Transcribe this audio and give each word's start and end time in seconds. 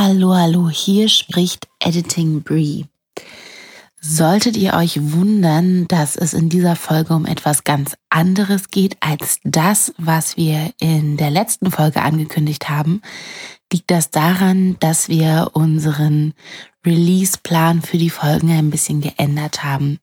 Hallo, 0.00 0.32
hallo, 0.32 0.70
hier 0.70 1.08
spricht 1.08 1.66
Editing 1.80 2.44
Bree. 2.44 2.84
Solltet 4.00 4.56
ihr 4.56 4.74
euch 4.74 5.12
wundern, 5.12 5.88
dass 5.88 6.14
es 6.14 6.34
in 6.34 6.48
dieser 6.48 6.76
Folge 6.76 7.14
um 7.14 7.26
etwas 7.26 7.64
ganz 7.64 7.96
anderes 8.08 8.68
geht 8.68 8.96
als 9.00 9.40
das, 9.42 9.92
was 9.98 10.36
wir 10.36 10.72
in 10.78 11.16
der 11.16 11.30
letzten 11.30 11.72
Folge 11.72 12.00
angekündigt 12.00 12.68
haben, 12.68 13.02
liegt 13.72 13.90
das 13.90 14.12
daran, 14.12 14.76
dass 14.78 15.08
wir 15.08 15.50
unseren 15.54 16.32
Release-Plan 16.86 17.82
für 17.82 17.98
die 17.98 18.10
Folgen 18.10 18.52
ein 18.52 18.70
bisschen 18.70 19.00
geändert 19.00 19.64
haben. 19.64 19.98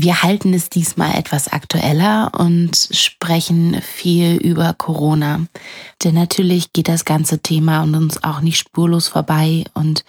Wir 0.00 0.22
halten 0.22 0.54
es 0.54 0.70
diesmal 0.70 1.16
etwas 1.16 1.48
aktueller 1.48 2.30
und 2.38 2.76
sprechen 2.92 3.82
viel 3.82 4.36
über 4.36 4.72
Corona. 4.72 5.46
Denn 6.04 6.14
natürlich 6.14 6.72
geht 6.72 6.86
das 6.86 7.04
ganze 7.04 7.40
Thema 7.40 7.82
und 7.82 7.96
uns 7.96 8.22
auch 8.22 8.40
nicht 8.40 8.58
spurlos 8.58 9.08
vorbei 9.08 9.64
und 9.74 10.04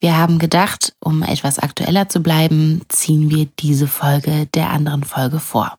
wir 0.00 0.16
haben 0.16 0.40
gedacht, 0.40 0.96
um 0.98 1.22
etwas 1.22 1.60
aktueller 1.60 2.08
zu 2.08 2.18
bleiben, 2.18 2.82
ziehen 2.88 3.30
wir 3.30 3.46
diese 3.60 3.86
Folge 3.86 4.48
der 4.54 4.70
anderen 4.70 5.04
Folge 5.04 5.38
vor. 5.38 5.78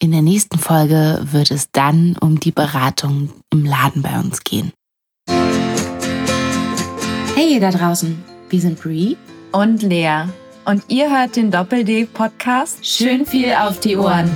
In 0.00 0.10
der 0.10 0.22
nächsten 0.22 0.58
Folge 0.58 1.20
wird 1.30 1.52
es 1.52 1.70
dann 1.70 2.16
um 2.20 2.40
die 2.40 2.50
Beratung 2.50 3.30
im 3.52 3.64
Laden 3.64 4.02
bei 4.02 4.18
uns 4.18 4.42
gehen. 4.42 4.72
Hey 7.36 7.54
ihr 7.54 7.60
da 7.60 7.70
draußen, 7.70 8.20
wir 8.50 8.60
sind 8.60 8.80
Brie 8.80 9.16
und 9.52 9.84
Lea 9.84 10.24
und 10.68 10.84
ihr 10.88 11.10
hört 11.10 11.34
den 11.36 11.50
Doppel-D-Podcast. 11.50 12.84
Schön 12.84 13.24
viel 13.24 13.54
auf 13.54 13.80
die 13.80 13.96
Ohren. 13.96 14.30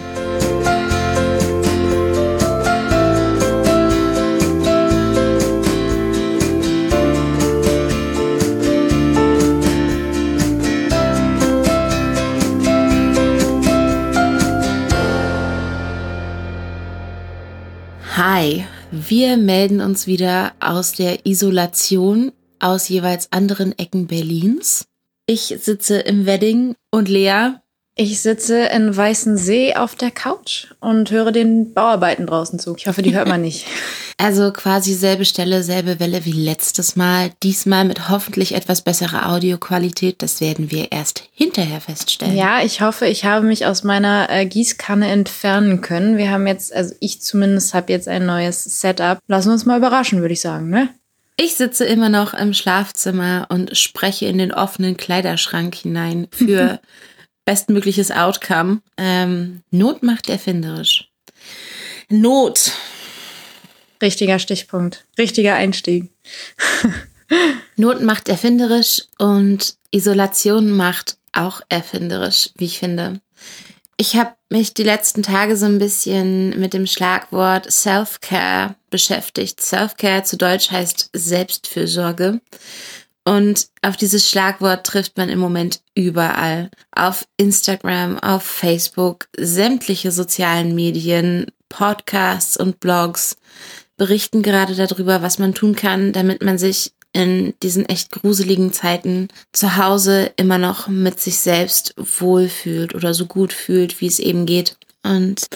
Hi, 18.16 18.64
wir 18.90 19.36
melden 19.36 19.82
uns 19.82 20.06
wieder 20.06 20.52
aus 20.60 20.92
der 20.92 21.26
Isolation 21.26 22.32
aus 22.58 22.88
jeweils 22.88 23.30
anderen 23.32 23.78
Ecken 23.78 24.06
Berlins. 24.06 24.86
Ich 25.26 25.54
sitze 25.60 25.98
im 25.98 26.26
Wedding 26.26 26.74
und 26.90 27.08
Lea. 27.08 27.54
Ich 27.94 28.22
sitze 28.22 28.64
in 28.66 28.96
Weißensee 28.96 29.74
auf 29.74 29.94
der 29.94 30.10
Couch 30.10 30.68
und 30.80 31.10
höre 31.10 31.30
den 31.30 31.74
Bauarbeiten 31.74 32.26
draußen 32.26 32.58
zu. 32.58 32.74
Ich 32.76 32.86
hoffe, 32.86 33.02
die 33.02 33.14
hört 33.14 33.28
man 33.28 33.42
nicht. 33.42 33.66
Also 34.18 34.52
quasi 34.52 34.94
selbe 34.94 35.24
Stelle, 35.24 35.64
selbe 35.64 35.98
Welle 35.98 36.24
wie 36.24 36.30
letztes 36.32 36.94
Mal. 36.94 37.32
Diesmal 37.42 37.84
mit 37.84 38.08
hoffentlich 38.08 38.54
etwas 38.54 38.82
besserer 38.82 39.32
Audioqualität. 39.32 40.22
Das 40.22 40.40
werden 40.40 40.70
wir 40.70 40.92
erst 40.92 41.24
hinterher 41.32 41.80
feststellen. 41.80 42.36
Ja, 42.36 42.62
ich 42.62 42.82
hoffe, 42.82 43.06
ich 43.06 43.24
habe 43.24 43.44
mich 43.44 43.66
aus 43.66 43.82
meiner 43.82 44.30
äh, 44.30 44.46
Gießkanne 44.46 45.10
entfernen 45.10 45.80
können. 45.80 46.18
Wir 46.18 46.30
haben 46.30 46.46
jetzt, 46.46 46.72
also 46.72 46.94
ich 47.00 47.20
zumindest 47.20 47.74
habe 47.74 47.90
jetzt 47.90 48.06
ein 48.06 48.24
neues 48.24 48.62
Setup. 48.62 49.18
Lassen 49.26 49.48
wir 49.48 49.54
uns 49.54 49.66
mal 49.66 49.78
überraschen, 49.78 50.20
würde 50.20 50.34
ich 50.34 50.40
sagen, 50.40 50.70
ne? 50.70 50.90
Ich 51.44 51.56
sitze 51.56 51.84
immer 51.84 52.08
noch 52.08 52.34
im 52.34 52.54
Schlafzimmer 52.54 53.48
und 53.48 53.76
spreche 53.76 54.26
in 54.26 54.38
den 54.38 54.54
offenen 54.54 54.96
Kleiderschrank 54.96 55.74
hinein 55.74 56.28
für 56.30 56.80
bestmögliches 57.44 58.12
Outcome. 58.12 58.80
Ähm, 58.96 59.64
Not 59.72 60.04
macht 60.04 60.28
erfinderisch. 60.28 61.10
Not. 62.08 62.70
Richtiger 64.00 64.38
Stichpunkt. 64.38 65.04
Richtiger 65.18 65.56
Einstieg. 65.56 66.12
Not 67.76 68.02
macht 68.02 68.28
erfinderisch 68.28 69.02
und 69.18 69.74
Isolation 69.90 70.70
macht 70.70 71.16
auch 71.32 71.60
erfinderisch, 71.68 72.50
wie 72.56 72.66
ich 72.66 72.78
finde. 72.78 73.20
Ich 73.96 74.16
habe 74.16 74.34
mich 74.50 74.74
die 74.74 74.82
letzten 74.82 75.22
Tage 75.22 75.56
so 75.56 75.66
ein 75.66 75.78
bisschen 75.78 76.58
mit 76.58 76.74
dem 76.74 76.86
Schlagwort 76.86 77.70
Self-Care 77.70 78.74
beschäftigt. 78.90 79.60
Self-Care 79.60 80.24
zu 80.24 80.36
Deutsch 80.36 80.70
heißt 80.70 81.10
Selbstfürsorge. 81.12 82.40
Und 83.24 83.68
auf 83.82 83.96
dieses 83.96 84.28
Schlagwort 84.28 84.84
trifft 84.84 85.16
man 85.16 85.28
im 85.28 85.38
Moment 85.38 85.80
überall. 85.94 86.70
Auf 86.90 87.24
Instagram, 87.36 88.18
auf 88.18 88.42
Facebook, 88.42 89.28
sämtliche 89.36 90.10
sozialen 90.10 90.74
Medien, 90.74 91.46
Podcasts 91.68 92.56
und 92.56 92.80
Blogs 92.80 93.36
berichten 93.96 94.42
gerade 94.42 94.74
darüber, 94.74 95.22
was 95.22 95.38
man 95.38 95.54
tun 95.54 95.76
kann, 95.76 96.12
damit 96.12 96.42
man 96.42 96.58
sich 96.58 96.92
in 97.12 97.54
diesen 97.62 97.86
echt 97.88 98.10
gruseligen 98.10 98.72
Zeiten 98.72 99.28
zu 99.52 99.76
Hause 99.76 100.32
immer 100.36 100.58
noch 100.58 100.88
mit 100.88 101.20
sich 101.20 101.38
selbst 101.38 101.94
wohlfühlt 101.96 102.94
oder 102.94 103.12
so 103.14 103.26
gut 103.26 103.52
fühlt, 103.52 104.00
wie 104.00 104.06
es 104.06 104.18
eben 104.18 104.46
geht. 104.46 104.76
Und 105.04 105.46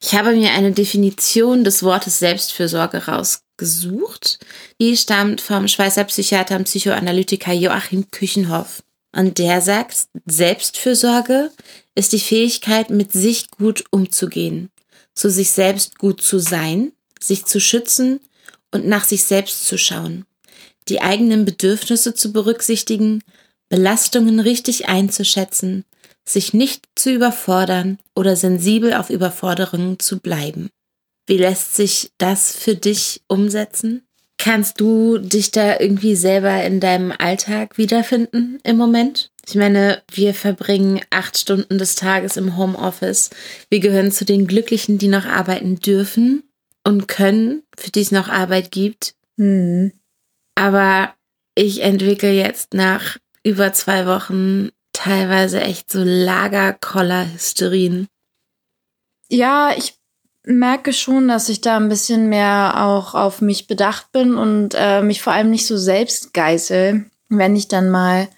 ich 0.00 0.14
habe 0.14 0.34
mir 0.34 0.52
eine 0.52 0.72
Definition 0.72 1.62
des 1.62 1.82
Wortes 1.82 2.18
Selbstfürsorge 2.18 3.06
rausgesucht. 3.06 4.38
Die 4.80 4.96
stammt 4.96 5.40
vom 5.40 5.68
Schweizer 5.68 6.04
Psychiater 6.04 6.56
und 6.56 6.64
Psychoanalytiker 6.64 7.52
Joachim 7.52 8.10
Küchenhoff. 8.10 8.82
Und 9.12 9.38
der 9.38 9.60
sagt, 9.60 10.08
Selbstfürsorge 10.26 11.50
ist 11.94 12.12
die 12.12 12.20
Fähigkeit, 12.20 12.90
mit 12.90 13.12
sich 13.12 13.50
gut 13.50 13.84
umzugehen, 13.90 14.70
zu 15.14 15.30
sich 15.30 15.52
selbst 15.52 15.98
gut 15.98 16.20
zu 16.20 16.40
sein, 16.40 16.90
sich 17.20 17.44
zu 17.44 17.60
schützen 17.60 18.18
und 18.72 18.88
nach 18.88 19.04
sich 19.04 19.22
selbst 19.22 19.66
zu 19.68 19.78
schauen 19.78 20.24
die 20.88 21.00
eigenen 21.00 21.44
Bedürfnisse 21.44 22.14
zu 22.14 22.32
berücksichtigen, 22.32 23.22
Belastungen 23.68 24.40
richtig 24.40 24.88
einzuschätzen, 24.88 25.84
sich 26.24 26.54
nicht 26.54 26.86
zu 26.94 27.10
überfordern 27.10 27.98
oder 28.14 28.36
sensibel 28.36 28.94
auf 28.94 29.10
Überforderungen 29.10 29.98
zu 29.98 30.20
bleiben. 30.20 30.70
Wie 31.26 31.38
lässt 31.38 31.74
sich 31.74 32.12
das 32.18 32.54
für 32.54 32.74
dich 32.74 33.22
umsetzen? 33.28 34.06
Kannst 34.36 34.80
du 34.80 35.18
dich 35.18 35.52
da 35.52 35.80
irgendwie 35.80 36.16
selber 36.16 36.62
in 36.64 36.80
deinem 36.80 37.12
Alltag 37.16 37.78
wiederfinden 37.78 38.58
im 38.62 38.76
Moment? 38.76 39.30
Ich 39.48 39.54
meine, 39.54 40.02
wir 40.10 40.34
verbringen 40.34 41.00
acht 41.10 41.38
Stunden 41.38 41.78
des 41.78 41.94
Tages 41.94 42.36
im 42.36 42.56
Homeoffice. 42.56 43.30
Wir 43.70 43.80
gehören 43.80 44.10
zu 44.10 44.24
den 44.24 44.46
Glücklichen, 44.46 44.98
die 44.98 45.08
noch 45.08 45.24
arbeiten 45.24 45.76
dürfen 45.76 46.42
und 46.82 47.08
können, 47.08 47.62
für 47.76 47.90
die 47.90 48.00
es 48.00 48.10
noch 48.10 48.28
Arbeit 48.28 48.70
gibt. 48.70 49.14
Hm. 49.38 49.92
Aber 50.54 51.14
ich 51.54 51.82
entwickle 51.82 52.32
jetzt 52.32 52.74
nach 52.74 53.18
über 53.42 53.72
zwei 53.72 54.06
Wochen 54.06 54.70
teilweise 54.92 55.60
echt 55.60 55.90
so 55.90 56.02
Lagerkoller-Hysterien. 56.02 58.06
Ja, 59.28 59.72
ich 59.76 59.98
merke 60.44 60.92
schon, 60.92 61.28
dass 61.28 61.48
ich 61.48 61.60
da 61.60 61.76
ein 61.76 61.88
bisschen 61.88 62.28
mehr 62.28 62.84
auch 62.84 63.14
auf 63.14 63.40
mich 63.40 63.66
bedacht 63.66 64.12
bin 64.12 64.36
und 64.36 64.74
äh, 64.76 65.02
mich 65.02 65.22
vor 65.22 65.32
allem 65.32 65.50
nicht 65.50 65.66
so 65.66 65.76
selbst 65.76 66.34
geißel, 66.34 67.06
wenn 67.28 67.56
ich 67.56 67.68
dann 67.68 67.90
mal 67.90 68.28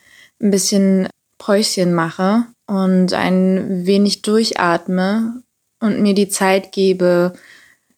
ein 0.41 0.51
bisschen 0.51 1.09
Päuschen 1.39 1.95
mache 1.95 2.45
und 2.67 3.13
ein 3.13 3.87
wenig 3.87 4.23
durchatme 4.23 5.43
und 5.81 6.01
mir 6.01 6.15
die 6.15 6.29
Zeit 6.29 6.73
gebe, 6.73 7.33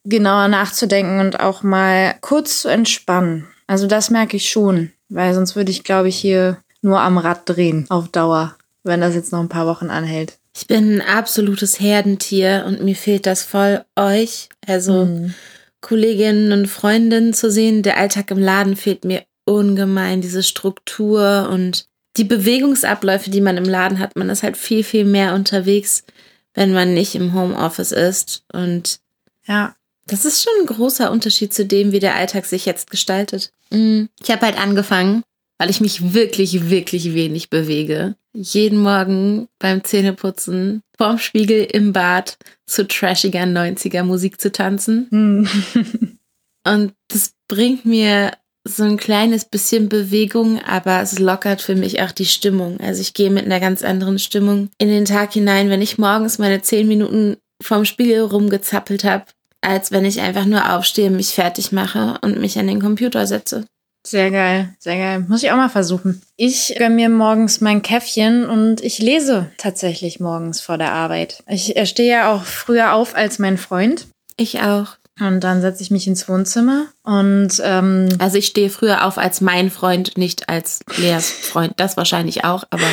genauer 0.04 0.48
nachzudenken 0.48 1.20
und 1.20 1.40
auch 1.40 1.62
mal 1.62 2.16
kurz 2.20 2.62
zu 2.62 2.68
entspannen. 2.68 3.46
Also 3.68 3.86
das 3.86 4.10
merke 4.10 4.36
ich 4.36 4.50
schon, 4.50 4.90
weil 5.08 5.34
sonst 5.34 5.54
würde 5.54 5.70
ich, 5.70 5.84
glaube 5.84 6.08
ich, 6.08 6.16
hier 6.16 6.58
nur 6.82 7.00
am 7.00 7.18
Rad 7.18 7.42
drehen 7.44 7.86
auf 7.90 8.08
Dauer, 8.08 8.56
wenn 8.82 9.00
das 9.00 9.14
jetzt 9.14 9.30
noch 9.30 9.40
ein 9.40 9.48
paar 9.48 9.66
Wochen 9.66 9.90
anhält. 9.90 10.38
Ich 10.56 10.66
bin 10.66 10.96
ein 10.96 11.00
absolutes 11.02 11.78
Herdentier 11.78 12.64
und 12.66 12.82
mir 12.82 12.96
fehlt 12.96 13.26
das 13.26 13.44
voll 13.44 13.84
euch, 13.94 14.48
also 14.66 15.04
mhm. 15.04 15.34
Kolleginnen 15.80 16.50
und 16.50 16.66
Freundinnen 16.66 17.34
zu 17.34 17.50
sehen. 17.50 17.84
Der 17.84 17.98
Alltag 17.98 18.30
im 18.32 18.38
Laden 18.38 18.74
fehlt 18.74 19.04
mir 19.04 19.22
ungemein, 19.44 20.20
diese 20.20 20.42
Struktur 20.42 21.48
und 21.52 21.86
die 22.16 22.24
Bewegungsabläufe, 22.24 23.30
die 23.30 23.40
man 23.40 23.56
im 23.56 23.64
Laden 23.64 23.98
hat. 23.98 24.16
Man 24.16 24.30
ist 24.30 24.42
halt 24.42 24.56
viel, 24.56 24.82
viel 24.82 25.04
mehr 25.04 25.34
unterwegs, 25.34 26.04
wenn 26.54 26.72
man 26.72 26.94
nicht 26.94 27.14
im 27.14 27.34
Homeoffice 27.34 27.92
ist. 27.92 28.44
Und 28.52 28.98
ja, 29.46 29.76
das 30.08 30.24
ist 30.24 30.42
schon 30.42 30.52
ein 30.60 30.66
großer 30.66 31.10
Unterschied 31.10 31.54
zu 31.54 31.64
dem, 31.64 31.92
wie 31.92 32.00
der 32.00 32.16
Alltag 32.16 32.46
sich 32.46 32.66
jetzt 32.66 32.90
gestaltet. 32.90 33.52
Mhm. 33.70 34.08
Ich 34.22 34.30
habe 34.30 34.46
halt 34.46 34.58
angefangen, 34.58 35.22
weil 35.58 35.70
ich 35.70 35.80
mich 35.80 36.14
wirklich, 36.14 36.70
wirklich 36.70 37.14
wenig 37.14 37.50
bewege. 37.50 38.14
Jeden 38.34 38.78
Morgen 38.78 39.48
beim 39.58 39.84
Zähneputzen 39.84 40.82
vorm 40.96 41.18
Spiegel 41.18 41.64
im 41.64 41.92
Bad 41.92 42.38
zu 42.66 42.86
trashiger 42.86 43.42
90er 43.42 44.02
Musik 44.02 44.40
zu 44.40 44.50
tanzen. 44.50 45.08
Mhm. 45.10 46.18
Und 46.66 46.92
das 47.08 47.32
bringt 47.48 47.84
mir 47.84 48.32
so 48.64 48.84
ein 48.84 48.98
kleines 48.98 49.46
bisschen 49.46 49.88
Bewegung, 49.88 50.60
aber 50.62 51.00
es 51.00 51.18
lockert 51.18 51.62
für 51.62 51.74
mich 51.74 52.02
auch 52.02 52.12
die 52.12 52.26
Stimmung. 52.26 52.78
Also 52.80 53.00
ich 53.00 53.14
gehe 53.14 53.30
mit 53.30 53.46
einer 53.46 53.60
ganz 53.60 53.82
anderen 53.82 54.18
Stimmung 54.18 54.68
in 54.78 54.88
den 54.88 55.06
Tag 55.06 55.32
hinein, 55.32 55.70
wenn 55.70 55.80
ich 55.80 55.98
morgens 55.98 56.38
meine 56.38 56.60
zehn 56.60 56.86
Minuten 56.86 57.36
vorm 57.62 57.84
Spiegel 57.84 58.20
rumgezappelt 58.20 59.04
habe 59.04 59.24
als 59.60 59.90
wenn 59.90 60.04
ich 60.04 60.20
einfach 60.20 60.44
nur 60.44 60.74
aufstehe, 60.74 61.10
mich 61.10 61.30
fertig 61.30 61.72
mache 61.72 62.18
und 62.22 62.40
mich 62.40 62.58
an 62.58 62.66
den 62.66 62.80
Computer 62.80 63.26
setze. 63.26 63.64
Sehr 64.06 64.30
geil, 64.30 64.74
sehr 64.78 64.96
geil. 64.96 65.26
Muss 65.28 65.42
ich 65.42 65.50
auch 65.50 65.56
mal 65.56 65.68
versuchen. 65.68 66.22
Ich 66.36 66.74
gönne 66.78 66.94
mir 66.94 67.08
morgens 67.08 67.60
mein 67.60 67.82
Käffchen 67.82 68.48
und 68.48 68.80
ich 68.80 69.00
lese 69.00 69.50
tatsächlich 69.58 70.20
morgens 70.20 70.60
vor 70.60 70.78
der 70.78 70.92
Arbeit. 70.92 71.42
Ich 71.46 71.74
stehe 71.84 72.10
ja 72.10 72.32
auch 72.32 72.44
früher 72.44 72.94
auf 72.94 73.14
als 73.14 73.38
mein 73.38 73.58
Freund. 73.58 74.06
Ich 74.36 74.60
auch. 74.60 74.96
Und 75.20 75.40
dann 75.40 75.60
setze 75.60 75.82
ich 75.82 75.90
mich 75.90 76.06
ins 76.06 76.28
Wohnzimmer 76.28 76.86
und 77.02 77.60
ähm, 77.62 78.08
Also 78.20 78.38
ich 78.38 78.46
stehe 78.46 78.70
früher 78.70 79.04
auf 79.04 79.18
als 79.18 79.40
mein 79.40 79.68
Freund, 79.68 80.16
nicht 80.16 80.48
als 80.48 80.78
Leas 80.96 81.28
Freund. 81.28 81.74
Das 81.76 81.96
wahrscheinlich 81.96 82.44
auch, 82.44 82.62
aber 82.70 82.86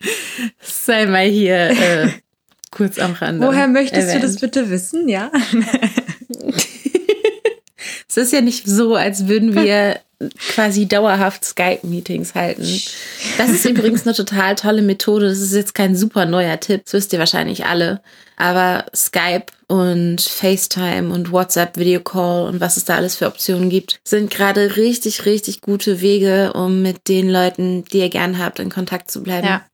sei 0.60 1.06
mal 1.06 1.26
hier 1.26 1.70
äh, 1.70 2.08
kurz 2.70 2.98
am 2.98 3.12
Rande. 3.12 3.46
woher 3.46 3.68
möchtest 3.68 4.08
erwähnt. 4.08 4.22
du 4.22 4.26
das 4.26 4.40
bitte 4.40 4.70
wissen? 4.70 5.08
Ja. 5.08 5.30
Es 8.08 8.16
ist 8.16 8.32
ja 8.32 8.40
nicht 8.40 8.66
so, 8.66 8.96
als 8.96 9.28
würden 9.28 9.54
wir 9.54 10.00
quasi 10.52 10.86
dauerhaft 10.86 11.44
Skype-Meetings 11.44 12.34
halten. 12.34 12.82
Das 13.38 13.50
ist 13.50 13.64
übrigens 13.64 14.04
eine 14.04 14.14
total 14.14 14.56
tolle 14.56 14.82
Methode. 14.82 15.28
Das 15.28 15.38
ist 15.38 15.54
jetzt 15.54 15.74
kein 15.74 15.96
super 15.96 16.26
neuer 16.26 16.58
Tipp, 16.58 16.82
das 16.84 16.92
wisst 16.92 17.12
ihr 17.12 17.18
wahrscheinlich 17.20 17.66
alle. 17.66 18.02
Aber 18.36 18.84
Skype 18.94 19.46
und 19.68 20.20
FaceTime 20.20 21.12
und 21.14 21.30
WhatsApp 21.30 21.76
Video 21.76 22.00
Call 22.00 22.48
und 22.48 22.60
was 22.60 22.76
es 22.76 22.84
da 22.84 22.96
alles 22.96 23.16
für 23.16 23.26
Optionen 23.26 23.70
gibt, 23.70 24.00
sind 24.02 24.30
gerade 24.30 24.76
richtig, 24.76 25.24
richtig 25.24 25.60
gute 25.60 26.00
Wege, 26.00 26.52
um 26.54 26.82
mit 26.82 27.08
den 27.08 27.30
Leuten, 27.30 27.84
die 27.84 27.98
ihr 27.98 28.10
gern 28.10 28.38
habt, 28.38 28.58
in 28.58 28.70
Kontakt 28.70 29.10
zu 29.10 29.22
bleiben. 29.22 29.46
Ja. 29.46 29.64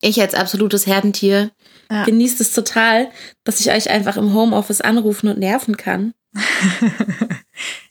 Ich 0.00 0.20
als 0.20 0.34
absolutes 0.34 0.86
Herdentier 0.86 1.50
Ja. 1.90 2.04
genießt 2.04 2.40
es 2.40 2.52
total, 2.52 3.10
dass 3.44 3.60
ich 3.60 3.70
euch 3.70 3.90
einfach 3.90 4.16
im 4.16 4.32
Homeoffice 4.34 4.80
anrufen 4.80 5.28
und 5.28 5.38
nerven 5.38 5.76
kann. 5.76 6.14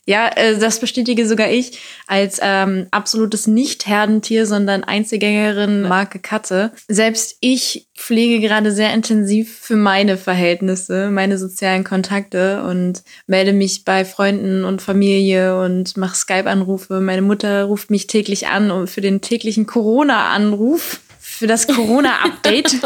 Ja, 0.06 0.28
äh, 0.34 0.58
das 0.58 0.80
bestätige 0.80 1.28
sogar 1.28 1.48
ich 1.50 1.78
als 2.08 2.40
ähm, 2.42 2.88
absolutes 2.90 3.46
Nicht-Herdentier, 3.46 4.44
sondern 4.44 4.82
Einzelgängerin 4.82 5.82
Marke 5.82 6.18
Katze. 6.18 6.72
Selbst 6.88 7.36
ich 7.40 7.86
pflege 7.96 8.40
gerade 8.40 8.72
sehr 8.72 8.92
intensiv 8.92 9.56
für 9.60 9.76
meine 9.76 10.16
Verhältnisse, 10.16 11.10
meine 11.10 11.38
sozialen 11.38 11.84
Kontakte 11.84 12.64
und 12.64 13.04
melde 13.28 13.52
mich 13.52 13.84
bei 13.84 14.04
Freunden 14.04 14.64
und 14.64 14.82
Familie 14.82 15.62
und 15.62 15.96
mache 15.96 16.16
Skype-Anrufe. 16.16 17.00
Meine 17.00 17.22
Mutter 17.22 17.64
ruft 17.64 17.90
mich 17.90 18.08
täglich 18.08 18.48
an 18.48 18.72
und 18.72 18.90
für 18.90 19.02
den 19.02 19.20
täglichen 19.20 19.66
Corona-Anruf, 19.66 21.00
für 21.40 21.46
das 21.46 21.66
Corona-Update 21.66 22.82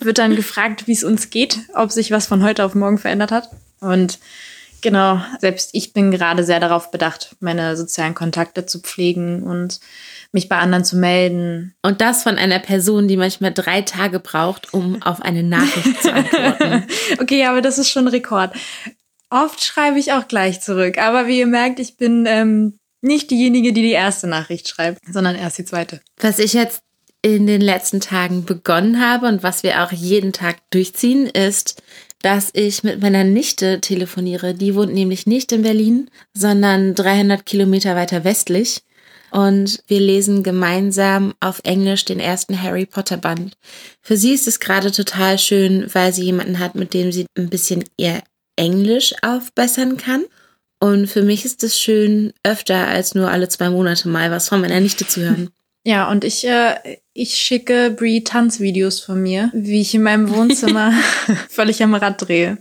wird 0.00 0.18
dann 0.18 0.36
gefragt, 0.36 0.86
wie 0.86 0.92
es 0.92 1.04
uns 1.04 1.30
geht, 1.30 1.60
ob 1.72 1.90
sich 1.90 2.10
was 2.10 2.26
von 2.26 2.44
heute 2.44 2.62
auf 2.62 2.74
morgen 2.74 2.98
verändert 2.98 3.32
hat. 3.32 3.48
Und 3.80 4.18
Genau, 4.82 5.18
selbst 5.38 5.70
ich 5.72 5.94
bin 5.94 6.10
gerade 6.10 6.44
sehr 6.44 6.60
darauf 6.60 6.90
bedacht, 6.90 7.36
meine 7.40 7.74
sozialen 7.74 8.12
Kontakte 8.12 8.66
zu 8.66 8.80
pflegen 8.80 9.42
und 9.42 9.80
mich 10.30 10.50
bei 10.50 10.58
anderen 10.58 10.84
zu 10.84 10.96
melden. 10.96 11.74
Und 11.80 12.02
das 12.02 12.22
von 12.22 12.36
einer 12.36 12.58
Person, 12.58 13.08
die 13.08 13.16
manchmal 13.16 13.54
drei 13.54 13.80
Tage 13.80 14.20
braucht, 14.20 14.74
um 14.74 15.00
auf 15.00 15.22
eine 15.22 15.42
Nachricht 15.42 16.02
zu 16.02 16.12
antworten. 16.12 16.86
Okay, 17.18 17.46
aber 17.46 17.62
das 17.62 17.78
ist 17.78 17.88
schon 17.88 18.04
ein 18.04 18.08
Rekord. 18.08 18.54
Oft 19.30 19.64
schreibe 19.64 19.98
ich 19.98 20.12
auch 20.12 20.28
gleich 20.28 20.60
zurück, 20.60 20.98
aber 20.98 21.26
wie 21.28 21.38
ihr 21.38 21.46
merkt, 21.46 21.80
ich 21.80 21.96
bin 21.96 22.26
ähm, 22.26 22.76
nicht 23.00 23.30
diejenige, 23.30 23.72
die 23.72 23.82
die 23.82 23.92
erste 23.92 24.26
Nachricht 24.26 24.68
schreibt, 24.68 24.98
sondern 25.10 25.34
erst 25.34 25.56
die 25.56 25.64
zweite. 25.64 26.02
Was 26.20 26.38
ich 26.38 26.52
jetzt 26.52 26.83
in 27.24 27.46
den 27.46 27.62
letzten 27.62 28.00
Tagen 28.00 28.44
begonnen 28.44 29.00
habe 29.00 29.26
und 29.28 29.42
was 29.42 29.62
wir 29.62 29.82
auch 29.82 29.92
jeden 29.92 30.34
Tag 30.34 30.58
durchziehen, 30.68 31.26
ist, 31.26 31.82
dass 32.20 32.50
ich 32.52 32.84
mit 32.84 33.00
meiner 33.00 33.24
Nichte 33.24 33.80
telefoniere. 33.80 34.52
Die 34.52 34.74
wohnt 34.74 34.92
nämlich 34.92 35.26
nicht 35.26 35.50
in 35.50 35.62
Berlin, 35.62 36.10
sondern 36.34 36.94
300 36.94 37.46
Kilometer 37.46 37.96
weiter 37.96 38.24
westlich. 38.24 38.82
Und 39.30 39.82
wir 39.86 40.00
lesen 40.00 40.42
gemeinsam 40.42 41.32
auf 41.40 41.62
Englisch 41.64 42.04
den 42.04 42.20
ersten 42.20 42.62
Harry 42.62 42.84
Potter 42.84 43.16
Band. 43.16 43.56
Für 44.02 44.18
sie 44.18 44.34
ist 44.34 44.46
es 44.46 44.60
gerade 44.60 44.92
total 44.92 45.38
schön, 45.38 45.86
weil 45.94 46.12
sie 46.12 46.24
jemanden 46.24 46.58
hat, 46.58 46.74
mit 46.74 46.92
dem 46.92 47.10
sie 47.10 47.24
ein 47.38 47.48
bisschen 47.48 47.84
ihr 47.96 48.22
Englisch 48.56 49.14
aufbessern 49.22 49.96
kann. 49.96 50.26
Und 50.78 51.06
für 51.06 51.22
mich 51.22 51.46
ist 51.46 51.64
es 51.64 51.80
schön, 51.80 52.34
öfter 52.42 52.86
als 52.86 53.14
nur 53.14 53.30
alle 53.30 53.48
zwei 53.48 53.70
Monate 53.70 54.08
mal 54.08 54.30
was 54.30 54.50
von 54.50 54.60
meiner 54.60 54.80
Nichte 54.80 55.06
zu 55.06 55.22
hören. 55.22 55.48
Ja, 55.84 56.10
und 56.10 56.24
ich, 56.24 56.46
äh, 56.46 56.98
ich 57.12 57.34
schicke 57.34 57.90
Brie 57.90 58.24
Tanzvideos 58.24 59.00
von 59.00 59.22
mir, 59.22 59.50
wie 59.52 59.82
ich 59.82 59.94
in 59.94 60.02
meinem 60.02 60.30
Wohnzimmer 60.30 60.92
völlig 61.50 61.82
am 61.82 61.94
Rad 61.94 62.26
drehe. 62.26 62.58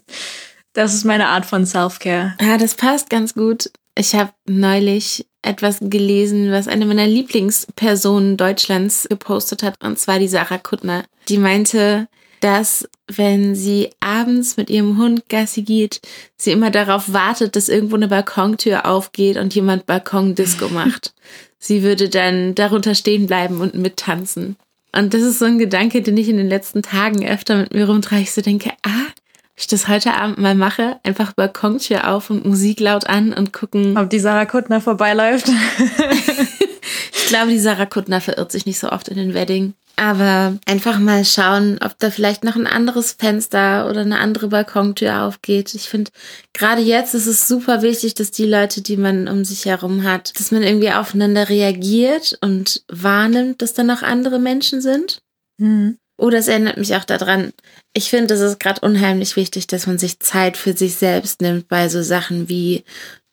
Das 0.74 0.94
ist 0.94 1.06
meine 1.06 1.28
Art 1.28 1.46
von 1.46 1.66
Self-Care. 1.66 2.36
Ja, 2.42 2.58
das 2.58 2.76
passt 2.76 3.10
ganz 3.10 3.34
gut. 3.34 3.72
Ich 3.96 4.16
habe 4.16 4.32
neulich 4.48 5.26
etwas 5.44 5.78
gelesen, 5.82 6.52
was 6.52 6.68
eine 6.68 6.86
meiner 6.86 7.06
Lieblingspersonen 7.06 8.38
Deutschlands 8.38 9.08
gepostet 9.10 9.62
hat, 9.62 9.76
und 9.84 10.00
zwar 10.00 10.20
die 10.20 10.28
Sarah 10.28 10.58
Kuttner. 10.58 11.04
Die 11.30 11.38
meinte, 11.38 12.08
dass 12.44 12.90
wenn 13.08 13.56
sie 13.56 13.92
abends 14.02 14.58
mit 14.58 14.70
ihrem 14.70 14.98
Hund 14.98 15.30
Gassi 15.30 15.62
geht, 15.62 16.02
sie 16.36 16.52
immer 16.52 16.72
darauf 16.72 17.14
wartet, 17.14 17.56
dass 17.56 17.70
irgendwo 17.70 17.96
eine 17.96 18.10
Balkontür 18.10 18.86
aufgeht 18.86 19.38
und 19.38 19.56
jemand 19.56 19.86
Balkondisco 19.86 20.68
macht. 20.74 21.14
Sie 21.58 21.84
würde 21.84 22.10
dann 22.10 22.54
darunter 22.54 22.96
stehen 22.96 23.28
bleiben 23.28 23.62
und 23.62 23.76
mittanzen. 23.76 24.58
Und 24.92 25.14
das 25.14 25.22
ist 25.22 25.40
so 25.40 25.46
ein 25.46 25.58
Gedanke, 25.58 26.02
den 26.02 26.18
ich 26.18 26.28
in 26.28 26.36
den 26.36 26.50
letzten 26.50 26.82
Tagen 26.82 27.26
öfter 27.26 27.56
mit 27.56 27.74
mir 27.74 27.88
rumtrage. 27.88 28.24
Ich 28.24 28.34
so 28.34 28.42
denke, 28.42 28.72
ah, 28.84 29.08
ich 29.56 29.68
das 29.68 29.88
heute 29.88 30.14
Abend 30.14 30.38
mal 30.38 30.56
mache, 30.56 31.00
einfach 31.04 31.32
Balkontür 31.32 32.10
auf 32.10 32.30
und 32.30 32.46
Musik 32.46 32.82
laut 32.82 33.08
an 33.08 33.32
und 33.32 33.54
gucken. 33.54 33.98
Ob 33.98 34.10
die 34.10 34.20
Sarah 34.20 34.46
Kuttner 34.46 34.82
vorbeiläuft. 34.82 35.50
Ich 37.16 37.30
glaube, 37.30 37.52
die 37.52 37.60
Sarah 37.60 37.86
Kuttner 37.86 38.20
verirrt 38.22 38.52
sich 38.52 38.66
nicht 38.66 38.78
so 38.78 38.90
oft 38.90 39.08
in 39.08 39.16
den 39.16 39.34
Wedding. 39.34 39.74
Aber 39.96 40.58
einfach 40.66 40.98
mal 40.98 41.24
schauen, 41.24 41.78
ob 41.84 42.00
da 42.00 42.10
vielleicht 42.10 42.44
noch 42.44 42.56
ein 42.56 42.66
anderes 42.66 43.14
Fenster 43.14 43.88
oder 43.88 44.02
eine 44.02 44.20
andere 44.20 44.48
Balkontür 44.48 45.22
aufgeht. 45.22 45.76
Ich 45.76 45.88
finde, 45.88 46.10
gerade 46.52 46.82
jetzt 46.82 47.14
ist 47.14 47.28
es 47.28 47.48
super 47.48 47.84
wichtig, 47.84 48.16
dass 48.16 48.32
die 48.32 48.46
Leute, 48.46 48.82
die 48.82 48.98
man 48.98 49.28
um 49.28 49.46
sich 49.46 49.66
herum 49.66 50.04
hat, 50.04 50.38
dass 50.40 50.52
man 50.52 50.64
irgendwie 50.64 50.92
aufeinander 50.92 51.48
reagiert 51.48 52.38
und 52.42 52.84
wahrnimmt, 52.88 53.62
dass 53.62 53.74
da 53.74 53.84
noch 53.84 54.02
andere 54.02 54.40
Menschen 54.40 54.82
sind. 54.82 55.22
Mhm. 55.60 55.98
Oder 56.18 56.40
es 56.40 56.48
erinnert 56.48 56.78
mich 56.78 56.96
auch 56.96 57.06
daran, 57.06 57.54
ich 57.94 58.10
finde, 58.10 58.34
es 58.34 58.42
ist 58.42 58.60
gerade 58.60 58.82
unheimlich 58.82 59.36
wichtig, 59.36 59.68
dass 59.68 59.88
man 59.88 59.98
sich 59.98 60.20
Zeit 60.20 60.58
für 60.58 60.76
sich 60.76 60.96
selbst 60.96 61.42
nimmt 61.42 61.68
bei 61.68 61.90
so 61.90 62.02
Sachen 62.02 62.50
wie 62.50 62.84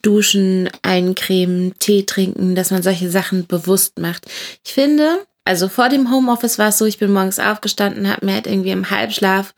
Duschen, 0.03 0.71
eincremen, 0.83 1.75
Tee 1.79 2.05
trinken, 2.05 2.55
dass 2.55 2.71
man 2.71 2.83
solche 2.83 3.11
Sachen 3.11 3.47
bewusst 3.47 3.99
macht. 3.99 4.27
Ich 4.65 4.73
finde, 4.73 5.27
also 5.51 5.69
vor 5.69 5.89
dem 5.89 6.13
Homeoffice 6.13 6.61
war 6.61 6.69
es 6.69 6.79
so, 6.79 6.85
ich 6.85 6.99
bin 6.99 7.13
morgens 7.13 7.41
aufgestanden, 7.41 8.09
habe 8.09 8.25
mir 8.25 8.35
halt 8.35 8.47
irgendwie 8.47 8.71
im 8.71 8.89
Halbschlaf 8.89 9.53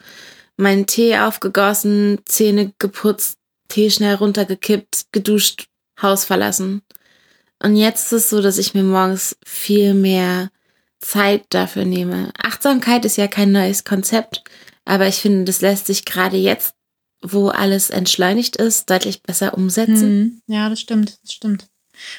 meinen 0.56 0.87
Tee 0.87 1.18
aufgegossen, 1.18 2.18
Zähne 2.25 2.72
geputzt, 2.78 3.37
Tee 3.68 3.90
schnell 3.90 4.14
runtergekippt, 4.14 5.12
geduscht, 5.12 5.66
Haus 6.00 6.25
verlassen. 6.25 6.80
Und 7.62 7.76
jetzt 7.76 8.06
ist 8.06 8.12
es 8.12 8.30
so, 8.30 8.40
dass 8.40 8.56
ich 8.56 8.72
mir 8.72 8.84
morgens 8.84 9.37
viel 9.44 9.92
mehr 9.92 10.50
Zeit 10.99 11.44
dafür 11.50 11.84
nehme. 11.84 12.32
Achtsamkeit 12.42 13.04
ist 13.04 13.18
ja 13.18 13.28
kein 13.28 13.52
neues 13.52 13.84
Konzept, 13.84 14.42
aber 14.87 15.08
ich 15.08 15.16
finde, 15.16 15.44
das 15.44 15.61
lässt 15.61 15.88
sich 15.88 16.06
gerade 16.06 16.38
jetzt, 16.38 16.75
wo 17.20 17.49
alles 17.49 17.90
entschleunigt 17.90 18.56
ist, 18.56 18.88
deutlich 18.88 19.22
besser 19.22 19.52
umsetzen. 19.52 20.18
Mhm. 20.18 20.42
Ja, 20.46 20.70
das 20.70 20.80
stimmt, 20.80 21.18
das 21.22 21.34
stimmt. 21.34 21.66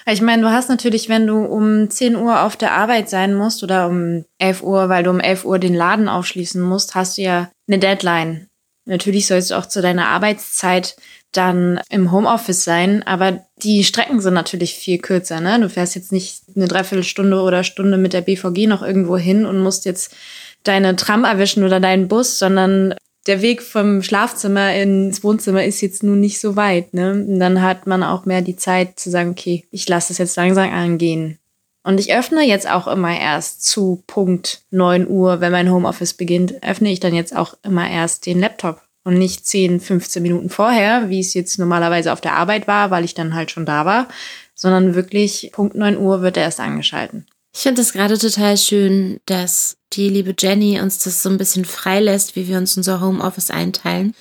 Ich 0.05 0.21
meine, 0.21 0.41
du 0.43 0.51
hast 0.51 0.69
natürlich, 0.69 1.09
wenn 1.09 1.27
du 1.27 1.43
um 1.43 1.89
10 1.89 2.15
Uhr 2.15 2.41
auf 2.41 2.55
der 2.55 2.73
Arbeit 2.73 3.09
sein 3.09 3.33
musst 3.33 3.63
oder 3.63 3.87
um 3.87 4.25
11 4.37 4.63
Uhr, 4.63 4.89
weil 4.89 5.03
du 5.03 5.09
um 5.09 5.19
11 5.19 5.45
Uhr 5.45 5.59
den 5.59 5.73
Laden 5.73 6.07
aufschließen 6.07 6.61
musst, 6.61 6.95
hast 6.95 7.17
du 7.17 7.23
ja 7.23 7.51
eine 7.67 7.79
Deadline. 7.79 8.47
Natürlich 8.85 9.27
sollst 9.27 9.51
du 9.51 9.55
auch 9.55 9.65
zu 9.65 9.81
deiner 9.81 10.07
Arbeitszeit 10.07 10.95
dann 11.31 11.79
im 11.89 12.11
Homeoffice 12.11 12.63
sein, 12.63 13.01
aber 13.03 13.45
die 13.57 13.83
Strecken 13.83 14.21
sind 14.21 14.33
natürlich 14.33 14.75
viel 14.75 14.99
kürzer. 14.99 15.39
Ne? 15.39 15.59
Du 15.59 15.69
fährst 15.69 15.95
jetzt 15.95 16.11
nicht 16.11 16.43
eine 16.55 16.67
Dreiviertelstunde 16.67 17.41
oder 17.41 17.63
Stunde 17.63 17.97
mit 17.97 18.13
der 18.13 18.21
BVG 18.21 18.67
noch 18.67 18.83
irgendwo 18.83 19.17
hin 19.17 19.45
und 19.45 19.59
musst 19.59 19.85
jetzt 19.85 20.15
deine 20.63 20.95
Tram 20.95 21.23
erwischen 21.23 21.63
oder 21.63 21.79
deinen 21.79 22.07
Bus, 22.07 22.39
sondern 22.39 22.93
der 23.27 23.41
Weg 23.41 23.61
vom 23.61 24.03
Schlafzimmer 24.03 24.73
ins 24.75 25.23
Wohnzimmer 25.23 25.63
ist 25.63 25.81
jetzt 25.81 26.03
nun 26.03 26.19
nicht 26.19 26.39
so 26.39 26.55
weit. 26.55 26.93
Ne? 26.93 27.11
Und 27.11 27.39
dann 27.39 27.61
hat 27.61 27.87
man 27.87 28.03
auch 28.03 28.25
mehr 28.25 28.41
die 28.41 28.55
Zeit 28.55 28.99
zu 28.99 29.09
sagen, 29.09 29.31
okay, 29.31 29.65
ich 29.71 29.87
lasse 29.87 30.11
es 30.11 30.19
jetzt 30.19 30.35
langsam 30.35 30.71
angehen. 30.71 31.39
Und 31.83 31.99
ich 31.99 32.13
öffne 32.13 32.43
jetzt 32.43 32.69
auch 32.69 32.87
immer 32.87 33.17
erst 33.17 33.65
zu 33.65 34.03
Punkt 34.07 34.61
9 34.71 35.07
Uhr, 35.07 35.41
wenn 35.41 35.51
mein 35.51 35.71
Homeoffice 35.71 36.13
beginnt, 36.13 36.63
öffne 36.63 36.91
ich 36.91 37.01
dann 37.01 37.13
jetzt 37.13 37.35
auch 37.35 37.55
immer 37.63 37.89
erst 37.89 38.25
den 38.25 38.39
Laptop 38.39 38.81
und 39.03 39.17
nicht 39.17 39.45
10, 39.45 39.81
15 39.81 40.23
Minuten 40.23 40.49
vorher, 40.49 41.09
wie 41.09 41.19
es 41.19 41.33
jetzt 41.33 41.59
normalerweise 41.59 42.13
auf 42.13 42.21
der 42.21 42.35
Arbeit 42.35 42.67
war, 42.67 42.89
weil 42.89 43.03
ich 43.03 43.13
dann 43.13 43.35
halt 43.35 43.51
schon 43.51 43.65
da 43.65 43.85
war, 43.85 44.07
sondern 44.55 44.95
wirklich 44.95 45.49
Punkt 45.51 45.75
9 45.75 45.97
Uhr 45.97 46.21
wird 46.21 46.37
er 46.37 46.43
erst 46.43 46.61
angeschalten. 46.61 47.25
Ich 47.55 47.61
finde 47.61 47.81
es 47.81 47.93
gerade 47.93 48.17
total 48.17 48.57
schön, 48.57 49.19
dass 49.25 49.77
die 49.93 50.09
liebe 50.09 50.33
Jenny 50.37 50.79
uns 50.81 50.99
das 50.99 51.21
so 51.21 51.29
ein 51.29 51.37
bisschen 51.37 51.65
freilässt, 51.65 52.35
wie 52.35 52.47
wir 52.47 52.57
uns 52.57 52.75
unser 52.75 52.99
Homeoffice 52.99 53.51
einteilen. 53.51 54.15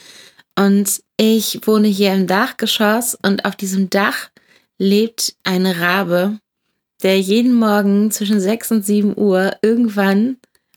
Und 0.58 1.02
ich 1.16 1.66
wohne 1.66 1.88
hier 1.88 2.12
im 2.12 2.26
Dachgeschoss 2.26 3.16
und 3.22 3.46
auf 3.46 3.56
diesem 3.56 3.88
Dach 3.88 4.28
lebt 4.78 5.34
ein 5.44 5.66
Rabe, 5.66 6.38
der 7.02 7.18
jeden 7.20 7.54
Morgen 7.54 8.10
zwischen 8.10 8.38
6 8.38 8.70
und 8.72 8.86
7 8.86 9.16
Uhr 9.16 9.56
irgendwann 9.62 10.36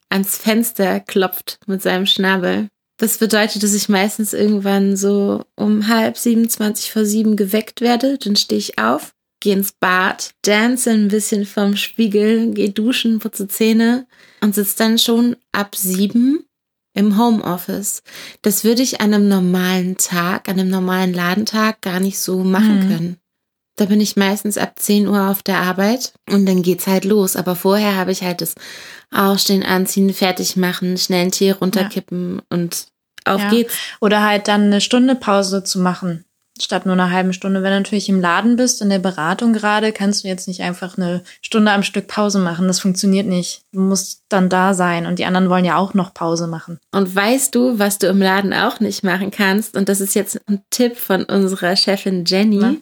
ans 0.10 0.38
Fenster 0.38 1.02
klopft 1.02 1.60
mit 1.68 1.82
seinem 1.82 2.06
Schnabel. 2.06 2.70
Das 2.98 3.18
bedeutet, 3.18 3.64
dass 3.64 3.74
ich 3.74 3.90
meistens 3.90 4.34
irgendwann 4.34 4.96
so 4.96 5.44
um 5.56 5.90
halb 5.90 6.18
27 6.18 6.92
vor 6.92 7.04
sieben 7.04 7.36
geweckt 7.36 7.82
werde. 7.82 8.18
Dann 8.18 8.38
stehe 8.38 8.60
ich 8.60 8.80
auf, 8.80 9.14
gehe 9.46 9.54
ins 9.54 9.74
Bad, 9.74 10.34
dance 10.42 10.90
ein 10.90 11.08
bisschen 11.08 11.46
vom 11.46 11.78
Spiegel, 11.78 12.52
gehe 12.52 12.72
duschen, 12.72 13.20
putze 13.20 13.48
Zähne 13.48 14.08
und 14.42 14.56
sitze 14.56 14.76
dann 14.80 14.98
schon 14.98 15.36
ab 15.52 15.76
sieben 15.76 16.44
im 16.96 17.20
Homeoffice. 17.20 18.02
Das 18.42 18.64
würde 18.64 18.82
ich 18.82 19.02
an 19.02 19.14
einem 19.14 19.28
normalen 19.28 19.98
Tag, 19.98 20.50
an 20.50 20.60
einem 20.60 20.70
normalen 20.70 21.14
Ladentag 21.14 21.82
gar 21.82 22.00
nicht 22.00 22.18
so 22.18 22.40
machen 22.40 22.86
mhm. 22.86 22.90
können. 22.90 23.18
Da 23.76 23.86
bin 23.86 24.02
ich 24.02 24.16
meistens 24.16 24.58
ab 24.58 24.80
10 24.80 25.08
Uhr 25.08 25.30
auf 25.30 25.44
der 25.44 25.60
Arbeit 25.60 26.14
und 26.28 26.48
dann 26.48 26.64
geht's 26.64 26.88
halt 26.88 27.06
los. 27.06 27.36
Aber 27.36 27.56
vorher 27.56 27.96
habe 27.96 28.12
ich 28.12 28.24
halt 28.24 28.42
das 28.42 28.56
Aufstehen, 29.12 29.64
Anziehen, 29.64 30.12
fertig 30.12 30.56
machen, 30.56 30.98
schnell 30.98 31.22
einen 31.22 31.32
Tee 31.32 31.52
runterkippen 31.52 32.38
ja. 32.38 32.42
und 32.50 32.88
auf 33.26 33.42
ja. 33.42 33.50
geht's. 33.52 33.76
Oder 34.02 34.24
halt 34.24 34.48
dann 34.48 34.64
eine 34.64 34.82
Stunde 34.82 35.14
Pause 35.14 35.64
zu 35.64 35.80
machen, 35.80 36.25
statt 36.60 36.86
nur 36.86 36.94
einer 36.94 37.12
halben 37.12 37.34
Stunde. 37.34 37.62
Wenn 37.64 37.72
du 37.72 37.80
natürlich 37.80 38.10
im 38.10 38.22
Laden 38.22 38.56
bist, 38.56 38.82
in 38.82 38.90
der 38.90 39.00
Beratung 39.00 39.54
gerade, 39.54 39.92
kannst 39.92 40.24
du 40.24 40.28
jetzt 40.28 40.48
nicht 40.48 40.62
einfach 40.62 40.98
eine 40.98 41.24
Stunde 41.42 41.72
am 41.72 41.84
Stück 41.84 42.08
Pause 42.08 42.40
machen. 42.40 42.68
Das 42.68 42.80
funktioniert 42.80 43.28
nicht. 43.28 43.62
Du 43.72 43.82
musst 43.82 44.24
dann 44.30 44.50
da 44.50 44.74
sein 44.74 45.06
und 45.06 45.20
die 45.20 45.26
anderen 45.26 45.50
wollen 45.50 45.66
ja 45.66 45.78
auch 45.78 45.94
noch 45.94 46.14
Pause 46.14 46.48
machen. 46.48 46.80
Und 46.92 47.14
weißt 47.14 47.54
du, 47.54 47.78
was 47.78 47.98
du 47.98 48.08
im 48.08 48.22
Laden 48.22 48.54
auch 48.54 48.80
nicht 48.80 49.04
machen 49.04 49.32
kannst? 49.32 49.76
Und 49.76 49.90
das 49.90 50.02
ist 50.02 50.16
jetzt 50.16 50.40
ein 50.48 50.62
Tipp 50.70 50.96
von 50.98 51.24
unserer 51.26 51.76
Chefin 51.76 52.24
Jenny. 52.26 52.60
Na? 52.62 52.76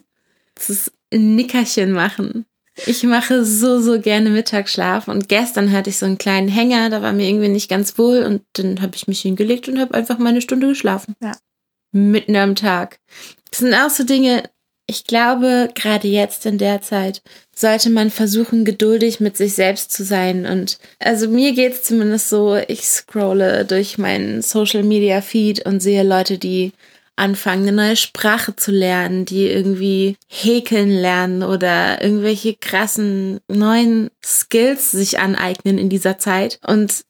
Das 0.54 0.70
ist 0.70 0.92
ein 1.12 1.34
Nickerchen 1.34 1.92
machen. 1.92 2.46
Ich 2.86 3.04
mache 3.04 3.44
so, 3.44 3.80
so 3.80 4.00
gerne 4.00 4.30
Mittagsschlaf 4.30 5.06
und 5.06 5.28
gestern 5.28 5.70
hatte 5.70 5.90
ich 5.90 5.98
so 5.98 6.06
einen 6.06 6.18
kleinen 6.18 6.48
Hänger, 6.48 6.90
da 6.90 7.02
war 7.02 7.12
mir 7.12 7.28
irgendwie 7.28 7.48
nicht 7.48 7.70
ganz 7.70 7.98
wohl 7.98 8.24
und 8.24 8.42
dann 8.54 8.82
habe 8.82 8.96
ich 8.96 9.06
mich 9.06 9.20
hingelegt 9.20 9.68
und 9.68 9.78
habe 9.78 9.94
einfach 9.94 10.18
meine 10.18 10.42
Stunde 10.42 10.66
geschlafen. 10.66 11.14
Ja. 11.22 11.36
Mitten 11.92 12.34
am 12.34 12.56
Tag. 12.56 12.98
Das 13.54 13.60
sind 13.60 13.74
auch 13.74 13.88
so 13.88 14.02
Dinge, 14.02 14.42
ich 14.88 15.04
glaube, 15.04 15.68
gerade 15.76 16.08
jetzt 16.08 16.44
in 16.44 16.58
der 16.58 16.82
Zeit 16.82 17.22
sollte 17.54 17.88
man 17.88 18.10
versuchen, 18.10 18.64
geduldig 18.64 19.20
mit 19.20 19.36
sich 19.36 19.54
selbst 19.54 19.92
zu 19.92 20.02
sein. 20.02 20.44
Und 20.44 20.80
also 20.98 21.28
mir 21.28 21.52
geht's 21.52 21.84
zumindest 21.84 22.30
so, 22.30 22.56
ich 22.56 22.84
scrolle 22.84 23.64
durch 23.64 23.96
meinen 23.96 24.42
Social 24.42 24.82
Media 24.82 25.20
Feed 25.20 25.64
und 25.66 25.78
sehe 25.78 26.02
Leute, 26.02 26.36
die 26.36 26.72
anfangen, 27.14 27.68
eine 27.68 27.76
neue 27.76 27.96
Sprache 27.96 28.56
zu 28.56 28.72
lernen, 28.72 29.24
die 29.24 29.46
irgendwie 29.46 30.16
häkeln 30.26 30.90
lernen 30.90 31.44
oder 31.44 32.02
irgendwelche 32.02 32.56
krassen 32.56 33.38
neuen 33.46 34.10
Skills 34.20 34.90
sich 34.90 35.20
aneignen 35.20 35.78
in 35.78 35.88
dieser 35.88 36.18
Zeit. 36.18 36.58
Und 36.66 37.04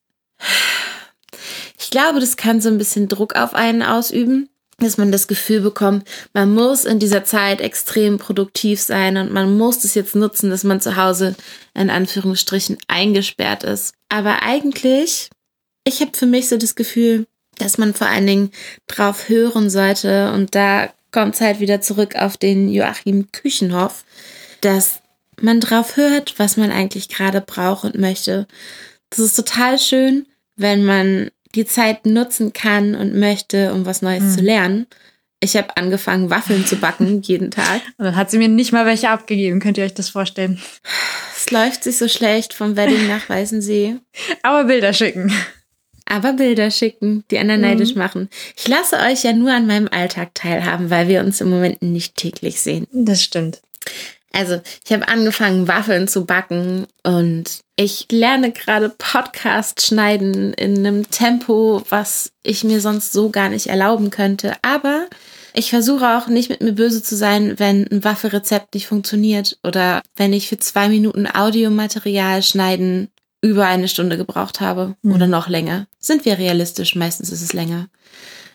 ich 1.78 1.88
glaube, 1.88 2.20
das 2.20 2.36
kann 2.36 2.60
so 2.60 2.68
ein 2.68 2.76
bisschen 2.76 3.08
Druck 3.08 3.34
auf 3.34 3.54
einen 3.54 3.82
ausüben 3.82 4.50
dass 4.78 4.98
man 4.98 5.12
das 5.12 5.28
Gefühl 5.28 5.60
bekommt, 5.60 6.08
man 6.32 6.52
muss 6.52 6.84
in 6.84 6.98
dieser 6.98 7.24
Zeit 7.24 7.60
extrem 7.60 8.18
produktiv 8.18 8.80
sein 8.80 9.16
und 9.16 9.32
man 9.32 9.56
muss 9.56 9.80
das 9.80 9.94
jetzt 9.94 10.14
nutzen, 10.14 10.50
dass 10.50 10.64
man 10.64 10.80
zu 10.80 10.96
Hause 10.96 11.34
in 11.74 11.90
Anführungsstrichen 11.90 12.78
eingesperrt 12.88 13.62
ist. 13.62 13.94
Aber 14.08 14.42
eigentlich, 14.42 15.30
ich 15.84 16.00
habe 16.00 16.12
für 16.14 16.26
mich 16.26 16.48
so 16.48 16.56
das 16.56 16.74
Gefühl, 16.74 17.26
dass 17.58 17.78
man 17.78 17.94
vor 17.94 18.08
allen 18.08 18.26
Dingen 18.26 18.50
drauf 18.86 19.28
hören 19.28 19.70
sollte. 19.70 20.32
Und 20.32 20.54
da 20.54 20.92
kommt 21.12 21.34
es 21.34 21.40
halt 21.40 21.60
wieder 21.60 21.80
zurück 21.80 22.16
auf 22.16 22.36
den 22.36 22.68
Joachim 22.68 23.30
Küchenhoff, 23.32 24.04
dass 24.60 25.00
man 25.40 25.60
drauf 25.60 25.96
hört, 25.96 26.38
was 26.38 26.56
man 26.56 26.70
eigentlich 26.70 27.08
gerade 27.08 27.40
braucht 27.40 27.84
und 27.84 27.96
möchte. 27.96 28.46
Das 29.10 29.20
ist 29.20 29.36
total 29.36 29.78
schön, 29.78 30.26
wenn 30.56 30.84
man 30.84 31.30
die 31.54 31.66
Zeit 31.66 32.06
nutzen 32.06 32.52
kann 32.52 32.94
und 32.94 33.14
möchte, 33.14 33.72
um 33.72 33.86
was 33.86 34.02
Neues 34.02 34.22
mhm. 34.22 34.30
zu 34.30 34.40
lernen. 34.40 34.86
Ich 35.40 35.56
habe 35.56 35.76
angefangen, 35.76 36.30
Waffeln 36.30 36.66
zu 36.66 36.76
backen 36.76 37.22
jeden 37.22 37.50
Tag. 37.50 37.82
Und 37.98 38.06
dann 38.06 38.16
hat 38.16 38.30
sie 38.30 38.38
mir 38.38 38.48
nicht 38.48 38.72
mal 38.72 38.86
welche 38.86 39.10
abgegeben. 39.10 39.60
Könnt 39.60 39.78
ihr 39.78 39.84
euch 39.84 39.94
das 39.94 40.08
vorstellen? 40.08 40.60
Es 41.36 41.50
läuft 41.50 41.84
sich 41.84 41.98
so 41.98 42.08
schlecht 42.08 42.54
vom 42.54 42.76
Wedding 42.76 43.08
nach 43.08 43.28
Weißensee. 43.28 43.96
Aber 44.42 44.64
Bilder 44.64 44.92
schicken 44.92 45.32
aber 46.06 46.34
Bilder 46.34 46.70
schicken, 46.70 47.24
die 47.30 47.38
anderen 47.38 47.60
mhm. 47.60 47.68
neidisch 47.68 47.94
machen. 47.94 48.28
Ich 48.56 48.68
lasse 48.68 48.96
euch 48.98 49.24
ja 49.24 49.32
nur 49.32 49.52
an 49.52 49.66
meinem 49.66 49.88
Alltag 49.88 50.34
teilhaben, 50.34 50.90
weil 50.90 51.08
wir 51.08 51.20
uns 51.20 51.40
im 51.40 51.50
Moment 51.50 51.82
nicht 51.82 52.16
täglich 52.16 52.60
sehen. 52.60 52.86
Das 52.92 53.22
stimmt. 53.22 53.62
Also, 54.34 54.60
ich 54.84 54.92
habe 54.92 55.06
angefangen, 55.06 55.68
Waffeln 55.68 56.08
zu 56.08 56.24
backen 56.24 56.86
und 57.04 57.60
ich 57.76 58.06
lerne 58.10 58.50
gerade 58.52 58.88
Podcast 58.88 59.82
schneiden 59.82 60.52
in 60.54 60.78
einem 60.78 61.10
Tempo, 61.10 61.82
was 61.88 62.32
ich 62.42 62.64
mir 62.64 62.80
sonst 62.80 63.12
so 63.12 63.30
gar 63.30 63.48
nicht 63.48 63.68
erlauben 63.68 64.10
könnte. 64.10 64.54
Aber 64.62 65.06
ich 65.52 65.70
versuche 65.70 66.18
auch 66.18 66.26
nicht 66.26 66.50
mit 66.50 66.60
mir 66.60 66.72
böse 66.72 67.02
zu 67.02 67.16
sein, 67.16 67.58
wenn 67.58 67.86
ein 67.90 68.02
Waffelrezept 68.02 68.74
nicht 68.74 68.88
funktioniert 68.88 69.56
oder 69.62 70.02
wenn 70.16 70.32
ich 70.32 70.48
für 70.48 70.58
zwei 70.58 70.88
Minuten 70.88 71.28
Audiomaterial 71.32 72.42
schneiden 72.42 73.08
über 73.40 73.66
eine 73.66 73.88
Stunde 73.88 74.16
gebraucht 74.16 74.60
habe 74.60 74.96
mhm. 75.02 75.14
oder 75.14 75.26
noch 75.28 75.48
länger. 75.48 75.86
Sind 76.00 76.24
wir 76.24 76.38
realistisch? 76.38 76.96
Meistens 76.96 77.30
ist 77.30 77.42
es 77.42 77.52
länger. 77.52 77.88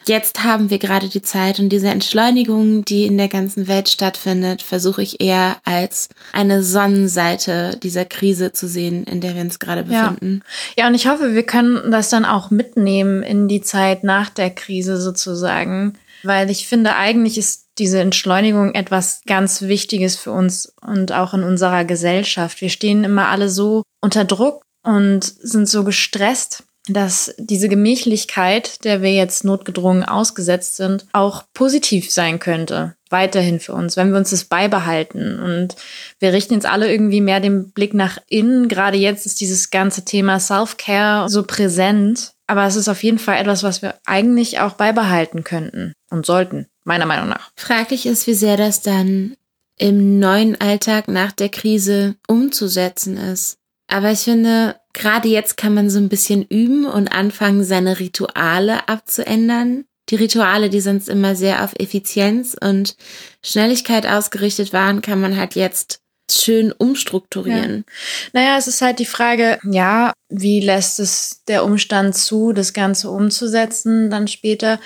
Jetzt 0.10 0.44
haben 0.44 0.72
wir 0.72 0.80
gerade 0.80 1.08
die 1.08 1.22
Zeit 1.22 1.60
und 1.60 1.70
diese 1.70 1.90
Entschleunigung, 1.90 2.84
die 2.84 3.06
in 3.06 3.20
der 3.20 3.28
ganzen 3.28 3.68
Welt 3.68 3.90
stattfindet, 3.90 4.64
versuche 4.64 5.04
ich 5.04 5.22
eher 5.22 5.58
als 5.66 6.10
eine 6.34 6.64
Sonnenseite 6.64 7.78
dieser 7.84 8.06
Krise 8.06 8.52
zu 8.52 8.68
sehen, 8.68 9.04
in 9.04 9.22
der 9.22 9.36
wir 9.36 9.44
uns 9.44 9.60
gerade 9.60 9.84
befinden. 9.84 10.42
Ja. 10.76 10.84
ja, 10.84 10.88
und 10.88 10.96
ich 10.96 11.08
hoffe, 11.08 11.36
wir 11.36 11.44
können 11.44 11.92
das 11.92 12.10
dann 12.10 12.26
auch 12.26 12.50
mitnehmen 12.50 13.22
in 13.22 13.48
die 13.48 13.62
Zeit 13.62 14.04
nach 14.04 14.32
der 14.32 14.50
Krise 14.50 15.00
sozusagen, 15.00 15.94
weil 16.24 16.50
ich 16.50 16.68
finde, 16.68 16.96
eigentlich 16.96 17.38
ist 17.38 17.68
diese 17.78 18.00
Entschleunigung 18.00 18.74
etwas 18.74 19.22
ganz 19.28 19.62
Wichtiges 19.62 20.16
für 20.16 20.32
uns 20.32 20.74
und 20.82 21.12
auch 21.12 21.36
in 21.36 21.44
unserer 21.44 21.86
Gesellschaft. 21.86 22.62
Wir 22.62 22.70
stehen 22.70 23.04
immer 23.04 23.28
alle 23.28 23.48
so 23.48 23.84
unter 24.02 24.26
Druck 24.26 24.64
und 24.82 25.24
sind 25.24 25.70
so 25.70 25.84
gestresst, 25.84 26.64
dass 26.94 27.34
diese 27.38 27.70
Gemächlichkeit, 27.70 28.84
der 28.84 29.02
wir 29.02 29.14
jetzt 29.14 29.44
notgedrungen 29.44 30.04
ausgesetzt 30.04 30.76
sind, 30.76 31.06
auch 31.14 31.44
positiv 31.54 32.12
sein 32.12 32.40
könnte. 32.40 32.96
Weiterhin 33.10 33.60
für 33.60 33.74
uns, 33.74 33.98
wenn 33.98 34.12
wir 34.12 34.18
uns 34.18 34.30
das 34.30 34.46
beibehalten. 34.46 35.40
Und 35.40 35.76
wir 36.20 36.32
richten 36.34 36.54
jetzt 36.54 36.66
alle 36.66 36.92
irgendwie 36.92 37.22
mehr 37.22 37.40
den 37.40 37.72
Blick 37.72 37.94
nach 37.94 38.20
innen. 38.28 38.68
Gerade 38.68 38.98
jetzt 38.98 39.26
ist 39.26 39.42
dieses 39.42 39.72
ganze 39.72 40.06
Thema 40.06 40.40
Self-Care 40.40 41.30
so 41.30 41.44
präsent. 41.44 42.34
Aber 42.48 42.66
es 42.66 42.76
ist 42.76 42.88
auf 42.88 43.04
jeden 43.04 43.20
Fall 43.20 43.38
etwas, 43.40 43.64
was 43.64 43.82
wir 43.82 43.96
eigentlich 44.06 44.60
auch 44.60 44.74
beibehalten 44.74 45.44
könnten 45.44 45.94
und 46.10 46.26
sollten, 46.26 46.68
meiner 46.84 47.06
Meinung 47.06 47.30
nach. 47.30 47.52
Fraglich 47.56 48.06
ist, 48.06 48.28
wie 48.28 48.34
sehr 48.34 48.58
das 48.58 48.82
dann 48.82 49.36
im 49.78 50.20
neuen 50.20 50.60
Alltag 50.60 51.08
nach 51.08 51.32
der 51.32 51.50
Krise 51.50 52.16
umzusetzen 52.28 53.18
ist. 53.18 53.58
Aber 53.88 54.12
ich 54.12 54.20
finde, 54.20 54.76
gerade 55.00 55.30
jetzt 55.30 55.58
kann 55.58 55.74
man 55.74 55.90
so 55.90 55.98
ein 55.98 56.10
bisschen 56.10 56.44
üben 56.44 56.86
und 56.86 57.08
anfangen, 57.08 57.64
seine 57.64 58.00
Rituale 58.00 58.88
abzuändern. 58.88 59.86
Die 60.10 60.16
Rituale, 60.16 60.70
die 60.70 60.82
sonst 60.82 61.08
immer 61.08 61.36
sehr 61.36 61.64
auf 61.64 61.74
Effizienz 61.80 62.56
und 62.60 62.96
Schnelligkeit 63.44 64.06
ausgerichtet 64.06 64.74
waren, 64.74 65.02
kann 65.02 65.22
man 65.22 65.38
halt 65.38 65.56
jetzt 65.56 66.02
schön 66.30 66.72
umstrukturieren. 66.72 67.86
Ja. 67.88 68.30
Naja, 68.34 68.58
es 68.58 68.68
ist 68.68 68.82
halt 68.82 69.00
die 69.00 69.06
Frage, 69.06 69.60
ja, 69.64 70.14
wie 70.30 70.60
lässt 70.60 71.00
es 71.00 71.44
der 71.48 71.64
Umstand 71.64 72.16
zu, 72.16 72.52
das 72.52 72.74
Ganze 72.74 73.10
umzusetzen 73.10 74.10
dann 74.10 74.28
später? 74.28 74.80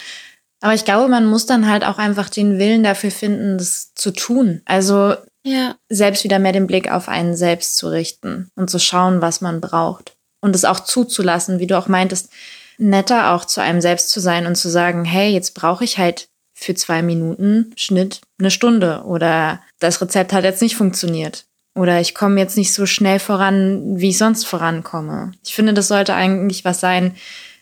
Aber 0.62 0.74
ich 0.74 0.86
glaube, 0.86 1.10
man 1.10 1.26
muss 1.26 1.46
dann 1.46 1.68
halt 1.68 1.84
auch 1.84 1.98
einfach 1.98 2.30
den 2.30 2.60
Willen 2.60 2.84
dafür 2.84 3.12
finden, 3.12 3.58
das 3.58 3.94
zu 3.96 4.12
tun. 4.12 4.62
Also 4.66 5.16
ja. 5.44 5.76
Selbst 5.90 6.24
wieder 6.24 6.40
mehr 6.40 6.54
den 6.54 6.68
Blick 6.68 6.90
auf 6.92 7.10
einen 7.10 7.36
selbst 7.36 7.78
zu 7.78 7.90
richten 7.90 8.50
und 8.56 8.70
zu 8.70 8.80
schauen, 8.80 9.22
was 9.22 9.42
man 9.42 9.62
braucht. 9.62 10.16
Und 10.42 10.56
es 10.56 10.66
auch 10.66 10.80
zuzulassen, 10.80 11.60
wie 11.60 11.68
du 11.68 11.78
auch 11.78 11.88
meintest, 11.88 12.30
netter 12.78 13.32
auch 13.32 13.46
zu 13.46 13.62
einem 13.62 13.82
selbst 13.82 14.10
zu 14.10 14.20
sein 14.20 14.46
und 14.46 14.56
zu 14.56 14.70
sagen, 14.70 15.06
hey, 15.06 15.32
jetzt 15.32 15.54
brauche 15.54 15.84
ich 15.84 15.98
halt 15.98 16.30
für 16.54 16.76
zwei 16.76 17.02
Minuten 17.02 17.74
Schnitt 17.76 18.22
eine 18.40 18.52
Stunde 18.52 19.04
oder 19.06 19.62
das 19.80 20.02
Rezept 20.02 20.34
hat 20.34 20.44
jetzt 20.44 20.62
nicht 20.62 20.76
funktioniert. 20.76 21.46
Oder 21.76 22.00
ich 22.00 22.14
komme 22.14 22.40
jetzt 22.40 22.56
nicht 22.56 22.74
so 22.74 22.86
schnell 22.86 23.20
voran, 23.20 24.00
wie 24.00 24.10
ich 24.10 24.18
sonst 24.18 24.46
vorankomme. 24.46 25.32
Ich 25.44 25.56
finde, 25.56 25.74
das 25.74 25.88
sollte 25.88 26.14
eigentlich 26.14 26.64
was 26.66 26.80
sein, 26.80 27.16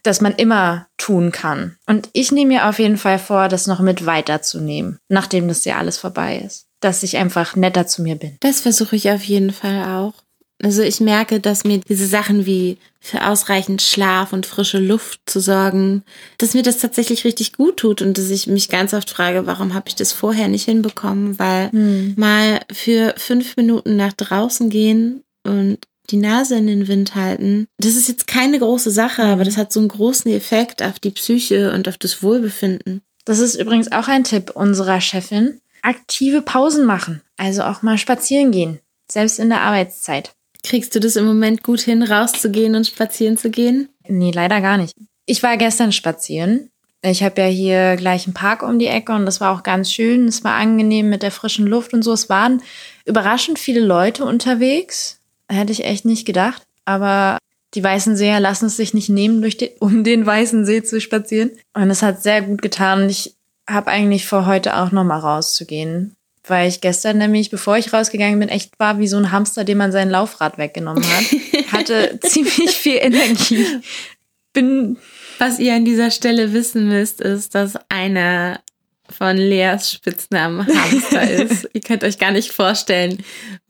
das 0.04 0.20
man 0.20 0.36
immer 0.36 0.88
tun 0.98 1.32
kann. 1.32 1.78
Und 1.86 2.10
ich 2.12 2.32
nehme 2.32 2.56
mir 2.56 2.68
auf 2.68 2.80
jeden 2.80 2.98
Fall 2.98 3.20
vor, 3.20 3.48
das 3.48 3.68
noch 3.68 3.80
mit 3.80 4.06
weiterzunehmen, 4.06 5.00
nachdem 5.08 5.48
das 5.48 5.64
ja 5.64 5.78
alles 5.78 5.98
vorbei 5.98 6.42
ist 6.46 6.71
dass 6.82 7.04
ich 7.04 7.18
einfach 7.18 7.56
netter 7.56 7.88
zu 7.88 8.02
mir 8.02 8.16
bin. 8.16 8.36
Das 8.42 8.62
versuche 8.62 8.96
ich 8.96 9.10
auf 9.10 9.24
jeden 9.24 9.52
Fall 9.52 9.86
auch. 9.86 10.14
Also 10.64 10.84
ich 10.84 11.00
merke, 11.00 11.40
dass 11.40 11.64
mir 11.64 11.80
diese 11.80 12.06
Sachen 12.06 12.46
wie 12.46 12.78
für 13.00 13.26
ausreichend 13.28 13.82
Schlaf 13.82 14.32
und 14.32 14.46
frische 14.46 14.78
Luft 14.78 15.22
zu 15.26 15.40
sorgen, 15.40 16.04
dass 16.38 16.54
mir 16.54 16.62
das 16.62 16.78
tatsächlich 16.78 17.24
richtig 17.24 17.54
gut 17.54 17.78
tut 17.78 18.02
und 18.02 18.18
dass 18.18 18.30
ich 18.30 18.46
mich 18.46 18.70
ganz 18.70 18.94
oft 18.94 19.10
frage, 19.10 19.48
warum 19.48 19.74
habe 19.74 19.88
ich 19.88 19.96
das 19.96 20.12
vorher 20.12 20.48
nicht 20.48 20.66
hinbekommen? 20.66 21.40
Weil 21.40 21.72
hm. 21.72 22.14
mal 22.16 22.60
für 22.72 23.16
fünf 23.18 23.58
Minuten 23.58 23.96
nach 23.96 24.14
draußen 24.14 24.70
gehen 24.70 25.24
und 25.44 25.80
die 26.12 26.18
Nase 26.18 26.58
in 26.58 26.68
den 26.68 26.88
Wind 26.88 27.16
halten. 27.16 27.68
Das 27.80 27.96
ist 27.96 28.08
jetzt 28.08 28.28
keine 28.28 28.60
große 28.60 28.92
Sache, 28.92 29.24
aber 29.24 29.44
das 29.44 29.58
hat 29.58 29.74
so 29.74 29.80
einen 29.80 29.90
großen 29.90 30.32
Effekt 30.32 30.84
auf 30.84 31.00
die 31.00 31.12
Psyche 31.12 31.74
und 31.74 31.88
auf 31.88 31.98
das 31.98 32.22
Wohlbefinden. 32.22 33.02
Das 33.26 33.40
ist 33.40 33.56
übrigens 33.56 33.92
auch 33.92 34.08
ein 34.08 34.24
Tipp 34.24 34.52
unserer 34.54 35.02
Chefin. 35.02 35.62
Aktive 35.82 36.42
Pausen 36.42 36.86
machen, 36.86 37.22
also 37.38 37.64
auch 37.64 37.82
mal 37.82 37.98
spazieren 37.98 38.52
gehen, 38.52 38.80
selbst 39.10 39.40
in 39.40 39.50
der 39.50 39.62
Arbeitszeit. 39.62 40.34
Kriegst 40.64 40.94
du 40.96 41.00
das 41.00 41.16
im 41.16 41.26
Moment 41.26 41.64
gut 41.64 41.82
hin, 41.82 42.04
rauszugehen 42.04 42.76
und 42.76 42.88
spazieren 42.88 43.38
zu 43.38 43.50
gehen? 43.50 43.90
Nee, 44.08 44.32
leider 44.32 44.62
gar 44.62 44.78
nicht. 44.78 44.94
Ich 45.26 45.42
war 45.42 45.58
gestern 45.58 45.92
spazieren. 45.92 46.70
Ich 47.04 47.24
habe 47.24 47.42
ja 47.42 47.48
hier 47.48 47.96
gleich 47.96 48.28
einen 48.28 48.36
Park 48.36 48.62
um 48.62 48.78
die 48.78 48.88
Ecke 48.88 49.14
und 49.14 49.26
das 49.26 49.42
war 49.42 49.56
auch 49.56 49.64
ganz 49.64 49.92
schön. 49.92 50.28
Es 50.28 50.44
war 50.44 50.54
angenehm 50.54 51.10
mit 51.10 51.24
der 51.24 51.32
frischen 51.32 51.66
Luft 51.66 51.94
und 51.94 52.04
so. 52.04 52.14
Es 52.14 52.30
waren 52.30 52.62
überraschend 53.06 53.58
viele 53.58 53.80
Leute 53.80 54.24
unterwegs. 54.24 55.20
Hätte 55.50 55.72
ich 55.72 55.84
echt 55.84 56.06
nicht 56.06 56.26
gedacht. 56.26 56.62
Aber 56.86 57.40
die 57.74 57.84
weißen 57.84 58.16
Seher 58.16 58.40
lassen 58.40 58.66
es 58.68 58.78
sich 58.78 58.94
nicht 58.94 59.10
nehmen, 59.10 59.42
durch 59.42 59.58
den, 59.58 59.70
um 59.80 60.04
den 60.04 60.26
weißen 60.26 60.66
See 60.66 60.84
zu 60.84 61.02
spazieren. 61.02 61.52
Und 61.74 61.90
es 61.90 62.04
hat 62.04 62.22
sehr 62.22 62.44
gut 62.44 62.62
getan. 62.62 63.10
Ich 63.10 63.36
habe 63.68 63.92
eigentlich 63.92 64.28
vor, 64.28 64.46
heute 64.46 64.78
auch 64.78 64.92
noch 64.92 65.04
mal 65.04 65.20
rauszugehen. 65.20 66.16
Weil 66.44 66.68
ich 66.68 66.82
gestern 66.82 67.20
nämlich, 67.20 67.52
bevor 67.52 67.78
ich 67.78 67.94
rausgegangen 67.94 68.40
bin, 68.40 68.50
echt 68.50 68.80
war 68.80 68.98
wie 68.98 69.08
so 69.08 69.18
ein 69.18 69.32
Hamster, 69.32 69.64
dem 69.64 69.78
man 69.78 69.92
sein 69.92 70.10
Laufrad 70.10 70.58
weggenommen 70.58 71.04
hat. 71.04 71.26
Hatte 71.72 72.20
ziemlich 72.24 72.72
viel 72.72 72.98
Energie. 72.98 73.66
Bin. 74.54 74.98
Was 75.38 75.60
ihr 75.60 75.76
an 75.76 75.86
dieser 75.86 76.12
Stelle 76.12 76.54
wissen 76.54 76.88
müsst, 76.88 77.22
ist, 77.22 77.56
dass 77.56 77.78
eine 77.90 78.60
von 79.10 79.38
Leas 79.38 79.92
Spitznamen 79.92 80.66
Hamster 80.66 81.30
ist. 81.30 81.70
ihr 81.74 81.82
könnt 81.82 82.04
euch 82.04 82.18
gar 82.18 82.32
nicht 82.32 82.52
vorstellen, 82.52 83.24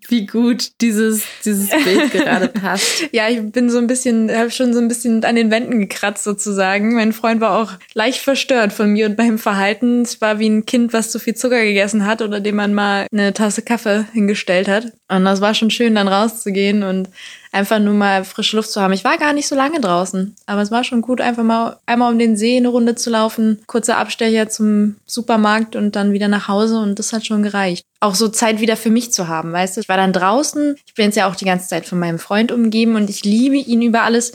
wie 0.09 0.25
gut 0.25 0.71
dieses, 0.81 1.23
dieses 1.45 1.69
Bild 1.69 2.11
gerade 2.11 2.47
passt. 2.47 3.07
Ja, 3.11 3.29
ich 3.29 3.41
bin 3.51 3.69
so 3.69 3.77
ein 3.77 3.87
bisschen, 3.87 4.31
habe 4.35 4.51
schon 4.51 4.73
so 4.73 4.79
ein 4.79 4.87
bisschen 4.87 5.23
an 5.23 5.35
den 5.35 5.51
Wänden 5.51 5.79
gekratzt 5.79 6.23
sozusagen. 6.23 6.95
Mein 6.95 7.13
Freund 7.13 7.41
war 7.41 7.57
auch 7.57 7.73
leicht 7.93 8.19
verstört 8.19 8.73
von 8.73 8.91
mir 8.91 9.05
und 9.07 9.17
meinem 9.17 9.37
Verhalten. 9.37 10.01
Es 10.01 10.21
war 10.21 10.39
wie 10.39 10.49
ein 10.49 10.65
Kind, 10.65 10.93
was 10.93 11.11
zu 11.11 11.19
viel 11.19 11.35
Zucker 11.35 11.63
gegessen 11.63 12.05
hat 12.05 12.21
oder 12.21 12.39
dem 12.39 12.55
man 12.55 12.73
mal 12.73 13.07
eine 13.11 13.33
Tasse 13.33 13.61
Kaffee 13.61 14.05
hingestellt 14.13 14.67
hat. 14.67 14.93
Und 15.09 15.25
das 15.25 15.41
war 15.41 15.53
schon 15.53 15.69
schön, 15.69 15.95
dann 15.95 16.07
rauszugehen 16.07 16.83
und 16.83 17.09
einfach 17.51 17.79
nur 17.79 17.93
mal 17.93 18.23
frische 18.23 18.55
Luft 18.55 18.71
zu 18.71 18.81
haben. 18.81 18.93
Ich 18.93 19.03
war 19.03 19.17
gar 19.17 19.33
nicht 19.33 19.47
so 19.47 19.55
lange 19.55 19.79
draußen, 19.79 20.35
aber 20.45 20.61
es 20.61 20.71
war 20.71 20.83
schon 20.83 21.01
gut, 21.01 21.21
einfach 21.21 21.43
mal 21.43 21.77
einmal 21.85 22.11
um 22.11 22.19
den 22.19 22.37
See 22.37 22.57
eine 22.57 22.69
Runde 22.69 22.95
zu 22.95 23.09
laufen, 23.09 23.61
kurzer 23.67 23.97
Abstecher 23.97 24.49
zum 24.49 24.95
Supermarkt 25.05 25.75
und 25.75 25.95
dann 25.95 26.13
wieder 26.13 26.27
nach 26.27 26.47
Hause 26.47 26.79
und 26.79 26.97
das 26.97 27.13
hat 27.13 27.25
schon 27.25 27.43
gereicht. 27.43 27.85
Auch 28.01 28.15
so 28.15 28.27
Zeit 28.27 28.59
wieder 28.59 28.75
für 28.75 28.89
mich 28.89 29.13
zu 29.13 29.29
haben, 29.29 29.53
weißt 29.53 29.77
du? 29.77 29.81
Ich 29.81 29.89
war 29.89 29.97
dann 29.97 30.11
draußen, 30.11 30.75
ich 30.85 30.93
bin 30.95 31.05
jetzt 31.05 31.15
ja 31.15 31.29
auch 31.29 31.35
die 31.35 31.45
ganze 31.45 31.69
Zeit 31.69 31.85
von 31.85 31.99
meinem 31.99 32.19
Freund 32.19 32.51
umgeben 32.51 32.95
und 32.95 33.09
ich 33.09 33.23
liebe 33.23 33.55
ihn 33.55 33.81
über 33.81 34.01
alles, 34.01 34.33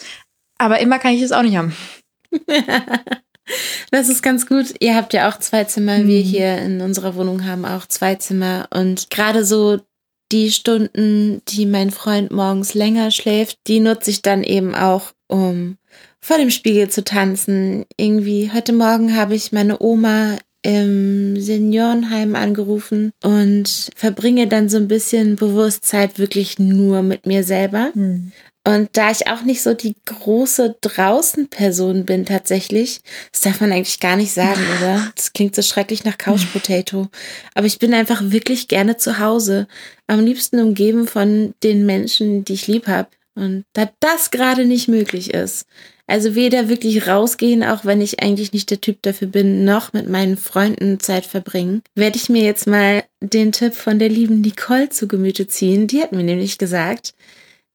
aber 0.57 0.79
immer 0.79 0.99
kann 0.99 1.13
ich 1.13 1.23
es 1.23 1.33
auch 1.33 1.43
nicht 1.43 1.57
haben. 1.57 1.77
Das 3.91 4.09
ist 4.09 4.23
ganz 4.23 4.47
gut. 4.47 4.75
Ihr 4.81 4.95
habt 4.95 5.13
ja 5.13 5.29
auch 5.29 5.39
zwei 5.39 5.65
Zimmer. 5.65 5.99
Wir 6.07 6.21
mhm. 6.21 6.25
hier 6.25 6.59
in 6.59 6.81
unserer 6.81 7.15
Wohnung 7.15 7.47
haben 7.47 7.65
auch 7.65 7.87
zwei 7.87 8.17
Zimmer. 8.17 8.69
Und 8.75 9.11
gerade 9.11 9.45
so 9.45 9.79
die 10.33 10.51
Stunden, 10.51 11.43
die 11.49 11.67
mein 11.67 11.91
Freund 11.91 12.33
morgens 12.33 12.75
länger 12.75 13.11
schläft, 13.11 13.59
die 13.69 13.81
nutze 13.81 14.11
ich 14.11 14.23
dann 14.23 14.43
eben 14.43 14.75
auch, 14.75 15.13
um 15.29 15.77
vor 16.21 16.39
dem 16.39 16.51
Spiegel 16.51 16.91
zu 16.91 17.05
tanzen. 17.05 17.85
Irgendwie 17.97 18.51
heute 18.53 18.73
Morgen 18.73 19.17
habe 19.17 19.37
ich 19.37 19.53
meine 19.53 19.81
Oma 19.81 20.39
im 20.67 21.41
Seniorenheim 21.41 22.35
angerufen 22.35 23.13
und 23.23 23.89
verbringe 23.95 24.49
dann 24.49 24.69
so 24.69 24.79
ein 24.79 24.89
bisschen 24.89 25.37
Bewusstsein 25.37 26.11
wirklich 26.17 26.59
nur 26.59 27.03
mit 27.03 27.25
mir 27.25 27.45
selber. 27.45 27.91
Hm. 27.93 28.33
Und 28.67 28.89
da 28.95 29.13
ich 29.13 29.29
auch 29.29 29.43
nicht 29.43 29.63
so 29.63 29.75
die 29.75 29.95
große 30.07 30.75
draußen-Person 30.81 32.05
bin 32.05 32.27
tatsächlich, 32.27 33.01
das 33.31 33.43
darf 33.43 33.61
man 33.61 33.71
eigentlich 33.71 34.01
gar 34.01 34.17
nicht 34.17 34.33
sagen, 34.33 34.61
oder? 34.79 35.13
Das 35.15 35.33
klingt 35.33 35.55
so 35.55 35.63
schrecklich 35.63 36.03
nach 36.03 36.19
Couch 36.19 36.53
Potato. 36.53 37.07
Aber 37.55 37.69
ich 37.69 37.79
bin 37.79 37.95
einfach 37.95 38.21
wirklich 38.25 38.67
gerne 38.67 38.97
zu 38.97 39.21
Hause. 39.21 39.69
Am 40.09 40.19
liebsten 40.19 40.59
umgeben 40.59 41.07
von 41.07 41.55
den 41.63 41.87
Menschen, 41.87 42.45
die 42.45 42.55
ich 42.55 42.67
lieb 42.67 42.89
habe. 42.89 43.09
Und 43.37 43.65
da 43.75 43.89
das 44.01 44.31
gerade 44.31 44.65
nicht 44.65 44.89
möglich 44.89 45.33
ist, 45.33 45.67
also 46.09 46.35
weder 46.35 46.69
wirklich 46.69 47.07
rausgehen, 47.07 47.63
auch 47.63 47.85
wenn 47.85 48.01
ich 48.01 48.23
eigentlich 48.23 48.53
nicht 48.53 48.71
der 48.71 48.81
Typ 48.81 49.03
dafür 49.03 49.29
bin, 49.29 49.65
noch 49.65 49.93
mit 49.93 50.09
meinen 50.09 50.37
Freunden 50.37 51.01
Zeit 51.01 51.27
verbringen, 51.27 51.83
werde 51.95 52.17
ich 52.17 52.29
mir 52.29 52.43
jetzt 52.43 52.67
mal 52.67 53.05
den 53.21 53.53
Tipp 53.53 53.75
von 53.75 53.99
der 53.99 54.09
lieben 54.09 54.41
Nicole 54.41 54.89
zu 54.89 55.07
Gemüte 55.07 55.47
ziehen. 55.49 55.87
Die 55.87 56.01
hat 56.01 56.13
mir 56.13 56.23
nämlich 56.23 56.59
gesagt, 56.59 57.15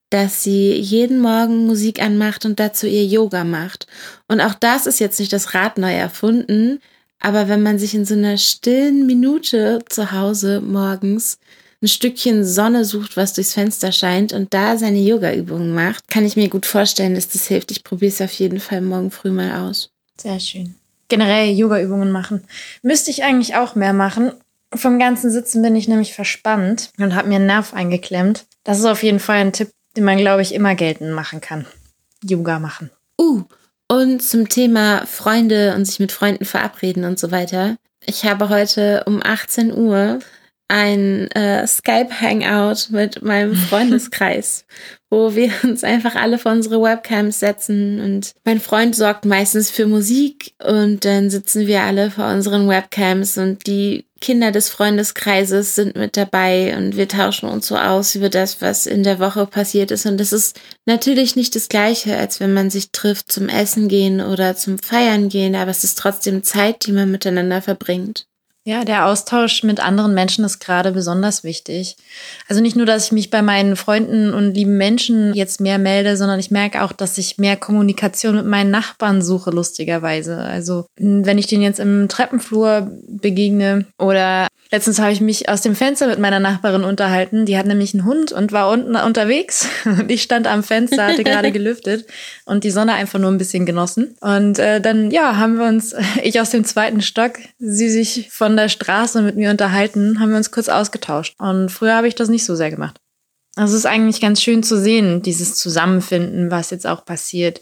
dass 0.09 0.43
sie 0.43 0.73
jeden 0.73 1.19
Morgen 1.19 1.67
Musik 1.67 2.01
anmacht 2.01 2.45
und 2.45 2.59
dazu 2.59 2.87
ihr 2.87 3.05
Yoga 3.05 3.43
macht. 3.43 3.85
Und 4.27 4.41
auch 4.41 4.55
das 4.55 4.87
ist 4.87 4.99
jetzt 4.99 5.19
nicht 5.19 5.31
das 5.31 5.53
Rad 5.53 5.77
neu 5.77 5.93
erfunden, 5.93 6.79
aber 7.19 7.47
wenn 7.47 7.61
man 7.61 7.77
sich 7.77 7.93
in 7.93 8.03
so 8.03 8.15
einer 8.15 8.37
stillen 8.37 9.05
Minute 9.05 9.79
zu 9.87 10.11
Hause 10.11 10.59
morgens 10.59 11.37
ein 11.81 11.87
Stückchen 11.87 12.45
Sonne 12.45 12.85
sucht, 12.85 13.17
was 13.17 13.33
durchs 13.33 13.53
Fenster 13.53 13.91
scheint 13.91 14.33
und 14.33 14.53
da 14.53 14.77
seine 14.77 14.99
Yoga-Übungen 14.99 15.73
macht, 15.73 16.07
kann 16.07 16.25
ich 16.25 16.35
mir 16.35 16.47
gut 16.49 16.65
vorstellen, 16.65 17.15
dass 17.15 17.29
das 17.29 17.47
hilft. 17.47 17.71
Ich 17.71 17.83
probiere 17.83 18.11
es 18.11 18.21
auf 18.21 18.31
jeden 18.33 18.59
Fall 18.59 18.81
morgen 18.81 19.09
früh 19.09 19.31
mal 19.31 19.51
aus. 19.51 19.89
Sehr 20.19 20.39
schön. 20.39 20.75
Generell 21.07 21.51
Yoga-Übungen 21.51 22.11
machen. 22.11 22.43
Müsste 22.83 23.09
ich 23.09 23.23
eigentlich 23.23 23.55
auch 23.55 23.75
mehr 23.75 23.93
machen. 23.93 24.31
Vom 24.73 24.99
ganzen 24.99 25.31
Sitzen 25.31 25.61
bin 25.61 25.75
ich 25.75 25.87
nämlich 25.87 26.13
verspannt 26.13 26.91
und 26.97 27.15
habe 27.15 27.27
mir 27.27 27.35
einen 27.35 27.47
Nerv 27.47 27.73
eingeklemmt. 27.73 28.45
Das 28.63 28.79
ist 28.79 28.85
auf 28.85 29.03
jeden 29.03 29.19
Fall 29.19 29.37
ein 29.37 29.53
Tipp, 29.53 29.71
den 29.97 30.03
man, 30.03 30.19
glaube 30.19 30.43
ich, 30.43 30.53
immer 30.53 30.75
geltend 30.75 31.13
machen 31.13 31.41
kann. 31.41 31.65
Yoga 32.23 32.59
machen. 32.59 32.91
Uh, 33.19 33.43
und 33.87 34.21
zum 34.21 34.47
Thema 34.47 35.05
Freunde 35.07 35.75
und 35.75 35.85
sich 35.85 35.99
mit 35.99 36.11
Freunden 36.11 36.45
verabreden 36.45 37.03
und 37.03 37.19
so 37.19 37.31
weiter. 37.31 37.75
Ich 38.05 38.23
habe 38.23 38.49
heute 38.49 39.03
um 39.05 39.21
18 39.21 39.73
Uhr 39.73 40.19
ein 40.71 41.29
äh, 41.31 41.67
Skype-Hangout 41.67 42.91
mit 42.91 43.21
meinem 43.21 43.55
Freundeskreis, 43.69 44.65
wo 45.09 45.35
wir 45.35 45.51
uns 45.63 45.83
einfach 45.83 46.15
alle 46.15 46.37
vor 46.37 46.53
unsere 46.53 46.81
Webcams 46.81 47.39
setzen 47.39 47.99
und 47.99 48.33
mein 48.45 48.61
Freund 48.61 48.95
sorgt 48.95 49.25
meistens 49.25 49.69
für 49.69 49.85
Musik 49.85 50.53
und 50.63 51.03
dann 51.03 51.29
sitzen 51.29 51.67
wir 51.67 51.81
alle 51.81 52.09
vor 52.09 52.31
unseren 52.31 52.69
Webcams 52.69 53.37
und 53.37 53.67
die 53.67 54.05
Kinder 54.21 54.51
des 54.51 54.69
Freundeskreises 54.69 55.75
sind 55.75 55.97
mit 55.97 56.15
dabei 56.15 56.77
und 56.77 56.95
wir 56.95 57.07
tauschen 57.07 57.49
uns 57.49 57.67
so 57.67 57.75
aus 57.75 58.15
über 58.15 58.29
das, 58.29 58.61
was 58.61 58.85
in 58.85 59.03
der 59.03 59.19
Woche 59.19 59.47
passiert 59.47 59.89
ist. 59.89 60.05
Und 60.05 60.19
das 60.19 60.31
ist 60.31 60.59
natürlich 60.85 61.35
nicht 61.35 61.55
das 61.55 61.69
gleiche, 61.69 62.15
als 62.15 62.39
wenn 62.39 62.53
man 62.53 62.69
sich 62.69 62.91
trifft 62.91 63.31
zum 63.31 63.49
Essen 63.49 63.87
gehen 63.87 64.21
oder 64.21 64.55
zum 64.55 64.77
Feiern 64.77 65.27
gehen, 65.27 65.55
aber 65.55 65.71
es 65.71 65.83
ist 65.83 65.97
trotzdem 65.97 66.43
Zeit, 66.43 66.85
die 66.85 66.91
man 66.91 67.09
miteinander 67.09 67.63
verbringt. 67.63 68.27
Ja, 68.71 68.85
der 68.85 69.05
Austausch 69.07 69.63
mit 69.63 69.81
anderen 69.81 70.13
Menschen 70.13 70.45
ist 70.45 70.59
gerade 70.59 70.93
besonders 70.93 71.43
wichtig. 71.43 71.97
Also 72.47 72.61
nicht 72.61 72.77
nur, 72.77 72.85
dass 72.85 73.07
ich 73.07 73.11
mich 73.11 73.29
bei 73.29 73.41
meinen 73.41 73.75
Freunden 73.75 74.33
und 74.33 74.53
lieben 74.53 74.77
Menschen 74.77 75.33
jetzt 75.33 75.59
mehr 75.59 75.77
melde, 75.77 76.15
sondern 76.15 76.39
ich 76.39 76.51
merke 76.51 76.81
auch, 76.81 76.93
dass 76.93 77.17
ich 77.17 77.37
mehr 77.37 77.57
Kommunikation 77.57 78.37
mit 78.37 78.45
meinen 78.45 78.71
Nachbarn 78.71 79.21
suche, 79.21 79.49
lustigerweise. 79.49 80.37
Also 80.37 80.85
wenn 80.95 81.37
ich 81.37 81.47
denen 81.47 81.63
jetzt 81.63 81.81
im 81.81 82.07
Treppenflur 82.07 82.89
begegne 83.09 83.87
oder 83.99 84.47
Letztens 84.73 84.99
habe 84.99 85.11
ich 85.11 85.19
mich 85.19 85.49
aus 85.49 85.59
dem 85.59 85.75
Fenster 85.75 86.07
mit 86.07 86.17
meiner 86.17 86.39
Nachbarin 86.39 86.85
unterhalten. 86.85 87.45
Die 87.45 87.57
hat 87.57 87.65
nämlich 87.65 87.93
einen 87.93 88.05
Hund 88.05 88.31
und 88.31 88.53
war 88.53 88.69
unten 88.69 88.95
unterwegs. 88.95 89.67
Und 89.85 90.09
ich 90.09 90.21
stand 90.21 90.47
am 90.47 90.63
Fenster, 90.63 91.07
hatte 91.07 91.25
gerade 91.25 91.51
gelüftet 91.51 92.05
und 92.45 92.63
die 92.63 92.71
Sonne 92.71 92.93
einfach 92.93 93.19
nur 93.19 93.29
ein 93.29 93.37
bisschen 93.37 93.65
genossen. 93.65 94.15
Und 94.21 94.59
äh, 94.59 94.79
dann, 94.79 95.11
ja, 95.11 95.35
haben 95.35 95.57
wir 95.57 95.65
uns, 95.65 95.93
ich 96.23 96.39
aus 96.39 96.51
dem 96.51 96.63
zweiten 96.63 97.01
Stock, 97.01 97.33
sie 97.59 97.89
sich 97.89 98.29
von 98.31 98.55
der 98.55 98.69
Straße 98.69 99.21
mit 99.21 99.35
mir 99.35 99.51
unterhalten, 99.51 100.19
haben 100.21 100.29
wir 100.29 100.37
uns 100.37 100.51
kurz 100.51 100.69
ausgetauscht. 100.69 101.35
Und 101.37 101.69
früher 101.69 101.95
habe 101.95 102.07
ich 102.07 102.15
das 102.15 102.29
nicht 102.29 102.45
so 102.45 102.55
sehr 102.55 102.71
gemacht. 102.71 102.95
Also 103.57 103.73
es 103.73 103.79
ist 103.79 103.85
eigentlich 103.85 104.21
ganz 104.21 104.41
schön 104.41 104.63
zu 104.63 104.79
sehen, 104.79 105.21
dieses 105.21 105.55
Zusammenfinden, 105.55 106.49
was 106.49 106.69
jetzt 106.69 106.87
auch 106.87 107.03
passiert, 107.03 107.61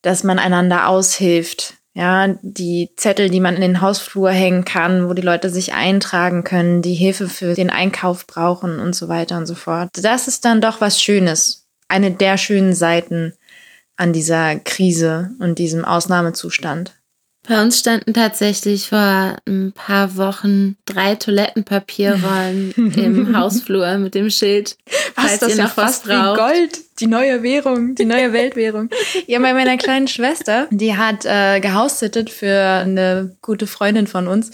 dass 0.00 0.24
man 0.24 0.38
einander 0.38 0.88
aushilft, 0.88 1.74
ja, 1.92 2.36
die 2.42 2.90
Zettel, 2.96 3.30
die 3.30 3.40
man 3.40 3.56
in 3.56 3.62
den 3.62 3.80
Hausflur 3.80 4.30
hängen 4.30 4.64
kann, 4.64 5.08
wo 5.08 5.14
die 5.14 5.22
Leute 5.22 5.50
sich 5.50 5.74
eintragen 5.74 6.44
können, 6.44 6.82
die 6.82 6.94
Hilfe 6.94 7.28
für 7.28 7.54
den 7.54 7.70
Einkauf 7.70 8.26
brauchen 8.26 8.78
und 8.78 8.94
so 8.94 9.08
weiter 9.08 9.36
und 9.36 9.46
so 9.46 9.54
fort. 9.54 9.90
Das 9.94 10.28
ist 10.28 10.44
dann 10.44 10.60
doch 10.60 10.80
was 10.80 11.02
Schönes. 11.02 11.66
Eine 11.88 12.12
der 12.12 12.38
schönen 12.38 12.74
Seiten 12.74 13.34
an 13.96 14.12
dieser 14.12 14.56
Krise 14.56 15.30
und 15.40 15.58
diesem 15.58 15.84
Ausnahmezustand. 15.84 16.94
Bei 17.48 17.60
uns 17.62 17.80
standen 17.80 18.14
tatsächlich 18.14 18.88
vor 18.88 19.36
ein 19.46 19.72
paar 19.74 20.16
Wochen 20.16 20.76
drei 20.84 21.16
Toilettenpapierrollen 21.16 22.72
im 22.76 23.36
Hausflur 23.36 23.98
mit 23.98 24.14
dem 24.14 24.30
Schild 24.30 24.76
Was, 25.16 25.38
das 25.38 25.52
ist 25.52 25.58
ja 25.58 25.68
fast 25.68 26.06
wie 26.06 26.36
Gold, 26.36 26.78
die 27.00 27.06
neue 27.06 27.42
Währung, 27.42 27.94
die 27.94 28.04
neue 28.04 28.32
Weltwährung. 28.32 28.90
Ja, 29.26 29.38
bei 29.40 29.54
meiner 29.54 29.76
kleinen 29.76 30.08
Schwester, 30.08 30.68
die 30.70 30.96
hat 30.96 31.24
äh, 31.24 31.60
gehaussittet 31.60 32.30
für 32.30 32.82
eine 32.84 33.36
gute 33.42 33.66
Freundin 33.66 34.06
von 34.06 34.28
uns. 34.28 34.50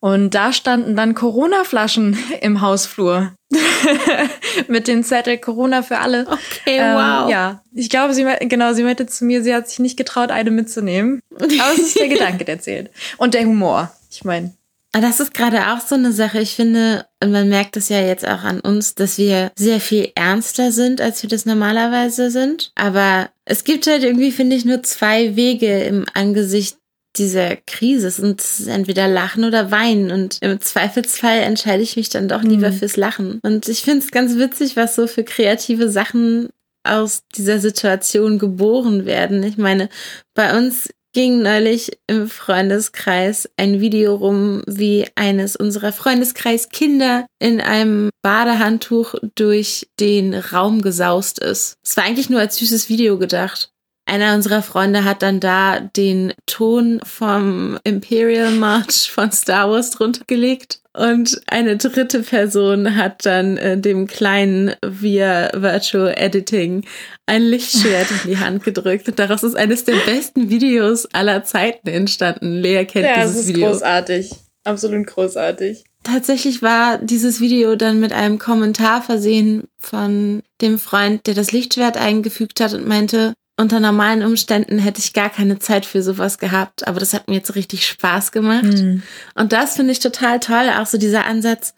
Und 0.00 0.34
da 0.34 0.52
standen 0.52 0.96
dann 0.96 1.14
Corona-Flaschen 1.14 2.18
im 2.40 2.60
Hausflur. 2.60 3.32
Mit 4.68 4.88
dem 4.88 5.02
Zettel 5.02 5.38
Corona 5.38 5.82
für 5.82 5.98
alle. 5.98 6.26
Okay, 6.26 6.78
ähm, 6.78 6.94
wow. 6.94 7.30
Ja, 7.30 7.62
ich 7.74 7.90
glaube, 7.90 8.14
sie, 8.14 8.24
genau, 8.42 8.72
sie 8.72 8.84
meinte 8.84 9.06
zu 9.06 9.24
mir, 9.24 9.42
sie 9.42 9.54
hat 9.54 9.68
sich 9.68 9.80
nicht 9.80 9.96
getraut, 9.96 10.30
eine 10.30 10.50
mitzunehmen. 10.50 11.20
Aber 11.34 11.72
es 11.72 11.78
ist 11.78 11.98
der 11.98 12.08
Gedanke, 12.08 12.44
der 12.44 12.60
zählt. 12.60 12.90
Und 13.18 13.34
der 13.34 13.44
Humor. 13.44 13.92
Ich 14.10 14.24
meine. 14.24 14.54
Ah, 14.92 15.00
das 15.00 15.20
ist 15.20 15.34
gerade 15.34 15.68
auch 15.68 15.80
so 15.80 15.94
eine 15.94 16.12
Sache. 16.12 16.40
Ich 16.40 16.56
finde, 16.56 17.06
und 17.22 17.30
man 17.30 17.48
merkt 17.48 17.76
es 17.76 17.88
ja 17.88 18.00
jetzt 18.00 18.26
auch 18.26 18.42
an 18.42 18.60
uns, 18.60 18.96
dass 18.96 19.18
wir 19.18 19.52
sehr 19.56 19.80
viel 19.80 20.10
ernster 20.16 20.72
sind, 20.72 21.00
als 21.00 21.22
wir 21.22 21.30
das 21.30 21.46
normalerweise 21.46 22.30
sind. 22.30 22.72
Aber 22.74 23.30
es 23.44 23.62
gibt 23.62 23.86
halt 23.86 24.02
irgendwie, 24.02 24.32
finde 24.32 24.56
ich, 24.56 24.64
nur 24.64 24.82
zwei 24.82 25.36
Wege 25.36 25.84
im 25.84 26.06
Angesicht 26.14 26.76
dieser 27.16 27.56
Krise. 27.56 28.08
Es 28.08 28.16
sind 28.16 28.42
entweder 28.66 29.06
Lachen 29.06 29.44
oder 29.44 29.70
Weinen. 29.70 30.10
Und 30.10 30.38
im 30.40 30.60
Zweifelsfall 30.60 31.38
entscheide 31.38 31.84
ich 31.84 31.96
mich 31.96 32.08
dann 32.08 32.26
doch 32.26 32.42
lieber 32.42 32.70
mhm. 32.70 32.76
fürs 32.76 32.96
Lachen. 32.96 33.38
Und 33.42 33.68
ich 33.68 33.82
finde 33.82 34.04
es 34.04 34.10
ganz 34.10 34.36
witzig, 34.38 34.74
was 34.74 34.96
so 34.96 35.06
für 35.06 35.22
kreative 35.22 35.88
Sachen 35.88 36.48
aus 36.82 37.22
dieser 37.36 37.60
Situation 37.60 38.38
geboren 38.38 39.04
werden. 39.04 39.42
Ich 39.44 39.58
meine, 39.58 39.88
bei 40.34 40.56
uns 40.56 40.88
ging 41.12 41.42
neulich 41.42 41.98
im 42.06 42.28
Freundeskreis 42.28 43.48
ein 43.56 43.80
Video 43.80 44.14
rum, 44.14 44.62
wie 44.66 45.06
eines 45.14 45.56
unserer 45.56 45.92
Freundeskreiskinder 45.92 47.26
in 47.38 47.60
einem 47.60 48.10
Badehandtuch 48.22 49.14
durch 49.34 49.88
den 49.98 50.34
Raum 50.34 50.82
gesaust 50.82 51.38
ist. 51.38 51.74
Es 51.84 51.96
war 51.96 52.04
eigentlich 52.04 52.30
nur 52.30 52.40
als 52.40 52.56
süßes 52.56 52.88
Video 52.88 53.18
gedacht. 53.18 53.70
Einer 54.06 54.34
unserer 54.34 54.62
Freunde 54.62 55.04
hat 55.04 55.22
dann 55.22 55.38
da 55.38 55.78
den 55.78 56.32
Ton 56.46 57.00
vom 57.04 57.78
Imperial 57.84 58.50
March 58.50 59.10
von 59.10 59.30
Star 59.30 59.70
Wars 59.70 59.92
drunter 59.92 60.24
gelegt. 60.26 60.79
Und 60.92 61.40
eine 61.46 61.76
dritte 61.76 62.20
Person 62.22 62.96
hat 62.96 63.24
dann 63.24 63.56
äh, 63.56 63.78
dem 63.78 64.08
Kleinen 64.08 64.74
via 64.84 65.50
Virtual 65.54 66.12
Editing 66.16 66.84
ein 67.26 67.42
Lichtschwert 67.42 68.10
in 68.10 68.30
die 68.30 68.38
Hand 68.38 68.64
gedrückt. 68.64 69.08
Und 69.08 69.18
daraus 69.18 69.44
ist 69.44 69.54
eines 69.54 69.84
der 69.84 69.96
besten 70.06 70.50
Videos 70.50 71.06
aller 71.12 71.44
Zeiten 71.44 71.88
entstanden. 71.88 72.60
Lea 72.60 72.84
kennt 72.84 73.06
ja, 73.06 73.24
dieses 73.24 73.46
Video. 73.46 73.60
Ja, 73.60 73.66
das 73.68 73.76
ist 73.76 73.82
großartig. 73.82 74.30
Absolut 74.64 75.06
großartig. 75.06 75.84
Tatsächlich 76.02 76.62
war 76.62 76.98
dieses 76.98 77.40
Video 77.40 77.76
dann 77.76 78.00
mit 78.00 78.12
einem 78.12 78.38
Kommentar 78.38 79.02
versehen 79.02 79.64
von 79.78 80.42
dem 80.60 80.78
Freund, 80.78 81.26
der 81.26 81.34
das 81.34 81.52
Lichtschwert 81.52 81.96
eingefügt 81.98 82.60
hat 82.60 82.72
und 82.74 82.86
meinte, 82.86 83.34
unter 83.60 83.78
normalen 83.78 84.22
Umständen 84.22 84.78
hätte 84.78 85.00
ich 85.00 85.12
gar 85.12 85.28
keine 85.28 85.58
Zeit 85.58 85.84
für 85.84 86.02
sowas 86.02 86.38
gehabt, 86.38 86.88
aber 86.88 86.98
das 86.98 87.12
hat 87.12 87.28
mir 87.28 87.36
jetzt 87.36 87.54
richtig 87.54 87.86
Spaß 87.86 88.32
gemacht. 88.32 88.64
Mhm. 88.64 89.02
Und 89.34 89.52
das 89.52 89.76
finde 89.76 89.92
ich 89.92 89.98
total 90.00 90.40
toll, 90.40 90.70
auch 90.78 90.86
so 90.86 90.96
dieser 90.96 91.26
Ansatz. 91.26 91.74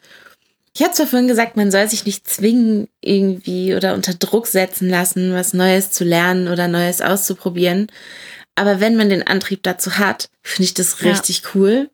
Ich 0.73 0.81
hatte 0.81 0.93
zwar 0.95 1.07
vorhin 1.07 1.27
gesagt, 1.27 1.57
man 1.57 1.71
soll 1.71 1.87
sich 1.89 2.05
nicht 2.05 2.27
zwingen 2.27 2.87
irgendwie 3.01 3.75
oder 3.75 3.93
unter 3.93 4.13
Druck 4.13 4.47
setzen 4.47 4.89
lassen, 4.89 5.33
was 5.33 5.53
Neues 5.53 5.91
zu 5.91 6.03
lernen 6.03 6.47
oder 6.47 6.67
Neues 6.67 7.01
auszuprobieren. 7.01 7.87
Aber 8.55 8.79
wenn 8.79 8.95
man 8.95 9.09
den 9.09 9.27
Antrieb 9.27 9.61
dazu 9.63 9.97
hat, 9.97 10.29
finde 10.41 10.65
ich 10.65 10.73
das 10.73 11.03
richtig 11.03 11.43
ja. 11.43 11.49
cool. 11.53 11.89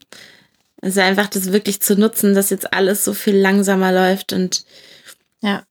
Also 0.81 1.01
einfach 1.01 1.27
das 1.27 1.51
wirklich 1.51 1.81
zu 1.81 1.95
nutzen, 1.95 2.35
dass 2.35 2.51
jetzt 2.51 2.73
alles 2.73 3.03
so 3.03 3.13
viel 3.13 3.35
langsamer 3.35 3.91
läuft 3.91 4.33
und 4.33 4.63
ja. 5.41 5.63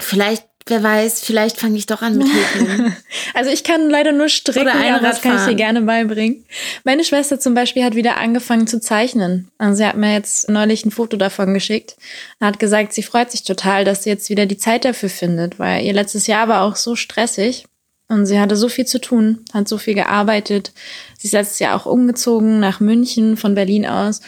Vielleicht 0.00 0.46
Wer 0.66 0.82
weiß, 0.82 1.22
vielleicht 1.22 1.58
fange 1.58 1.76
ich 1.76 1.86
doch 1.86 2.02
an 2.02 2.18
mit 2.18 2.28
Häkeln. 2.28 2.96
also 3.34 3.50
ich 3.50 3.64
kann 3.64 3.90
leider 3.90 4.12
nur 4.12 4.28
stricken, 4.28 4.68
aber 4.68 5.00
das 5.00 5.20
kann 5.20 5.36
ich 5.36 5.44
dir 5.46 5.54
gerne 5.54 5.82
beibringen. 5.82 6.44
Meine 6.84 7.04
Schwester 7.04 7.40
zum 7.40 7.54
Beispiel 7.54 7.84
hat 7.84 7.96
wieder 7.96 8.18
angefangen 8.18 8.66
zu 8.66 8.80
zeichnen. 8.80 9.48
Also 9.58 9.78
sie 9.78 9.86
hat 9.86 9.96
mir 9.96 10.12
jetzt 10.12 10.48
neulich 10.48 10.84
ein 10.84 10.92
Foto 10.92 11.16
davon 11.16 11.52
geschickt. 11.52 11.96
Hat 12.40 12.58
gesagt, 12.58 12.92
sie 12.92 13.02
freut 13.02 13.32
sich 13.32 13.42
total, 13.42 13.84
dass 13.84 14.04
sie 14.04 14.10
jetzt 14.10 14.30
wieder 14.30 14.46
die 14.46 14.56
Zeit 14.56 14.84
dafür 14.84 15.08
findet, 15.08 15.58
weil 15.58 15.84
ihr 15.84 15.92
letztes 15.92 16.26
Jahr 16.26 16.48
war 16.48 16.62
auch 16.62 16.76
so 16.76 16.94
stressig. 16.94 17.64
Und 18.08 18.26
sie 18.26 18.38
hatte 18.38 18.56
so 18.56 18.68
viel 18.68 18.84
zu 18.84 19.00
tun, 19.00 19.38
hat 19.54 19.68
so 19.68 19.78
viel 19.78 19.94
gearbeitet. 19.94 20.72
Sie 21.18 21.28
ist 21.28 21.32
letztes 21.32 21.60
Jahr 21.60 21.74
auch 21.74 21.86
umgezogen 21.86 22.60
nach 22.60 22.78
München 22.78 23.38
von 23.38 23.54
Berlin 23.54 23.86
aus. 23.86 24.20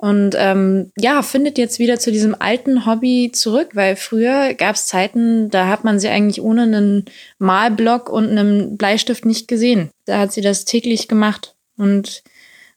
Und 0.00 0.34
ähm, 0.38 0.92
ja, 0.98 1.20
findet 1.20 1.58
jetzt 1.58 1.78
wieder 1.78 1.98
zu 1.98 2.10
diesem 2.10 2.34
alten 2.38 2.86
Hobby 2.86 3.32
zurück, 3.34 3.70
weil 3.74 3.96
früher 3.96 4.54
gab 4.54 4.76
es 4.76 4.86
Zeiten, 4.86 5.50
da 5.50 5.68
hat 5.68 5.84
man 5.84 6.00
sie 6.00 6.08
eigentlich 6.08 6.40
ohne 6.40 6.62
einen 6.62 7.04
Malblock 7.38 8.08
und 8.08 8.30
einen 8.30 8.78
Bleistift 8.78 9.26
nicht 9.26 9.46
gesehen. 9.46 9.90
Da 10.06 10.18
hat 10.18 10.32
sie 10.32 10.40
das 10.40 10.64
täglich 10.64 11.06
gemacht 11.06 11.54
und 11.76 12.22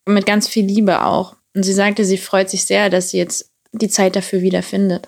mit 0.06 0.26
ganz 0.26 0.50
viel 0.50 0.66
Liebe 0.66 1.06
auch. 1.06 1.38
Und 1.56 1.64
sie 1.64 1.72
sagte, 1.72 2.04
sie 2.04 2.18
freut 2.18 2.50
sich 2.50 2.66
sehr, 2.66 2.90
dass 2.90 3.12
sie 3.12 3.20
jetzt 3.20 3.50
die 3.72 3.88
Zeit 3.88 4.18
dafür 4.18 4.42
wieder 4.42 4.62
findet. 4.62 5.08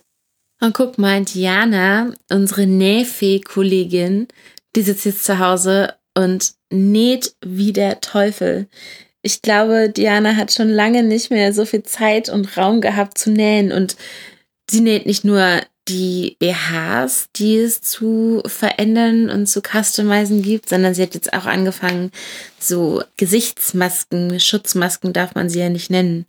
Und 0.62 0.74
guck 0.74 0.98
mal, 0.98 1.22
Diana, 1.26 2.14
unsere 2.32 2.66
Nähfee-Kollegin, 2.66 4.30
die 4.78 4.82
sitzt 4.82 5.06
jetzt 5.06 5.26
zu 5.26 5.40
Hause 5.40 5.96
und 6.18 6.54
näht 6.72 7.36
wie 7.46 7.74
der 7.74 8.00
Teufel. 8.00 8.70
Ich 9.26 9.42
glaube, 9.42 9.90
Diana 9.90 10.36
hat 10.36 10.54
schon 10.54 10.70
lange 10.70 11.02
nicht 11.02 11.32
mehr 11.32 11.52
so 11.52 11.66
viel 11.66 11.82
Zeit 11.82 12.30
und 12.30 12.58
Raum 12.58 12.80
gehabt 12.80 13.18
zu 13.18 13.32
nähen 13.32 13.72
und 13.72 13.96
sie 14.70 14.82
näht 14.82 15.08
nicht 15.08 15.26
nur 15.26 15.62
die 15.88 16.38
BHs, 16.38 17.30
die 17.36 17.58
es 17.58 17.82
zu 17.82 18.44
verändern 18.46 19.32
und 19.32 19.48
zu 19.48 19.62
customizen 19.62 20.44
gibt, 20.44 20.70
sondern 20.70 20.94
sie 20.94 21.02
hat 21.02 21.16
jetzt 21.16 21.34
auch 21.34 21.46
angefangen, 21.46 22.12
so 22.60 23.02
Gesichtsmasken, 23.18 24.40
Schutzmasken 24.40 25.12
darf 25.12 25.34
man 25.34 25.50
sie 25.50 25.60
ja 25.60 25.70
nicht 25.70 25.90
nennen, 25.90 26.28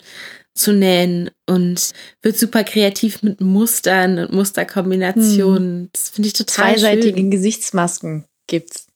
zu 0.55 0.73
nähen 0.73 1.31
und 1.45 1.93
wird 2.23 2.39
super 2.39 2.65
kreativ 2.65 3.23
mit 3.23 3.43
Mustern 3.43 4.19
und 4.21 4.33
Musterkombinationen. 4.33 5.83
Hm. 5.83 5.89
Das 5.93 6.09
finde 6.09 6.29
ich 6.29 6.33
total 6.33 6.73
Zweiseitige 6.73 7.19
schön. 7.19 7.31
Gesichtsmasken 7.31 8.25
gibt's. 8.47 8.87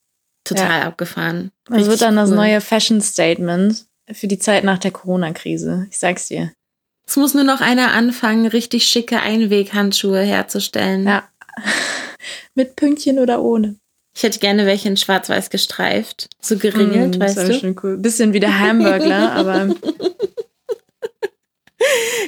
Total 0.43 0.81
ja. 0.81 0.87
abgefahren. 0.87 1.51
Das 1.69 1.87
wird 1.87 2.01
dann 2.01 2.15
cool. 2.15 2.23
das 2.23 2.31
neue 2.31 2.63
Fashion 2.63 3.03
Statement 3.03 3.85
für 4.13 4.27
die 4.27 4.39
Zeit 4.39 4.65
nach 4.65 4.79
der 4.79 4.91
Corona-Krise. 4.91 5.87
Ich 5.91 5.99
sag's 5.99 6.29
dir. 6.29 6.53
Es 7.07 7.17
muss 7.17 7.35
nur 7.35 7.45
noch 7.45 7.61
einer 7.61 7.93
anfangen, 7.93 8.47
richtig 8.47 8.87
schicke 8.87 9.21
Einweghandschuhe 9.21 10.21
herzustellen. 10.21 11.07
Ja. 11.07 11.29
Mit 12.55 12.77
Pünktchen 12.77 13.19
oder 13.19 13.43
ohne. 13.43 13.77
Ich 14.17 14.23
hätte 14.23 14.39
gerne 14.39 14.67
welche 14.67 14.89
in 14.89 14.97
schwarz-weiß 14.97 15.51
gestreift. 15.51 16.29
So 16.41 16.57
geringelt, 16.57 17.17
mm, 17.17 17.21
weißt 17.21 17.37
das 17.37 17.49
du? 17.49 17.55
Schon 17.59 17.77
cool. 17.83 17.97
Bisschen 17.97 18.33
wie 18.33 18.41
der 18.41 18.59
Hamburgler, 18.59 19.33
aber. 19.35 19.75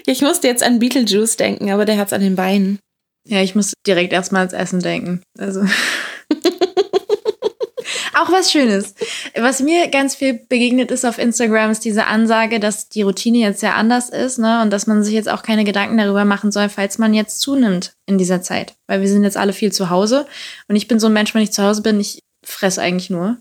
Ich 0.07 0.23
musste 0.23 0.49
jetzt 0.49 0.62
an 0.62 0.79
Beetlejuice 0.79 1.37
denken, 1.37 1.71
aber 1.71 1.85
der 1.85 1.99
hat's 1.99 2.12
an 2.12 2.21
den 2.21 2.37
Beinen. 2.37 2.79
Ja, 3.27 3.42
ich 3.42 3.55
muss 3.55 3.75
direkt 3.87 4.12
erstmal 4.12 4.40
ans 4.40 4.55
Essen 4.55 4.81
denken. 4.81 5.23
Also. 5.38 5.64
Auch 8.14 8.31
was 8.31 8.53
Schönes. 8.53 8.94
Was 9.35 9.61
mir 9.61 9.88
ganz 9.88 10.14
viel 10.14 10.35
begegnet 10.35 10.90
ist 10.90 11.05
auf 11.05 11.18
Instagram, 11.18 11.70
ist 11.70 11.85
diese 11.85 12.07
Ansage, 12.07 12.61
dass 12.61 12.88
die 12.88 13.03
Routine 13.03 13.38
jetzt 13.38 13.61
sehr 13.61 13.75
anders 13.75 14.11
ist, 14.11 14.38
ne? 14.38 14.61
Und 14.62 14.70
dass 14.70 14.87
man 14.87 15.03
sich 15.03 15.14
jetzt 15.14 15.31
auch 15.31 15.42
keine 15.42 15.64
Gedanken 15.64 15.96
darüber 15.96 16.25
machen 16.25 16.53
soll, 16.53 16.68
falls 16.68 16.98
man 16.98 17.14
jetzt 17.14 17.40
zunimmt 17.40 17.94
in 18.07 18.18
dieser 18.18 18.42
Zeit. 18.42 18.75
Weil 18.87 19.01
wir 19.01 19.09
sind 19.09 19.25
jetzt 19.25 19.37
alle 19.37 19.53
viel 19.53 19.72
zu 19.72 19.88
Hause. 19.88 20.27
Und 20.68 20.77
ich 20.77 20.88
bin 20.88 21.01
so 21.01 21.07
ein 21.07 21.12
Mensch, 21.12 21.35
wenn 21.35 21.42
ich 21.42 21.53
zu 21.53 21.62
Hause 21.62 21.83
bin, 21.83 22.01
ich 22.01 22.22
fresse 22.44 22.83
eigentlich 22.83 23.11
nur. 23.11 23.38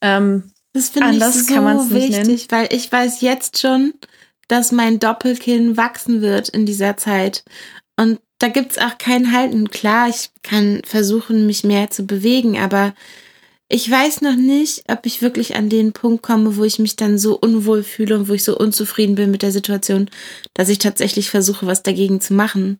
Ähm, 0.00 0.50
das 0.72 0.88
finde 0.88 1.10
ich 1.10 1.22
so 1.22 1.90
wichtig, 1.90 2.46
weil 2.50 2.68
ich 2.72 2.90
weiß 2.90 3.20
jetzt 3.20 3.60
schon, 3.60 3.94
dass 4.48 4.72
mein 4.72 4.98
Doppelkinn 4.98 5.76
wachsen 5.76 6.22
wird 6.22 6.48
in 6.48 6.66
dieser 6.66 6.96
Zeit. 6.96 7.44
Und 7.96 8.20
da 8.38 8.48
gibt's 8.48 8.78
auch 8.78 8.98
kein 8.98 9.32
Halten. 9.32 9.70
Klar, 9.70 10.08
ich 10.08 10.30
kann 10.42 10.82
versuchen, 10.84 11.46
mich 11.46 11.62
mehr 11.62 11.90
zu 11.90 12.04
bewegen, 12.04 12.58
aber 12.58 12.94
ich 13.72 13.90
weiß 13.90 14.20
noch 14.20 14.36
nicht, 14.36 14.84
ob 14.88 15.06
ich 15.06 15.22
wirklich 15.22 15.56
an 15.56 15.70
den 15.70 15.94
Punkt 15.94 16.22
komme, 16.22 16.58
wo 16.58 16.64
ich 16.64 16.78
mich 16.78 16.94
dann 16.94 17.16
so 17.16 17.38
unwohl 17.38 17.82
fühle 17.82 18.14
und 18.18 18.28
wo 18.28 18.34
ich 18.34 18.44
so 18.44 18.54
unzufrieden 18.54 19.14
bin 19.14 19.30
mit 19.30 19.40
der 19.40 19.50
Situation, 19.50 20.10
dass 20.52 20.68
ich 20.68 20.76
tatsächlich 20.76 21.30
versuche, 21.30 21.66
was 21.66 21.82
dagegen 21.82 22.20
zu 22.20 22.34
machen. 22.34 22.76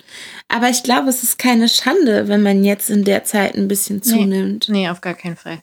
Aber 0.49 0.69
ich 0.69 0.83
glaube, 0.83 1.09
es 1.09 1.23
ist 1.23 1.39
keine 1.39 1.71
Schande, 1.71 2.29
wenn 2.29 2.43
man 2.43 2.63
jetzt 2.63 2.91
in 2.91 3.05
der 3.05 3.25
Zeit 3.25 3.55
ein 3.55 3.69
bisschen 3.69 4.03
zunimmt. 4.03 4.69
Nee, 4.69 4.81
nee 4.81 4.89
auf 4.91 5.01
gar 5.01 5.15
keinen 5.15 5.37
Fall. 5.37 5.63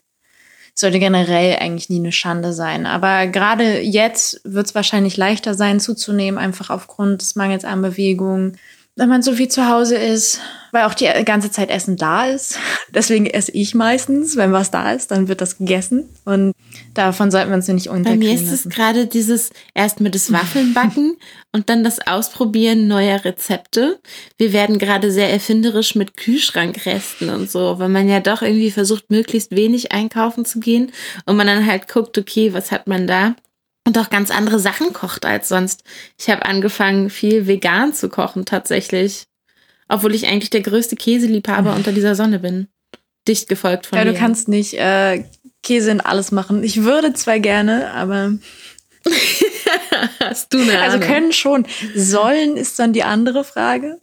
Es 0.74 0.82
sollte 0.82 0.98
generell 0.98 1.58
eigentlich 1.58 1.90
nie 1.90 2.00
eine 2.00 2.12
Schande 2.12 2.52
sein. 2.52 2.88
Aber 2.88 3.28
gerade 3.28 3.82
jetzt 3.82 4.42
wird 4.46 4.66
es 4.66 4.74
wahrscheinlich 4.74 5.16
leichter 5.16 5.54
sein, 5.54 5.80
zuzunehmen, 5.80 6.40
einfach 6.40 6.72
aufgrund 6.72 7.22
des 7.22 7.36
Mangels 7.36 7.66
an 7.66 7.84
Bewegung 7.84 8.54
wenn 9.00 9.10
man 9.10 9.22
so 9.22 9.34
viel 9.34 9.48
zu 9.48 9.68
Hause 9.68 9.96
ist, 9.96 10.42
weil 10.72 10.84
auch 10.84 10.94
die 10.94 11.08
ganze 11.26 11.50
Zeit 11.50 11.70
Essen 11.70 11.96
da 11.96 12.26
ist. 12.26 12.60
Deswegen 12.94 13.26
esse 13.26 13.52
ich 13.52 13.74
meistens, 13.74 14.36
wenn 14.36 14.52
was 14.52 14.72
da 14.72 14.92
ist, 14.92 15.12
dann 15.12 15.28
wird 15.28 15.42
das 15.42 15.58
gegessen. 15.58 16.10
Und 16.26 16.54
Davon 16.94 17.32
sollten 17.32 17.50
wir 17.50 17.56
uns 17.56 17.68
nicht 17.68 17.88
unterkriegen 17.88 18.20
Bei 18.20 18.26
mir 18.26 18.34
ist 18.34 18.52
es 18.52 18.70
gerade 18.70 19.08
dieses 19.08 19.52
erst 19.74 20.02
mit 20.02 20.16
das 20.16 20.32
Waffeln 20.32 20.74
backen 20.76 21.18
und 21.52 21.70
dann 21.70 21.84
das 21.84 22.06
Ausprobieren 22.06 22.88
neuer 22.88 23.24
Rezepte. 23.24 24.00
Wir 24.38 24.54
werden 24.54 24.80
gerade 24.80 25.12
sehr 25.12 25.32
erfinderisch 25.32 25.96
mit 25.96 26.18
Kühlschrankresten 26.18 27.30
und 27.30 27.50
so, 27.50 27.80
weil 27.80 27.90
man 27.90 28.10
ja 28.10 28.20
doch 28.20 28.42
irgendwie 28.42 28.72
versucht, 28.72 29.10
möglichst 29.10 29.52
wenig 29.52 29.92
einkaufen 29.92 30.46
zu 30.46 30.60
gehen 30.60 30.92
und 31.26 31.38
man 31.38 31.48
dann 31.48 31.66
halt 31.66 31.88
guckt, 31.88 32.18
okay, 32.18 32.54
was 32.54 32.72
hat 32.72 32.88
man 32.88 33.08
da? 33.08 33.36
Und 33.90 33.98
auch 33.98 34.12
ganz 34.12 34.30
andere 34.30 34.60
Sachen 34.60 34.94
kocht 34.94 35.26
als 35.26 35.48
sonst. 35.50 35.84
Ich 36.20 36.30
habe 36.30 36.46
angefangen, 36.46 37.10
viel 37.10 37.48
vegan 37.48 37.92
zu 37.92 38.08
kochen 38.08 38.46
tatsächlich. 38.46 39.24
Obwohl 39.88 40.14
ich 40.14 40.28
eigentlich 40.28 40.52
der 40.52 40.62
größte 40.62 40.96
Käseliebhaber 40.96 41.74
unter 41.76 41.92
dieser 41.92 42.14
Sonne 42.14 42.38
bin. 42.38 42.68
Dicht 43.28 43.50
gefolgt 43.50 43.88
von 43.88 43.98
Ja, 43.98 44.06
dir. 44.06 44.12
du 44.12 44.20
kannst 44.20 44.48
nicht 44.48 44.76
äh, 44.76 45.24
Käse 45.64 45.90
in 45.90 46.02
alles 46.02 46.32
machen. 46.32 46.64
Ich 46.64 46.84
würde 46.84 47.14
zwar 47.14 47.40
gerne, 47.40 47.92
aber 47.94 48.34
Hast 50.20 50.54
du 50.54 50.60
eine 50.62 50.80
also 50.82 50.98
Ahnung? 50.98 51.08
können 51.10 51.34
schon. 51.34 51.66
Sollen 51.96 52.58
ist 52.58 52.78
dann 52.78 52.94
die 52.94 53.02
andere 53.04 53.44
Frage. 53.44 54.00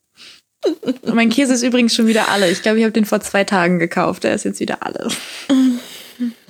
Und 0.83 1.15
mein 1.15 1.31
Käse 1.31 1.55
ist 1.55 1.63
übrigens 1.63 1.95
schon 1.95 2.09
wieder 2.09 2.27
alle. 2.29 2.51
Ich 2.51 2.63
glaube, 2.63 2.79
ich 2.79 2.83
habe 2.83 2.93
den 2.93 3.05
vor 3.05 3.21
zwei 3.21 3.45
Tagen 3.45 3.79
gekauft. 3.79 4.25
Der 4.25 4.35
ist 4.35 4.45
jetzt 4.45 4.59
wieder 4.59 4.79
alle. 4.85 5.09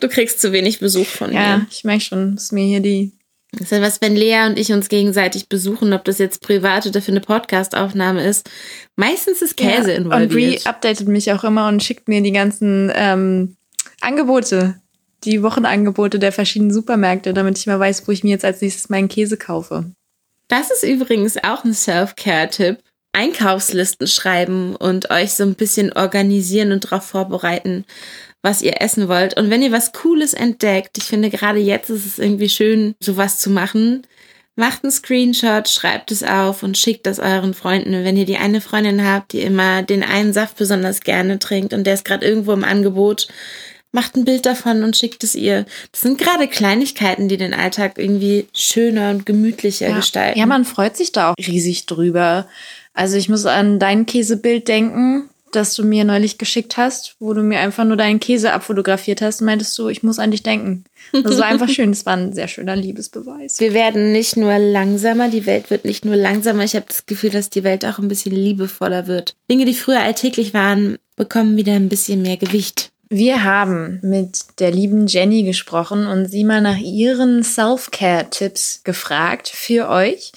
Du 0.01 0.09
kriegst 0.09 0.41
zu 0.41 0.53
wenig 0.53 0.79
Besuch 0.79 1.07
von 1.07 1.35
Ja, 1.35 1.59
mir. 1.59 1.67
ich 1.71 1.85
merke 1.85 2.03
schon, 2.03 2.37
dass 2.37 2.51
mir 2.51 2.65
hier 2.65 2.81
die. 2.81 3.13
Das 3.53 3.63
ist 3.63 3.73
ja 3.73 3.81
was, 3.81 4.01
wenn 4.01 4.17
Lea 4.17 4.45
und 4.47 4.59
ich 4.59 4.73
uns 4.73 4.89
gegenseitig 4.89 5.49
besuchen, 5.49 5.93
ob 5.93 6.05
das 6.05 6.19
jetzt 6.19 6.43
privat 6.43 6.87
oder 6.87 7.01
für 7.01 7.13
eine 7.13 7.21
Podcastaufnahme 7.21 8.27
ist. 8.27 8.51
Meistens 8.97 9.41
ist 9.41 9.57
Käse 9.57 9.93
ja. 9.93 9.99
Und 9.99 10.09
Brie 10.09 10.23
involviert. 10.25 10.67
updatet 10.67 11.09
mich 11.09 11.33
auch 11.33 11.45
immer 11.45 11.69
und 11.69 11.83
schickt 11.83 12.09
mir 12.09 12.23
die 12.23 12.33
ganzen 12.33 12.93
ähm, 12.95 13.57
Angebote, 14.01 14.81
die 15.25 15.43
Wochenangebote 15.43 16.19
der 16.19 16.33
verschiedenen 16.33 16.73
Supermärkte, 16.73 17.33
damit 17.33 17.59
ich 17.59 17.67
mal 17.67 17.81
weiß, 17.81 18.07
wo 18.07 18.13
ich 18.13 18.25
mir 18.25 18.31
jetzt 18.31 18.45
als 18.45 18.61
nächstes 18.61 18.89
meinen 18.89 19.09
Käse 19.09 19.37
kaufe. 19.37 19.91
Das 20.49 20.71
ist 20.71 20.85
übrigens 20.85 21.37
auch 21.43 21.65
ein 21.65 21.75
Self-Care-Tipp. 21.75 22.79
Einkaufslisten 23.13 24.07
schreiben 24.07 24.77
und 24.77 25.11
euch 25.11 25.33
so 25.33 25.43
ein 25.45 25.55
bisschen 25.55 25.91
organisieren 25.91 26.71
und 26.71 26.85
darauf 26.85 27.05
vorbereiten, 27.05 27.87
was 28.43 28.63
ihr 28.63 28.81
essen 28.81 29.09
wollt. 29.09 29.37
Und 29.37 29.51
wenn 29.51 29.63
ihr 29.63 29.73
was 29.73 29.93
Cooles 29.93 30.35
entdeckt, 30.35 30.99
ich 30.99 31.05
finde 31.05 31.31
gerade 31.31 31.59
jetzt 31.59 31.91
ist 31.91 32.07
es 32.07 32.19
irgendwie 32.19 32.49
schön, 32.49 32.95
sowas 33.01 33.39
zu 33.39 33.51
machen, 33.51 34.07
macht 34.55 34.85
einen 34.85 34.91
Screenshot, 34.93 35.69
schreibt 35.69 36.11
es 36.11 36.23
auf 36.23 36.63
und 36.63 36.79
schickt 36.79 37.07
das 37.07 37.19
euren 37.19 37.55
Freunden. 37.55 37.95
Und 37.95 38.05
wenn 38.05 38.17
ihr 38.17 38.25
die 38.25 38.39
eine 38.39 38.61
Freundin 38.61 39.05
habt, 39.07 39.33
die 39.33 39.41
immer 39.41 39.83
den 39.83 40.03
einen 40.03 40.33
Saft 40.33 40.57
besonders 40.57 41.01
gerne 41.01 41.39
trinkt 41.39 41.75
und 41.75 41.85
der 41.85 41.95
ist 41.95 42.05
gerade 42.05 42.25
irgendwo 42.27 42.53
im 42.53 42.65
Angebot, 42.65 43.29
macht 43.93 44.17
ein 44.17 44.25
Bild 44.25 44.47
davon 44.47 44.83
und 44.83 44.97
schickt 44.97 45.25
es 45.25 45.35
ihr. 45.35 45.65
Das 45.93 46.03
sind 46.03 46.19
gerade 46.19 46.49
Kleinigkeiten, 46.49 47.29
die 47.29 47.37
den 47.39 47.55
Alltag 47.55 47.99
irgendwie 47.99 48.47
schöner 48.55 49.11
und 49.11 49.27
gemütlicher 49.27 49.89
Ja. 49.89 49.97
gestalten. 49.97 50.39
ja, 50.39 50.47
man 50.47 50.65
freut 50.65 50.97
sich 50.97 51.13
da 51.13 51.31
auch 51.31 51.35
riesig 51.39 51.87
drüber. 51.87 52.47
Also 52.95 53.17
ich 53.17 53.29
muss 53.29 53.45
an 53.47 53.79
dein 53.79 54.07
Käsebild 54.07 54.69
denken, 54.69 55.29
das 55.53 55.75
du 55.75 55.85
mir 55.85 56.05
neulich 56.05 56.39
geschickt 56.39 56.77
hast, 56.77 57.17
wo 57.19 57.33
du 57.33 57.43
mir 57.43 57.61
einfach 57.61 57.85
nur 57.85 57.97
deinen 57.97 58.21
Käse 58.21 58.53
abfotografiert 58.53 59.23
hast 59.23 59.41
und 59.41 59.47
meintest 59.47 59.77
du, 59.79 59.89
ich 59.89 60.03
muss 60.03 60.19
an 60.19 60.31
dich 60.31 60.43
denken. 60.43 60.85
Das 61.13 61.39
war 61.39 61.47
einfach 61.47 61.69
schön. 61.71 61.91
Das 61.91 62.05
war 62.05 62.17
ein 62.17 62.33
sehr 62.33 62.49
schöner 62.49 62.77
Liebesbeweis. 62.77 63.61
Wir 63.61 63.73
werden 63.73 64.13
nicht 64.13 64.37
nur 64.37 64.59
langsamer, 64.59 65.29
die 65.29 65.47
Welt 65.47 65.71
wird 65.71 65.85
nicht 65.85 66.05
nur 66.05 66.17
langsamer. 66.17 66.65
Ich 66.65 66.75
habe 66.75 66.87
das 66.89 67.07
Gefühl, 67.07 67.31
dass 67.31 67.51
die 67.51 67.65
Welt 67.65 67.85
auch 67.85 67.99
ein 67.99 68.09
bisschen 68.09 68.35
liebevoller 68.35 69.07
wird. 69.07 69.35
Dinge, 69.51 69.65
die 69.65 69.75
früher 69.75 70.01
alltäglich 70.01 70.53
waren, 70.53 70.99
bekommen 71.17 71.57
wieder 71.57 71.73
ein 71.73 71.89
bisschen 71.89 72.23
mehr 72.23 72.37
Gewicht. 72.37 72.91
Wir 73.09 73.45
haben 73.45 74.01
mit 74.03 74.59
der 74.59 74.73
lieben 74.73 75.07
Jenny 75.07 75.45
gesprochen 75.45 76.07
und 76.07 76.27
sie 76.27 76.43
mal 76.43 76.61
nach 76.61 76.79
ihren 76.79 77.45
Self-Care-Tipps 77.45 78.83
gefragt 78.83 79.49
für 79.49 79.89
euch. 79.89 80.33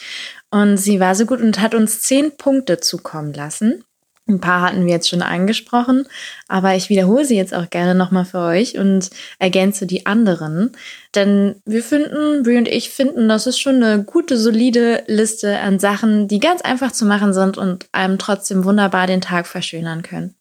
Und 0.52 0.78
sie 0.78 1.00
war 1.00 1.16
so 1.16 1.26
gut 1.26 1.42
und 1.42 1.60
hat 1.60 1.74
uns 1.74 2.02
zehn 2.02 2.32
Punkte 2.38 2.80
zukommen 2.80 3.34
lassen. 3.34 3.84
Ein 4.30 4.40
paar 4.40 4.62
hatten 4.62 4.86
wir 4.86 4.94
jetzt 4.94 5.10
schon 5.10 5.24
angesprochen, 5.24 6.08
aber 6.48 6.76
ich 6.76 6.90
wiederhole 6.90 7.26
sie 7.26 7.36
jetzt 7.36 7.56
auch 7.56 7.72
gerne 7.72 7.96
nochmal 7.96 8.26
für 8.26 8.42
euch 8.42 8.78
und 8.78 9.10
ergänze 9.40 9.88
die 9.88 10.06
anderen. 10.06 10.72
Denn 11.16 11.56
wir 11.66 11.84
finden, 11.84 12.44
Brie 12.44 12.58
und 12.58 12.68
ich 12.68 12.92
finden, 12.92 13.28
das 13.28 13.48
ist 13.48 13.60
schon 13.60 13.82
eine 13.82 14.04
gute, 14.04 14.38
solide 14.38 15.04
Liste 15.08 15.58
an 15.60 15.80
Sachen, 15.80 16.28
die 16.28 16.40
ganz 16.40 16.62
einfach 16.62 16.92
zu 16.92 17.06
machen 17.06 17.34
sind 17.34 17.58
und 17.58 17.90
einem 17.92 18.20
trotzdem 18.20 18.66
wunderbar 18.66 19.08
den 19.08 19.22
Tag 19.22 19.48
verschönern 19.48 20.04
können. 20.04 20.36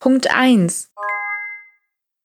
Punkt 0.00 0.34
eins: 0.34 0.90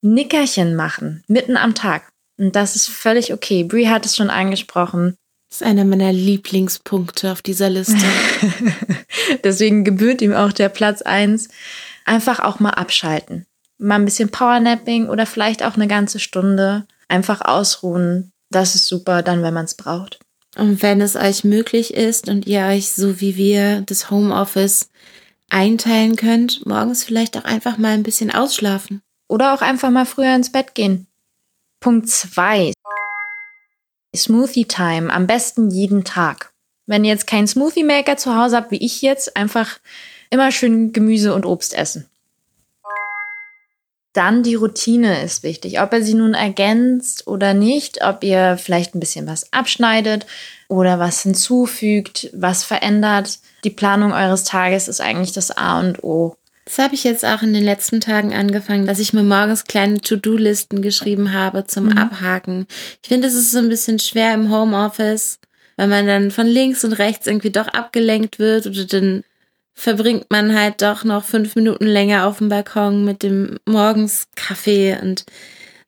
Nickerchen 0.02 0.76
machen, 0.78 1.26
mitten 1.28 1.58
am 1.58 1.76
Tag. 1.76 2.10
Und 2.38 2.56
das 2.56 2.78
ist 2.78 2.88
völlig 2.88 3.34
okay. 3.34 3.65
Brie 3.65 3.89
hat 3.89 4.06
es 4.06 4.15
schon 4.15 4.30
angesprochen. 4.30 5.17
Das 5.51 5.59
ist 5.59 5.67
einer 5.67 5.83
meiner 5.83 6.13
Lieblingspunkte 6.13 7.29
auf 7.29 7.41
dieser 7.41 7.69
Liste. 7.69 8.05
Deswegen 9.43 9.83
gebührt 9.83 10.21
ihm 10.21 10.33
auch 10.33 10.53
der 10.53 10.69
Platz 10.69 11.01
eins. 11.01 11.49
Einfach 12.05 12.39
auch 12.39 12.61
mal 12.61 12.69
abschalten. 12.69 13.45
Mal 13.77 13.95
ein 13.95 14.05
bisschen 14.05 14.29
Powernapping 14.29 15.09
oder 15.09 15.25
vielleicht 15.25 15.61
auch 15.63 15.75
eine 15.75 15.87
ganze 15.87 16.19
Stunde. 16.19 16.85
Einfach 17.09 17.41
ausruhen. 17.41 18.31
Das 18.49 18.75
ist 18.75 18.87
super, 18.87 19.23
dann, 19.23 19.43
wenn 19.43 19.53
man 19.53 19.65
es 19.65 19.75
braucht. 19.75 20.19
Und 20.55 20.81
wenn 20.81 21.01
es 21.01 21.17
euch 21.17 21.43
möglich 21.43 21.93
ist 21.93 22.29
und 22.29 22.47
ihr 22.47 22.61
euch 22.61 22.91
so 22.91 23.19
wie 23.19 23.35
wir 23.35 23.81
das 23.81 24.09
Homeoffice 24.09 24.89
einteilen 25.49 26.15
könnt, 26.15 26.65
morgens 26.65 27.03
vielleicht 27.03 27.37
auch 27.37 27.43
einfach 27.43 27.77
mal 27.77 27.91
ein 27.91 28.03
bisschen 28.03 28.31
ausschlafen. 28.31 29.01
Oder 29.27 29.53
auch 29.53 29.61
einfach 29.61 29.89
mal 29.89 30.05
früher 30.05 30.33
ins 30.33 30.53
Bett 30.53 30.75
gehen. 30.75 31.07
Punkt 31.81 32.07
zwei: 32.07 32.71
Smoothie 34.15 34.65
Time. 34.65 35.12
Am 35.12 35.28
besten 35.28 35.69
jeden 35.69 36.04
Tag. 36.04 36.52
Wenn 36.86 37.04
ihr 37.06 37.12
jetzt 37.12 37.28
keinen 37.28 37.47
Smoothie 37.47 37.84
Maker 37.84 38.17
zu 38.17 38.36
Hause 38.36 38.58
habt, 38.58 38.71
wie 38.71 38.84
ich 38.84 39.02
jetzt, 39.02 39.38
einfach 39.38 39.80
immer 40.30 40.52
schön 40.52 40.93
Gemüse 40.93 41.34
und 41.34 41.45
Obst 41.45 41.74
essen. 41.74 42.08
Dann 44.13 44.43
die 44.43 44.56
Routine 44.56 45.24
ist 45.24 45.43
wichtig. 45.43 45.80
Ob 45.80 45.93
ihr 45.93 46.04
sie 46.04 46.15
nun 46.15 46.34
ergänzt 46.34 47.28
oder 47.28 47.54
nicht, 47.54 48.04
ob 48.04 48.24
ihr 48.26 48.58
vielleicht 48.58 48.93
ein 48.93 49.00
bisschen 49.00 49.26
was 49.26 49.54
abschneidet 49.54 50.26
oder 50.67 51.00
was 51.00 51.21
hinzufügt, 51.21 52.30
was 52.34 52.65
verändert. 52.65 53.39
Die 53.63 53.69
Planung 53.69 54.12
eures 54.12 54.43
Tages 54.43 54.89
ist 54.89 55.00
eigentlich 55.00 55.32
das 55.32 55.52
A 55.52 55.80
und 55.80 56.04
O. 56.04 56.36
Das 56.71 56.79
habe 56.79 56.95
ich 56.95 57.03
jetzt 57.03 57.25
auch 57.25 57.41
in 57.41 57.53
den 57.53 57.65
letzten 57.65 57.99
Tagen 57.99 58.34
angefangen, 58.34 58.86
dass 58.86 58.97
ich 58.97 59.12
mir 59.12 59.23
morgens 59.23 59.65
kleine 59.65 59.99
To-Do-Listen 59.99 60.81
geschrieben 60.81 61.34
habe 61.34 61.65
zum 61.67 61.97
Abhaken. 61.97 62.65
Ich 63.03 63.10
finde, 63.10 63.27
es 63.27 63.34
ist 63.34 63.51
so 63.51 63.57
ein 63.57 63.67
bisschen 63.67 63.99
schwer 63.99 64.34
im 64.34 64.49
Homeoffice, 64.49 65.39
weil 65.75 65.89
man 65.89 66.07
dann 66.07 66.31
von 66.31 66.47
links 66.47 66.86
und 66.86 66.93
rechts 66.93 67.27
irgendwie 67.27 67.49
doch 67.49 67.67
abgelenkt 67.67 68.39
wird 68.39 68.67
oder 68.67 68.86
dann 68.86 69.25
verbringt 69.73 70.27
man 70.29 70.57
halt 70.57 70.81
doch 70.81 71.03
noch 71.03 71.25
fünf 71.25 71.57
Minuten 71.57 71.88
länger 71.88 72.25
auf 72.25 72.38
dem 72.38 72.47
Balkon 72.47 73.03
mit 73.03 73.21
dem 73.21 73.57
morgens 73.65 74.29
Kaffee 74.38 74.97
und 75.01 75.25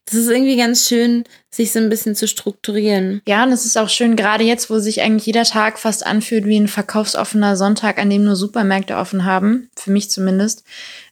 das 0.05 0.15
ist 0.15 0.29
irgendwie 0.29 0.57
ganz 0.57 0.87
schön, 0.87 1.23
sich 1.49 1.71
so 1.71 1.79
ein 1.79 1.89
bisschen 1.89 2.15
zu 2.15 2.27
strukturieren. 2.27 3.21
Ja, 3.27 3.43
und 3.43 3.51
es 3.51 3.65
ist 3.65 3.77
auch 3.77 3.89
schön, 3.89 4.15
gerade 4.15 4.43
jetzt, 4.43 4.69
wo 4.69 4.79
sich 4.79 5.01
eigentlich 5.01 5.25
jeder 5.25 5.43
Tag 5.43 5.79
fast 5.79 6.05
anfühlt 6.05 6.45
wie 6.45 6.59
ein 6.59 6.67
verkaufsoffener 6.67 7.55
Sonntag, 7.55 7.97
an 7.99 8.09
dem 8.09 8.25
nur 8.25 8.35
Supermärkte 8.35 8.97
offen 8.97 9.25
haben, 9.25 9.69
für 9.77 9.91
mich 9.91 10.09
zumindest, 10.09 10.63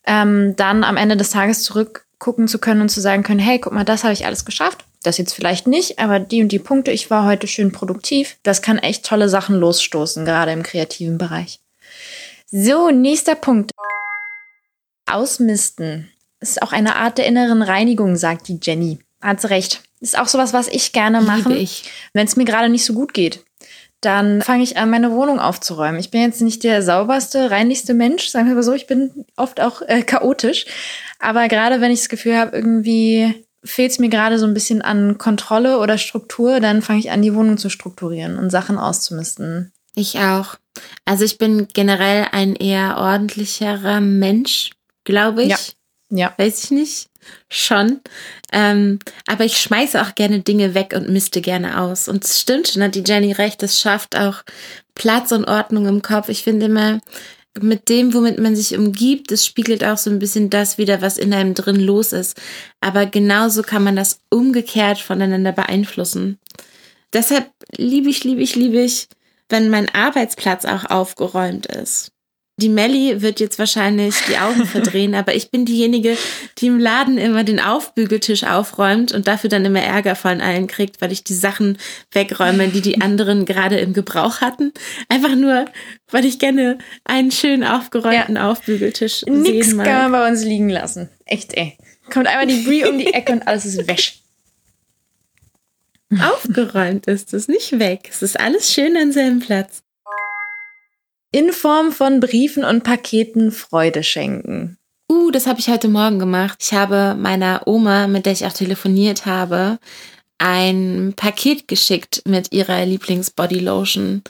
ähm, 0.06 0.56
dann 0.58 0.84
am 0.84 0.98
Ende 0.98 1.16
des 1.16 1.30
Tages 1.30 1.64
zurückgucken 1.64 2.48
zu 2.48 2.60
können 2.60 2.82
und 2.82 2.90
zu 2.90 3.02
sagen 3.02 3.24
können, 3.24 3.40
hey, 3.40 3.60
guck 3.60 3.74
mal, 3.74 3.86
das 3.86 4.04
habe 4.04 4.14
ich 4.14 4.26
alles 4.26 4.46
geschafft. 4.46 4.86
Das 5.04 5.18
jetzt 5.18 5.34
vielleicht 5.34 5.66
nicht, 5.66 5.98
aber 5.98 6.20
die 6.20 6.44
und 6.44 6.52
die 6.52 6.60
Punkte, 6.60 6.92
ich 6.92 7.10
war 7.10 7.26
heute 7.26 7.48
schön 7.48 7.72
produktiv. 7.72 8.38
Das 8.44 8.62
kann 8.62 8.78
echt 8.78 9.06
tolle 9.06 9.30
Sachen 9.30 9.56
losstoßen, 9.56 10.26
gerade 10.26 10.52
im 10.52 10.62
kreativen 10.62 11.18
Bereich. 11.18 11.60
So, 12.52 12.92
nächster 12.92 13.36
Punkt. 13.36 13.72
Ausmisten. 15.10 16.11
Ist 16.42 16.62
auch 16.62 16.74
eine 16.74 16.96
Art 16.96 17.18
der 17.18 17.28
inneren 17.28 17.62
Reinigung, 17.62 18.16
sagt 18.18 18.48
die 18.48 18.60
Jenny. 18.62 19.00
Hat 19.22 19.40
sie 19.42 19.50
recht. 19.50 19.82
Ist 20.00 20.18
auch 20.18 20.28
sowas, 20.28 20.54
was 20.54 20.68
ich 20.68 20.92
gerne 20.92 21.22
mache. 21.22 21.68
Wenn 22.14 22.26
es 22.26 22.36
mir 22.36 22.46
gerade 22.46 22.70
nicht 22.70 22.84
so 22.84 22.94
gut 22.94 23.14
geht, 23.14 23.46
dann 24.02 24.42
fange 24.42 24.64
ich 24.64 24.78
an, 24.78 24.90
meine 24.90 25.12
Wohnung 25.12 25.40
aufzuräumen. 25.40 26.00
Ich 26.00 26.10
bin 26.10 26.22
jetzt 26.22 26.42
nicht 26.42 26.64
der 26.64 26.82
sauberste, 26.82 27.52
reinlichste 27.52 27.94
Mensch, 27.94 28.30
sagen 28.30 28.48
wir 28.48 28.56
mal 28.56 28.64
so. 28.64 28.74
Ich 28.74 28.88
bin 28.88 29.26
oft 29.38 29.62
auch 29.62 29.84
äh, 29.84 30.02
chaotisch. 30.02 30.66
Aber 31.20 31.48
gerade 31.48 31.82
wenn 31.82 31.92
ich 31.92 32.00
das 32.00 32.10
Gefühl 32.10 32.36
habe, 32.36 32.58
irgendwie 32.58 33.46
fehlt 33.64 33.92
es 33.92 34.00
mir 34.00 34.10
gerade 34.10 34.40
so 34.40 34.48
ein 34.48 34.56
bisschen 34.56 34.82
an 34.82 35.20
Kontrolle 35.20 35.78
oder 35.78 36.00
Struktur, 36.00 36.60
dann 36.60 36.82
fange 36.82 37.00
ich 37.00 37.12
an, 37.12 37.22
die 37.22 37.36
Wohnung 37.36 37.60
zu 37.60 37.70
strukturieren 37.70 38.40
und 38.40 38.50
Sachen 38.50 38.80
auszumisten. 38.80 39.72
Ich 39.94 40.18
auch. 40.18 40.56
Also 41.06 41.24
ich 41.24 41.38
bin 41.38 41.68
generell 41.72 42.26
ein 42.32 42.56
eher 42.56 42.98
ordentlicherer 42.98 44.02
Mensch, 44.02 44.72
glaube 45.04 45.44
ich. 45.44 45.50
Ja. 45.50 45.58
Ja. 46.12 46.34
Weiß 46.38 46.66
ich 46.66 46.72
nicht. 46.72 47.10
Schon. 47.50 48.02
Ähm, 48.52 49.00
aber 49.28 49.46
ich 49.46 49.58
schmeiße 49.58 50.02
auch 50.02 50.16
gerne 50.16 50.42
Dinge 50.42 50.74
weg 50.74 50.94
und 50.96 51.10
misste 51.10 51.42
gerne 51.42 51.80
aus. 51.80 52.08
Und 52.08 52.26
es 52.26 52.42
stimmt 52.42 52.68
schon, 52.68 52.84
hat 52.84 52.96
die 52.96 53.04
Jenny 53.06 53.32
recht, 53.32 53.64
es 53.64 53.80
schafft 53.80 54.18
auch 54.18 54.44
Platz 54.96 55.32
und 55.32 55.46
Ordnung 55.46 55.88
im 55.88 56.02
Kopf. 56.02 56.30
Ich 56.30 56.44
finde 56.44 56.66
immer, 56.66 57.00
mit 57.60 57.90
dem, 57.90 58.14
womit 58.14 58.40
man 58.40 58.56
sich 58.56 58.78
umgibt, 58.78 59.32
das 59.32 59.46
spiegelt 59.46 59.84
auch 59.84 59.98
so 59.98 60.10
ein 60.10 60.20
bisschen 60.20 60.50
das 60.50 60.78
wieder, 60.78 61.02
was 61.02 61.18
in 61.18 61.34
einem 61.34 61.54
drin 61.54 61.80
los 61.80 62.14
ist. 62.14 62.40
Aber 62.80 63.06
genauso 63.06 63.62
kann 63.62 63.84
man 63.84 63.96
das 63.96 64.20
umgekehrt 64.30 65.00
voneinander 65.00 65.52
beeinflussen. 65.52 66.40
Deshalb 67.14 67.50
liebe 67.76 68.10
ich, 68.10 68.24
liebe 68.24 68.42
ich, 68.42 68.56
liebe 68.56 68.82
ich, 68.82 69.08
wenn 69.50 69.70
mein 69.70 69.94
Arbeitsplatz 69.94 70.66
auch 70.66 70.86
aufgeräumt 70.86 71.66
ist. 71.66 72.11
Die 72.62 72.70
Melli 72.70 73.24
wird 73.24 73.40
jetzt 73.40 73.58
wahrscheinlich 73.58 74.14
die 74.30 74.38
Augen 74.38 74.68
verdrehen, 74.68 75.16
aber 75.16 75.34
ich 75.34 75.50
bin 75.50 75.66
diejenige, 75.66 76.16
die 76.60 76.68
im 76.68 76.78
Laden 76.78 77.18
immer 77.18 77.44
den 77.44 77.60
Aufbügeltisch 77.60 78.44
aufräumt 78.44 79.12
und 79.14 79.28
dafür 79.28 79.50
dann 79.50 79.66
immer 79.66 79.82
Ärger 79.82 80.16
von 80.16 80.42
allen 80.42 80.68
kriegt, 80.68 81.02
weil 81.02 81.12
ich 81.12 81.24
die 81.24 81.34
Sachen 81.34 81.80
wegräume, 82.12 82.68
die 82.68 82.82
die 82.82 83.02
anderen 83.02 83.48
gerade 83.48 83.80
im 83.80 83.94
Gebrauch 83.94 84.42
hatten. 84.42 84.74
Einfach 85.10 85.34
nur, 85.36 85.66
weil 86.12 86.24
ich 86.24 86.38
gerne 86.38 86.78
einen 87.04 87.32
schön 87.32 87.64
aufgeräumten 87.64 88.36
ja. 88.36 88.52
Aufbügeltisch 88.52 89.24
Nix 89.26 89.70
sehen 89.70 89.78
mag. 89.78 89.88
kann 89.88 90.12
man 90.12 90.22
bei 90.22 90.30
uns 90.30 90.44
liegen 90.44 90.70
lassen. 90.70 91.10
Echt, 91.26 91.58
ey. 91.58 91.76
Kommt 92.14 92.28
einmal 92.28 92.46
die 92.46 92.62
Brie 92.62 92.86
um 92.86 93.00
die 93.00 93.12
Ecke 93.12 93.32
und 93.32 93.48
alles 93.48 93.66
ist 93.66 93.88
wäsch. 93.88 94.20
Aufgeräumt 96.20 97.08
ist 97.08 97.34
es, 97.34 97.48
nicht 97.48 97.80
weg. 97.80 98.08
Es 98.12 98.22
ist 98.22 98.40
alles 98.40 98.72
schön 98.72 98.96
an 98.98 99.12
seinem 99.12 99.40
Platz 99.40 99.82
in 101.32 101.54
Form 101.54 101.92
von 101.92 102.20
Briefen 102.20 102.64
und 102.64 102.84
Paketen 102.84 103.52
Freude 103.52 104.04
schenken. 104.04 104.78
Uh, 105.10 105.32
das 105.32 105.48
habe 105.48 105.60
ich 105.60 105.68
heute 105.68 105.88
Morgen 105.88 106.20
gemacht. 106.20 106.60
Ich 106.62 106.74
habe 106.74 107.16
meiner 107.20 107.64
Oma, 107.66 108.08
mit 108.08 108.26
der 108.26 108.34
ich 108.34 108.46
auch 108.46 108.54
telefoniert 108.54 109.26
habe, 109.26 109.80
ein 110.38 111.14
Paket 111.16 111.68
geschickt 111.68 112.24
mit 112.26 112.52
ihrer 112.52 112.86
Lieblingsbodylotion. 112.86 114.24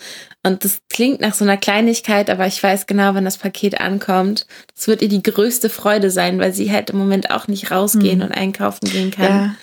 Und 0.44 0.66
das 0.66 0.80
klingt 0.90 1.22
nach 1.22 1.34
so 1.34 1.46
einer 1.46 1.58
Kleinigkeit, 1.58 2.30
aber 2.30 2.48
ich 2.48 2.62
weiß 2.62 2.88
genau, 2.88 3.14
wenn 3.16 3.26
das 3.26 3.38
Paket 3.38 3.80
ankommt. 3.80 4.46
Das 4.76 4.88
wird 4.88 5.02
ihr 5.02 5.08
die 5.08 5.24
größte 5.24 5.70
Freude 5.70 6.10
sein, 6.10 6.40
weil 6.40 6.54
sie 6.54 6.72
halt 6.72 6.90
im 6.90 6.98
Moment 6.98 7.32
auch 7.32 7.48
nicht 7.48 7.72
rausgehen 7.72 8.22
hm. 8.22 8.28
und 8.28 8.32
einkaufen 8.34 8.90
gehen 8.90 9.12
kann. 9.12 9.26
Ja 9.26 9.56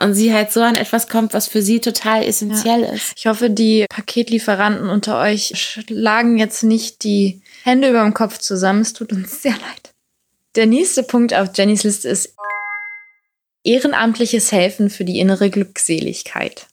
und 0.00 0.14
sie 0.14 0.32
halt 0.32 0.50
so 0.50 0.60
an 0.62 0.74
etwas 0.74 1.08
kommt, 1.08 1.34
was 1.34 1.46
für 1.46 1.62
sie 1.62 1.80
total 1.80 2.22
essentiell 2.22 2.82
ja. 2.82 2.92
ist. 2.92 3.12
Ich 3.16 3.26
hoffe, 3.26 3.50
die 3.50 3.86
Paketlieferanten 3.88 4.88
unter 4.88 5.20
euch 5.20 5.52
schlagen 5.56 6.38
jetzt 6.38 6.62
nicht 6.62 7.04
die 7.04 7.42
Hände 7.62 7.90
über 7.90 8.02
dem 8.02 8.14
Kopf 8.14 8.38
zusammen. 8.38 8.80
Es 8.80 8.92
tut 8.92 9.12
uns 9.12 9.42
sehr 9.42 9.52
leid. 9.52 9.94
Der 10.56 10.66
nächste 10.66 11.02
Punkt 11.02 11.34
auf 11.34 11.50
Jennys 11.54 11.84
Liste 11.84 12.08
ist 12.08 12.34
ehrenamtliches 13.62 14.52
Helfen 14.52 14.90
für 14.90 15.04
die 15.04 15.20
innere 15.20 15.50
Glückseligkeit. 15.50 16.66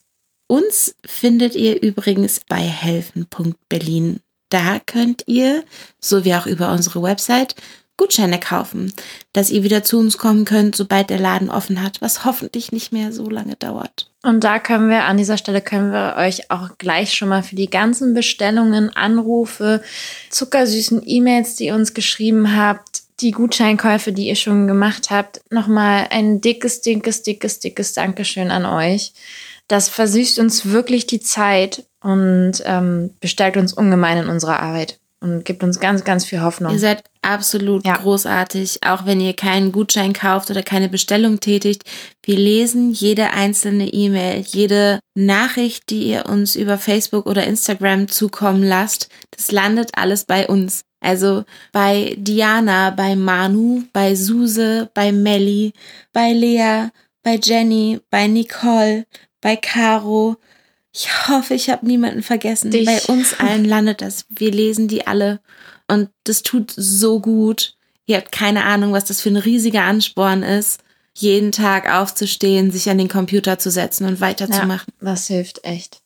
Uns 0.46 0.94
findet 1.06 1.54
ihr 1.54 1.82
übrigens 1.82 2.40
bei 2.40 2.60
helfen.berlin. 2.60 4.20
Da 4.48 4.80
könnt 4.84 5.24
ihr, 5.26 5.64
so 6.00 6.24
wie 6.24 6.34
auch 6.34 6.46
über 6.46 6.72
unsere 6.72 7.02
Website, 7.02 7.54
Gutscheine 7.98 8.40
kaufen, 8.40 8.92
dass 9.34 9.50
ihr 9.50 9.62
wieder 9.62 9.82
zu 9.82 9.98
uns 9.98 10.16
kommen 10.16 10.46
könnt, 10.46 10.76
sobald 10.76 11.10
der 11.10 11.18
Laden 11.18 11.50
offen 11.50 11.82
hat, 11.82 12.00
was 12.00 12.24
hoffentlich 12.24 12.72
nicht 12.72 12.92
mehr 12.92 13.12
so 13.12 13.28
lange 13.28 13.56
dauert. 13.56 14.10
Und 14.22 14.44
da 14.44 14.58
können 14.58 14.88
wir, 14.88 15.04
an 15.04 15.18
dieser 15.18 15.36
Stelle 15.36 15.60
können 15.60 15.92
wir 15.92 16.14
euch 16.16 16.50
auch 16.50 16.78
gleich 16.78 17.12
schon 17.12 17.28
mal 17.28 17.42
für 17.42 17.56
die 17.56 17.68
ganzen 17.68 18.14
Bestellungen, 18.14 18.90
Anrufe, 18.96 19.82
zuckersüßen 20.30 21.02
E-Mails, 21.04 21.56
die 21.56 21.66
ihr 21.66 21.74
uns 21.74 21.92
geschrieben 21.92 22.56
habt, 22.56 23.02
die 23.20 23.32
Gutscheinkäufe, 23.32 24.12
die 24.12 24.28
ihr 24.28 24.36
schon 24.36 24.68
gemacht 24.68 25.10
habt, 25.10 25.40
nochmal 25.50 26.06
ein 26.10 26.40
dickes, 26.40 26.80
dickes, 26.80 27.22
dickes, 27.24 27.58
dickes 27.58 27.94
Dankeschön 27.94 28.50
an 28.52 28.64
euch. 28.64 29.12
Das 29.66 29.88
versüßt 29.88 30.38
uns 30.38 30.66
wirklich 30.66 31.06
die 31.06 31.20
Zeit 31.20 31.84
und 32.00 32.62
ähm, 32.64 33.10
bestärkt 33.20 33.56
uns 33.56 33.72
ungemein 33.72 34.18
in 34.18 34.28
unserer 34.28 34.60
Arbeit 34.60 34.98
und 35.20 35.44
gibt 35.44 35.62
uns 35.62 35.80
ganz, 35.80 36.04
ganz 36.04 36.24
viel 36.24 36.40
Hoffnung. 36.40 36.72
Ihr 36.72 36.78
seid 36.78 37.02
absolut 37.22 37.84
ja. 37.84 37.96
großartig, 37.96 38.80
auch 38.84 39.04
wenn 39.04 39.20
ihr 39.20 39.34
keinen 39.34 39.72
Gutschein 39.72 40.12
kauft 40.12 40.50
oder 40.50 40.62
keine 40.62 40.88
Bestellung 40.88 41.40
tätigt. 41.40 41.82
Wir 42.24 42.36
lesen 42.36 42.92
jede 42.92 43.30
einzelne 43.30 43.88
E-Mail, 43.88 44.40
jede 44.46 45.00
Nachricht, 45.14 45.90
die 45.90 46.04
ihr 46.04 46.26
uns 46.26 46.56
über 46.56 46.78
Facebook 46.78 47.26
oder 47.26 47.44
Instagram 47.44 48.08
zukommen 48.08 48.62
lasst. 48.62 49.08
Das 49.30 49.50
landet 49.50 49.90
alles 49.94 50.24
bei 50.24 50.46
uns. 50.46 50.82
Also 51.00 51.44
bei 51.72 52.16
Diana, 52.18 52.90
bei 52.90 53.14
Manu, 53.14 53.84
bei 53.92 54.14
Suse, 54.14 54.90
bei 54.94 55.12
Melli, 55.12 55.72
bei 56.12 56.32
Lea, 56.32 56.88
bei 57.22 57.38
Jenny, 57.42 58.00
bei 58.10 58.26
Nicole, 58.26 59.06
bei 59.40 59.56
Caro, 59.56 60.36
ich 60.92 61.28
hoffe, 61.28 61.54
ich 61.54 61.70
habe 61.70 61.86
niemanden 61.86 62.22
vergessen. 62.22 62.70
Dich. 62.70 62.86
Bei 62.86 63.00
uns 63.12 63.38
allen 63.38 63.64
landet 63.64 64.00
das. 64.00 64.26
Wir 64.28 64.50
lesen 64.50 64.88
die 64.88 65.06
alle 65.06 65.40
und 65.86 66.10
das 66.24 66.42
tut 66.42 66.72
so 66.74 67.20
gut. 67.20 67.74
Ihr 68.06 68.16
habt 68.16 68.32
keine 68.32 68.64
Ahnung, 68.64 68.92
was 68.92 69.04
das 69.04 69.20
für 69.20 69.28
ein 69.28 69.36
riesiger 69.36 69.82
Ansporn 69.82 70.42
ist, 70.42 70.80
jeden 71.14 71.52
Tag 71.52 71.92
aufzustehen, 71.92 72.70
sich 72.70 72.88
an 72.88 72.98
den 72.98 73.08
Computer 73.08 73.58
zu 73.58 73.70
setzen 73.70 74.06
und 74.06 74.20
weiterzumachen. 74.20 74.92
Ja, 75.00 75.10
das 75.10 75.26
hilft 75.26 75.64
echt. 75.64 76.00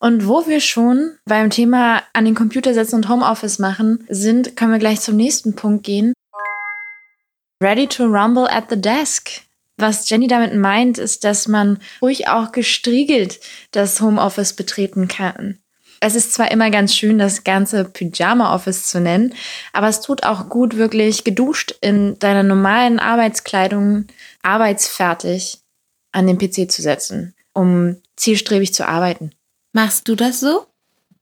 Und 0.00 0.26
wo 0.26 0.46
wir 0.46 0.60
schon 0.60 1.12
beim 1.24 1.50
Thema 1.50 2.02
an 2.12 2.24
den 2.24 2.34
Computer 2.34 2.74
setzen 2.74 2.96
und 2.96 3.08
Homeoffice 3.08 3.58
machen 3.58 4.04
sind, 4.08 4.56
können 4.56 4.72
wir 4.72 4.78
gleich 4.78 5.00
zum 5.00 5.16
nächsten 5.16 5.54
Punkt 5.54 5.84
gehen. 5.84 6.12
Ready 7.62 7.86
to 7.86 8.04
rumble 8.04 8.46
at 8.50 8.64
the 8.68 8.80
desk. 8.80 9.43
Was 9.76 10.08
Jenny 10.08 10.28
damit 10.28 10.54
meint, 10.54 10.98
ist, 10.98 11.24
dass 11.24 11.48
man 11.48 11.78
ruhig 12.00 12.28
auch 12.28 12.52
gestriegelt 12.52 13.40
das 13.72 14.00
Homeoffice 14.00 14.52
betreten 14.52 15.08
kann. 15.08 15.58
Es 16.00 16.14
ist 16.14 16.34
zwar 16.34 16.50
immer 16.50 16.70
ganz 16.70 16.94
schön, 16.94 17.18
das 17.18 17.44
ganze 17.44 17.84
Pyjama-Office 17.84 18.88
zu 18.88 19.00
nennen, 19.00 19.34
aber 19.72 19.88
es 19.88 20.02
tut 20.02 20.24
auch 20.24 20.48
gut, 20.48 20.76
wirklich 20.76 21.24
geduscht 21.24 21.74
in 21.80 22.18
deiner 22.18 22.42
normalen 22.42 22.98
Arbeitskleidung, 22.98 24.06
arbeitsfertig 24.42 25.60
an 26.12 26.26
den 26.26 26.38
PC 26.38 26.70
zu 26.70 26.82
setzen, 26.82 27.34
um 27.54 27.96
zielstrebig 28.16 28.74
zu 28.74 28.86
arbeiten. 28.86 29.30
Machst 29.72 30.06
du 30.06 30.14
das 30.14 30.40
so? 30.40 30.66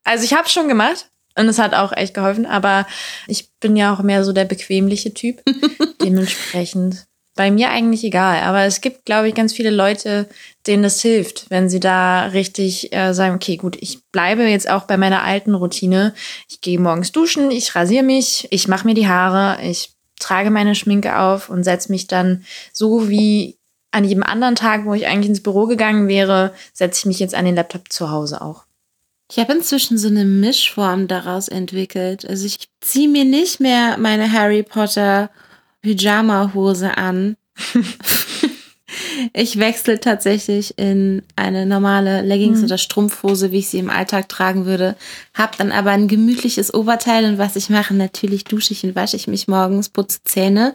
Also 0.05 0.25
ich 0.25 0.35
habe 0.35 0.49
schon 0.49 0.69
gemacht 0.69 1.11
und 1.37 1.47
es 1.47 1.59
hat 1.59 1.75
auch 1.75 1.93
echt 1.93 2.12
geholfen, 2.12 2.45
aber 2.45 2.87
ich 3.29 3.51
bin 3.61 3.77
ja 3.77 3.95
auch 3.95 4.03
mehr 4.03 4.25
so 4.25 4.33
der 4.33 4.45
bequemliche 4.45 5.15
Typ. 5.15 5.43
Dementsprechend 6.03 7.07
bei 7.35 7.51
mir 7.51 7.71
eigentlich 7.71 8.05
egal, 8.05 8.42
aber 8.42 8.64
es 8.64 8.81
gibt, 8.81 9.07
glaube 9.07 9.29
ich, 9.29 9.35
ganz 9.35 9.55
viele 9.55 9.71
Leute, 9.71 10.29
denen 10.66 10.83
das 10.83 11.01
hilft, 11.01 11.47
wenn 11.49 11.71
sie 11.71 11.81
da 11.81 12.27
richtig 12.27 12.92
äh, 12.92 13.14
sagen, 13.14 13.35
okay, 13.35 13.57
gut, 13.57 13.77
ich 13.81 14.05
bleibe 14.12 14.42
jetzt 14.42 14.68
auch 14.68 14.85
bei 14.85 14.97
meiner 14.99 15.23
alten 15.23 15.55
Routine. 15.55 16.14
Ich 16.49 16.61
gehe 16.61 16.79
morgens 16.79 17.11
duschen, 17.11 17.51
ich 17.51 17.75
rasiere 17.75 18.03
mich, 18.03 18.49
ich 18.51 18.68
mache 18.68 18.87
mir 18.87 18.95
die 18.95 19.09
Haare, 19.09 19.62
ich 19.62 19.92
trage 20.18 20.51
meine 20.51 20.75
Schminke 20.75 21.18
auf 21.18 21.49
und 21.49 21.64
setze 21.64 21.90
mich 21.90 22.07
dann 22.07 22.45
so 22.73 23.09
wie 23.09 23.57
an 23.92 24.05
jedem 24.05 24.23
anderen 24.23 24.55
Tag, 24.55 24.85
wo 24.85 24.95
ich 24.95 25.07
eigentlich 25.07 25.29
ins 25.29 25.42
Büro 25.42 25.66
gegangen 25.66 26.09
wäre, 26.09 26.55
setze 26.73 27.01
ich 27.01 27.07
mich 27.07 27.18
jetzt 27.18 27.35
an 27.35 27.45
den 27.45 27.57
Laptop 27.57 27.92
zu 27.92 28.11
Hause 28.11 28.40
auch. 28.40 28.64
Ich 29.31 29.38
habe 29.38 29.55
inzwischen 29.55 29.97
so 29.97 30.09
eine 30.09 30.27
Mischform 30.27 31.09
daraus 31.09 31.49
entwickelt. 31.49 32.27
Also 32.29 32.45
ich 32.45 32.68
ziehe 32.81 33.09
mir 33.09 33.25
nicht 33.25 33.61
mehr 33.61 33.97
meine 33.99 34.31
Harry 34.31 34.62
Potter 34.62 35.31
Pyjama-Hose 35.83 36.97
an. 36.97 37.37
ich 39.33 39.59
wechsle 39.59 40.01
tatsächlich 40.01 40.79
in 40.79 41.23
eine 41.37 41.66
normale 41.66 42.23
Leggings 42.23 42.59
mhm. 42.59 42.64
oder 42.64 42.79
Strumpfhose, 42.79 43.53
wie 43.53 43.59
ich 43.59 43.68
sie 43.68 43.79
im 43.79 43.90
Alltag 43.90 44.29
tragen 44.29 44.64
würde. 44.66 44.97
Hab 45.35 45.57
dann 45.57 45.73
aber 45.73 45.90
ein 45.90 46.09
gemütliches 46.09 46.73
Oberteil 46.73 47.25
und 47.25 47.38
was 47.38 47.57
ich 47.57 47.71
mache, 47.71 47.95
natürlich 47.95 48.45
dusche 48.45 48.73
ich 48.73 48.85
und 48.85 48.95
wasche 48.95 49.16
ich 49.16 49.27
mich 49.27 49.49
morgens, 49.49 49.88
putze 49.88 50.23
Zähne. 50.25 50.75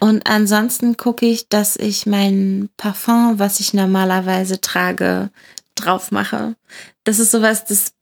Und 0.00 0.28
ansonsten 0.28 0.96
gucke 0.96 1.26
ich, 1.26 1.48
dass 1.48 1.76
ich 1.76 2.06
mein 2.06 2.68
Parfum, 2.76 3.38
was 3.38 3.60
ich 3.60 3.74
normalerweise 3.74 4.60
trage, 4.60 5.30
drauf 5.74 6.10
mache. 6.10 6.54
Das 7.04 7.18
ist 7.18 7.30
sowas, 7.30 7.64
das 7.64 7.92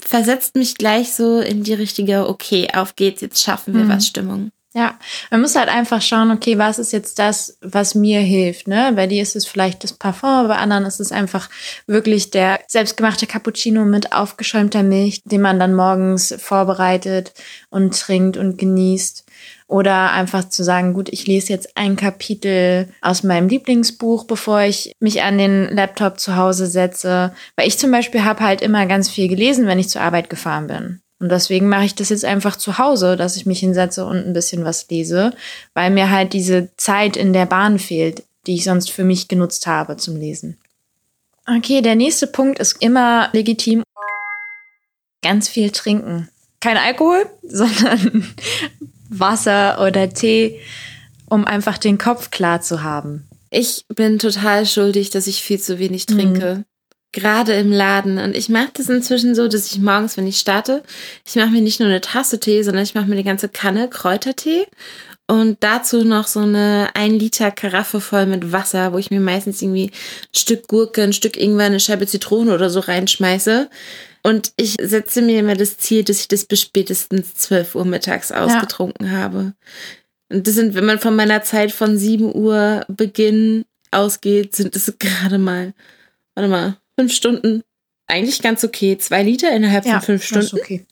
versetzt 0.00 0.54
mich 0.54 0.76
gleich 0.76 1.12
so 1.12 1.40
in 1.40 1.64
die 1.64 1.74
richtige, 1.74 2.28
okay, 2.28 2.68
auf 2.74 2.96
geht's, 2.96 3.20
jetzt 3.20 3.42
schaffen 3.42 3.74
wir 3.74 3.84
mhm. 3.84 3.88
was 3.88 4.06
Stimmung. 4.06 4.52
Ja, 4.74 4.98
man 5.30 5.40
muss 5.40 5.56
halt 5.56 5.70
einfach 5.70 6.02
schauen, 6.02 6.30
okay, 6.30 6.58
was 6.58 6.78
ist 6.78 6.92
jetzt 6.92 7.18
das, 7.18 7.56
was 7.62 7.94
mir 7.94 8.20
hilft, 8.20 8.68
ne? 8.68 8.92
Bei 8.94 9.06
dir 9.06 9.22
ist 9.22 9.34
es 9.34 9.46
vielleicht 9.46 9.82
das 9.82 9.94
Parfum, 9.94 10.46
bei 10.46 10.56
anderen 10.56 10.84
ist 10.84 11.00
es 11.00 11.10
einfach 11.10 11.48
wirklich 11.86 12.30
der 12.30 12.60
selbstgemachte 12.68 13.26
Cappuccino 13.26 13.86
mit 13.86 14.12
aufgeschäumter 14.12 14.82
Milch, 14.82 15.22
den 15.24 15.40
man 15.40 15.58
dann 15.58 15.74
morgens 15.74 16.34
vorbereitet 16.38 17.32
und 17.70 17.98
trinkt 17.98 18.36
und 18.36 18.58
genießt. 18.58 19.24
Oder 19.68 20.12
einfach 20.12 20.48
zu 20.48 20.62
sagen, 20.62 20.92
gut, 20.92 21.08
ich 21.10 21.26
lese 21.26 21.52
jetzt 21.52 21.76
ein 21.76 21.96
Kapitel 21.96 22.88
aus 23.00 23.22
meinem 23.22 23.48
Lieblingsbuch, 23.48 24.24
bevor 24.24 24.60
ich 24.62 24.92
mich 25.00 25.22
an 25.22 25.38
den 25.38 25.74
Laptop 25.74 26.20
zu 26.20 26.36
Hause 26.36 26.66
setze. 26.66 27.34
Weil 27.56 27.68
ich 27.68 27.78
zum 27.78 27.90
Beispiel 27.90 28.24
habe 28.24 28.44
halt 28.44 28.60
immer 28.60 28.84
ganz 28.86 29.08
viel 29.08 29.28
gelesen, 29.28 29.66
wenn 29.66 29.78
ich 29.78 29.88
zur 29.88 30.02
Arbeit 30.02 30.28
gefahren 30.30 30.66
bin. 30.66 31.00
Und 31.20 31.30
deswegen 31.30 31.68
mache 31.68 31.84
ich 31.84 31.94
das 31.94 32.10
jetzt 32.10 32.24
einfach 32.24 32.56
zu 32.56 32.78
Hause, 32.78 33.16
dass 33.16 33.36
ich 33.36 33.44
mich 33.44 33.60
hinsetze 33.60 34.04
und 34.04 34.18
ein 34.18 34.32
bisschen 34.32 34.64
was 34.64 34.88
lese, 34.88 35.32
weil 35.74 35.90
mir 35.90 36.10
halt 36.10 36.32
diese 36.32 36.68
Zeit 36.76 37.16
in 37.16 37.32
der 37.32 37.46
Bahn 37.46 37.78
fehlt, 37.78 38.22
die 38.46 38.54
ich 38.54 38.64
sonst 38.64 38.90
für 38.90 39.04
mich 39.04 39.26
genutzt 39.28 39.66
habe 39.66 39.96
zum 39.96 40.16
Lesen. 40.16 40.58
Okay, 41.46 41.80
der 41.80 41.96
nächste 41.96 42.26
Punkt 42.26 42.58
ist 42.58 42.80
immer 42.80 43.30
legitim. 43.32 43.82
Ganz 45.22 45.48
viel 45.48 45.70
trinken. 45.70 46.28
kein 46.60 46.76
Alkohol, 46.76 47.26
sondern 47.42 48.32
Wasser 49.08 49.80
oder 49.84 50.10
Tee, 50.10 50.60
um 51.28 51.44
einfach 51.44 51.78
den 51.78 51.98
Kopf 51.98 52.30
klar 52.30 52.60
zu 52.60 52.82
haben. 52.82 53.28
Ich 53.50 53.84
bin 53.88 54.18
total 54.18 54.66
schuldig, 54.66 55.10
dass 55.10 55.26
ich 55.26 55.42
viel 55.42 55.58
zu 55.58 55.78
wenig 55.78 56.06
trinke. 56.06 56.56
Mhm. 56.56 56.64
Gerade 57.12 57.54
im 57.54 57.72
Laden. 57.72 58.18
Und 58.18 58.36
ich 58.36 58.48
mache 58.48 58.70
das 58.74 58.88
inzwischen 58.88 59.34
so, 59.34 59.48
dass 59.48 59.72
ich 59.72 59.78
morgens, 59.78 60.16
wenn 60.16 60.26
ich 60.26 60.38
starte, 60.38 60.82
ich 61.24 61.36
mache 61.36 61.50
mir 61.50 61.62
nicht 61.62 61.80
nur 61.80 61.88
eine 61.88 62.00
Tasse 62.00 62.38
Tee, 62.38 62.62
sondern 62.62 62.84
ich 62.84 62.94
mache 62.94 63.06
mir 63.06 63.16
die 63.16 63.24
ganze 63.24 63.48
Kanne 63.48 63.88
Kräutertee 63.88 64.66
und 65.30 65.58
dazu 65.60 66.04
noch 66.04 66.26
so 66.26 66.40
eine 66.40 66.88
ein 66.94 67.18
Liter 67.18 67.50
Karaffe 67.50 68.00
voll 68.00 68.24
mit 68.24 68.50
Wasser, 68.50 68.94
wo 68.94 68.98
ich 68.98 69.10
mir 69.10 69.20
meistens 69.20 69.60
irgendwie 69.60 69.90
ein 69.90 70.34
Stück 70.34 70.68
Gurke, 70.68 71.02
ein 71.02 71.12
Stück 71.12 71.36
Ingwer, 71.36 71.66
eine 71.66 71.80
Scheibe 71.80 72.06
Zitrone 72.06 72.54
oder 72.54 72.70
so 72.70 72.80
reinschmeiße. 72.80 73.68
Und 74.22 74.52
ich 74.56 74.76
setze 74.80 75.20
mir 75.20 75.40
immer 75.40 75.54
das 75.54 75.76
Ziel, 75.76 76.02
dass 76.02 76.20
ich 76.20 76.28
das 76.28 76.46
bis 76.46 76.62
spätestens 76.62 77.34
12 77.34 77.74
Uhr 77.74 77.84
mittags 77.84 78.32
ausgetrunken 78.32 79.06
ja. 79.06 79.12
habe. 79.12 79.52
Und 80.30 80.46
das 80.46 80.54
sind, 80.54 80.74
wenn 80.74 80.86
man 80.86 80.98
von 80.98 81.14
meiner 81.14 81.42
Zeit 81.42 81.72
von 81.72 81.98
7 81.98 82.34
Uhr 82.34 82.84
Beginn 82.88 83.66
ausgeht, 83.90 84.56
sind 84.56 84.74
es 84.76 84.94
gerade 84.98 85.38
mal, 85.38 85.74
warte 86.34 86.48
mal, 86.48 86.76
fünf 86.98 87.12
Stunden. 87.12 87.62
Eigentlich 88.08 88.42
ganz 88.42 88.64
okay. 88.64 88.98
Zwei 88.98 89.22
Liter 89.22 89.54
innerhalb 89.54 89.84
ja, 89.86 89.92
von 89.92 90.02
fünf 90.02 90.24
Stunden. 90.24 90.44
Das 90.44 90.52
ist 90.52 90.60
okay. 90.60 90.86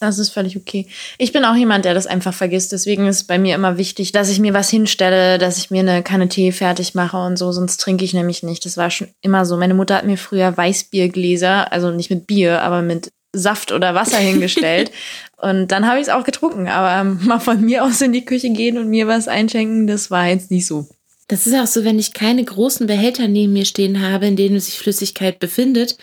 Das 0.00 0.18
ist 0.20 0.28
völlig 0.28 0.56
okay. 0.56 0.86
Ich 1.18 1.32
bin 1.32 1.44
auch 1.44 1.56
jemand, 1.56 1.84
der 1.84 1.92
das 1.92 2.06
einfach 2.06 2.32
vergisst. 2.32 2.70
Deswegen 2.70 3.08
ist 3.08 3.24
bei 3.24 3.36
mir 3.36 3.56
immer 3.56 3.78
wichtig, 3.78 4.12
dass 4.12 4.30
ich 4.30 4.38
mir 4.38 4.54
was 4.54 4.70
hinstelle, 4.70 5.38
dass 5.38 5.58
ich 5.58 5.70
mir 5.72 5.80
eine 5.80 6.04
Kanne 6.04 6.28
Tee 6.28 6.52
fertig 6.52 6.94
mache 6.94 7.16
und 7.16 7.36
so. 7.36 7.50
Sonst 7.50 7.78
trinke 7.78 8.04
ich 8.04 8.14
nämlich 8.14 8.44
nicht. 8.44 8.64
Das 8.64 8.76
war 8.76 8.90
schon 8.90 9.08
immer 9.22 9.44
so. 9.44 9.56
Meine 9.56 9.74
Mutter 9.74 9.96
hat 9.96 10.06
mir 10.06 10.16
früher 10.16 10.56
Weißbiergläser, 10.56 11.72
also 11.72 11.90
nicht 11.90 12.10
mit 12.10 12.28
Bier, 12.28 12.62
aber 12.62 12.82
mit 12.82 13.10
Saft 13.34 13.72
oder 13.72 13.96
Wasser 13.96 14.18
hingestellt. 14.18 14.92
und 15.36 15.68
dann 15.68 15.88
habe 15.88 15.98
ich 15.98 16.06
es 16.06 16.12
auch 16.12 16.22
getrunken. 16.22 16.68
Aber 16.68 17.00
ähm, 17.00 17.18
mal 17.26 17.40
von 17.40 17.60
mir 17.60 17.84
aus 17.84 18.00
in 18.00 18.12
die 18.12 18.24
Küche 18.24 18.50
gehen 18.50 18.78
und 18.78 18.88
mir 18.88 19.08
was 19.08 19.26
einschenken, 19.26 19.88
das 19.88 20.12
war 20.12 20.28
jetzt 20.28 20.52
nicht 20.52 20.66
so. 20.66 20.86
Das 21.28 21.46
ist 21.46 21.54
auch 21.54 21.66
so, 21.66 21.84
wenn 21.84 21.98
ich 21.98 22.14
keine 22.14 22.42
großen 22.42 22.86
Behälter 22.86 23.28
neben 23.28 23.52
mir 23.52 23.66
stehen 23.66 24.00
habe, 24.00 24.26
in 24.26 24.36
denen 24.36 24.60
sich 24.60 24.78
Flüssigkeit 24.78 25.38
befindet, 25.38 25.98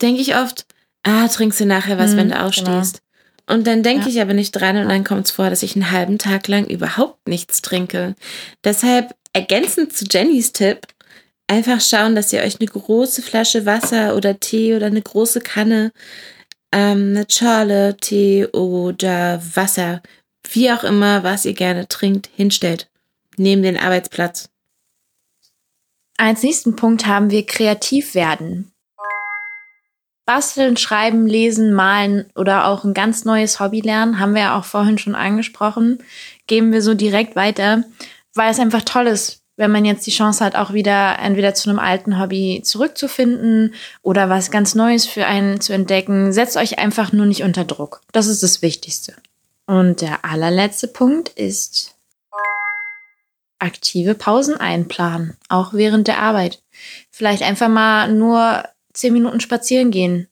denke 0.00 0.20
ich 0.20 0.36
oft, 0.36 0.66
ah, 1.02 1.28
trinkst 1.28 1.60
du 1.60 1.66
nachher 1.66 1.98
was, 1.98 2.12
hm, 2.12 2.16
wenn 2.18 2.28
du 2.28 2.34
genau. 2.34 2.46
aufstehst. 2.46 3.02
Genau. 3.02 3.58
Und 3.58 3.66
dann 3.66 3.82
denke 3.82 4.06
ja. 4.06 4.08
ich 4.08 4.20
aber 4.20 4.34
nicht 4.34 4.52
dran 4.52 4.76
und 4.76 4.88
dann 4.88 5.04
kommt 5.04 5.26
es 5.26 5.30
vor, 5.30 5.50
dass 5.50 5.62
ich 5.62 5.76
einen 5.76 5.92
halben 5.92 6.18
Tag 6.18 6.48
lang 6.48 6.66
überhaupt 6.66 7.28
nichts 7.28 7.62
trinke. 7.62 8.16
Deshalb 8.64 9.14
ergänzend 9.32 9.92
zu 9.92 10.04
Jennys 10.10 10.52
Tipp, 10.52 10.80
einfach 11.46 11.80
schauen, 11.80 12.16
dass 12.16 12.32
ihr 12.32 12.40
euch 12.40 12.58
eine 12.58 12.68
große 12.68 13.22
Flasche 13.22 13.66
Wasser 13.66 14.16
oder 14.16 14.40
Tee 14.40 14.74
oder 14.74 14.86
eine 14.86 15.02
große 15.02 15.40
Kanne, 15.40 15.92
ähm, 16.72 17.14
eine 17.14 17.26
Schale 17.28 17.96
Tee 17.98 18.46
oder 18.46 19.40
Wasser, 19.54 20.02
wie 20.50 20.72
auch 20.72 20.82
immer, 20.82 21.22
was 21.22 21.44
ihr 21.44 21.54
gerne 21.54 21.86
trinkt, 21.86 22.28
hinstellt. 22.34 22.88
Neben 23.36 23.62
den 23.62 23.76
Arbeitsplatz. 23.76 24.48
Als 26.16 26.42
nächsten 26.42 26.76
Punkt 26.76 27.06
haben 27.06 27.30
wir 27.30 27.44
kreativ 27.44 28.14
werden. 28.14 28.72
Basteln, 30.24 30.76
Schreiben, 30.76 31.26
Lesen, 31.26 31.72
Malen 31.72 32.26
oder 32.34 32.66
auch 32.66 32.84
ein 32.84 32.94
ganz 32.94 33.24
neues 33.24 33.60
Hobby 33.60 33.80
lernen, 33.80 34.18
haben 34.18 34.34
wir 34.34 34.42
ja 34.42 34.58
auch 34.58 34.64
vorhin 34.64 34.98
schon 34.98 35.14
angesprochen, 35.14 35.98
geben 36.48 36.72
wir 36.72 36.82
so 36.82 36.94
direkt 36.94 37.36
weiter, 37.36 37.84
weil 38.34 38.50
es 38.50 38.58
einfach 38.58 38.82
toll 38.82 39.06
ist, 39.06 39.42
wenn 39.56 39.70
man 39.70 39.84
jetzt 39.84 40.06
die 40.06 40.10
Chance 40.10 40.44
hat, 40.44 40.56
auch 40.56 40.72
wieder 40.72 41.18
entweder 41.20 41.54
zu 41.54 41.70
einem 41.70 41.78
alten 41.78 42.18
Hobby 42.20 42.60
zurückzufinden 42.64 43.74
oder 44.02 44.28
was 44.28 44.50
ganz 44.50 44.74
Neues 44.74 45.06
für 45.06 45.26
einen 45.26 45.60
zu 45.60 45.72
entdecken. 45.72 46.32
Setzt 46.32 46.56
euch 46.56 46.78
einfach 46.78 47.12
nur 47.12 47.26
nicht 47.26 47.44
unter 47.44 47.64
Druck. 47.64 48.00
Das 48.12 48.26
ist 48.26 48.42
das 48.42 48.62
Wichtigste. 48.62 49.14
Und 49.66 50.00
der 50.00 50.24
allerletzte 50.24 50.88
Punkt 50.88 51.30
ist 51.30 51.95
aktive 53.58 54.14
Pausen 54.14 54.56
einplanen, 54.56 55.36
auch 55.48 55.72
während 55.72 56.08
der 56.08 56.18
Arbeit. 56.18 56.62
Vielleicht 57.10 57.42
einfach 57.42 57.68
mal 57.68 58.12
nur 58.12 58.64
zehn 58.92 59.12
Minuten 59.12 59.40
spazieren 59.40 59.90
gehen. 59.90 60.28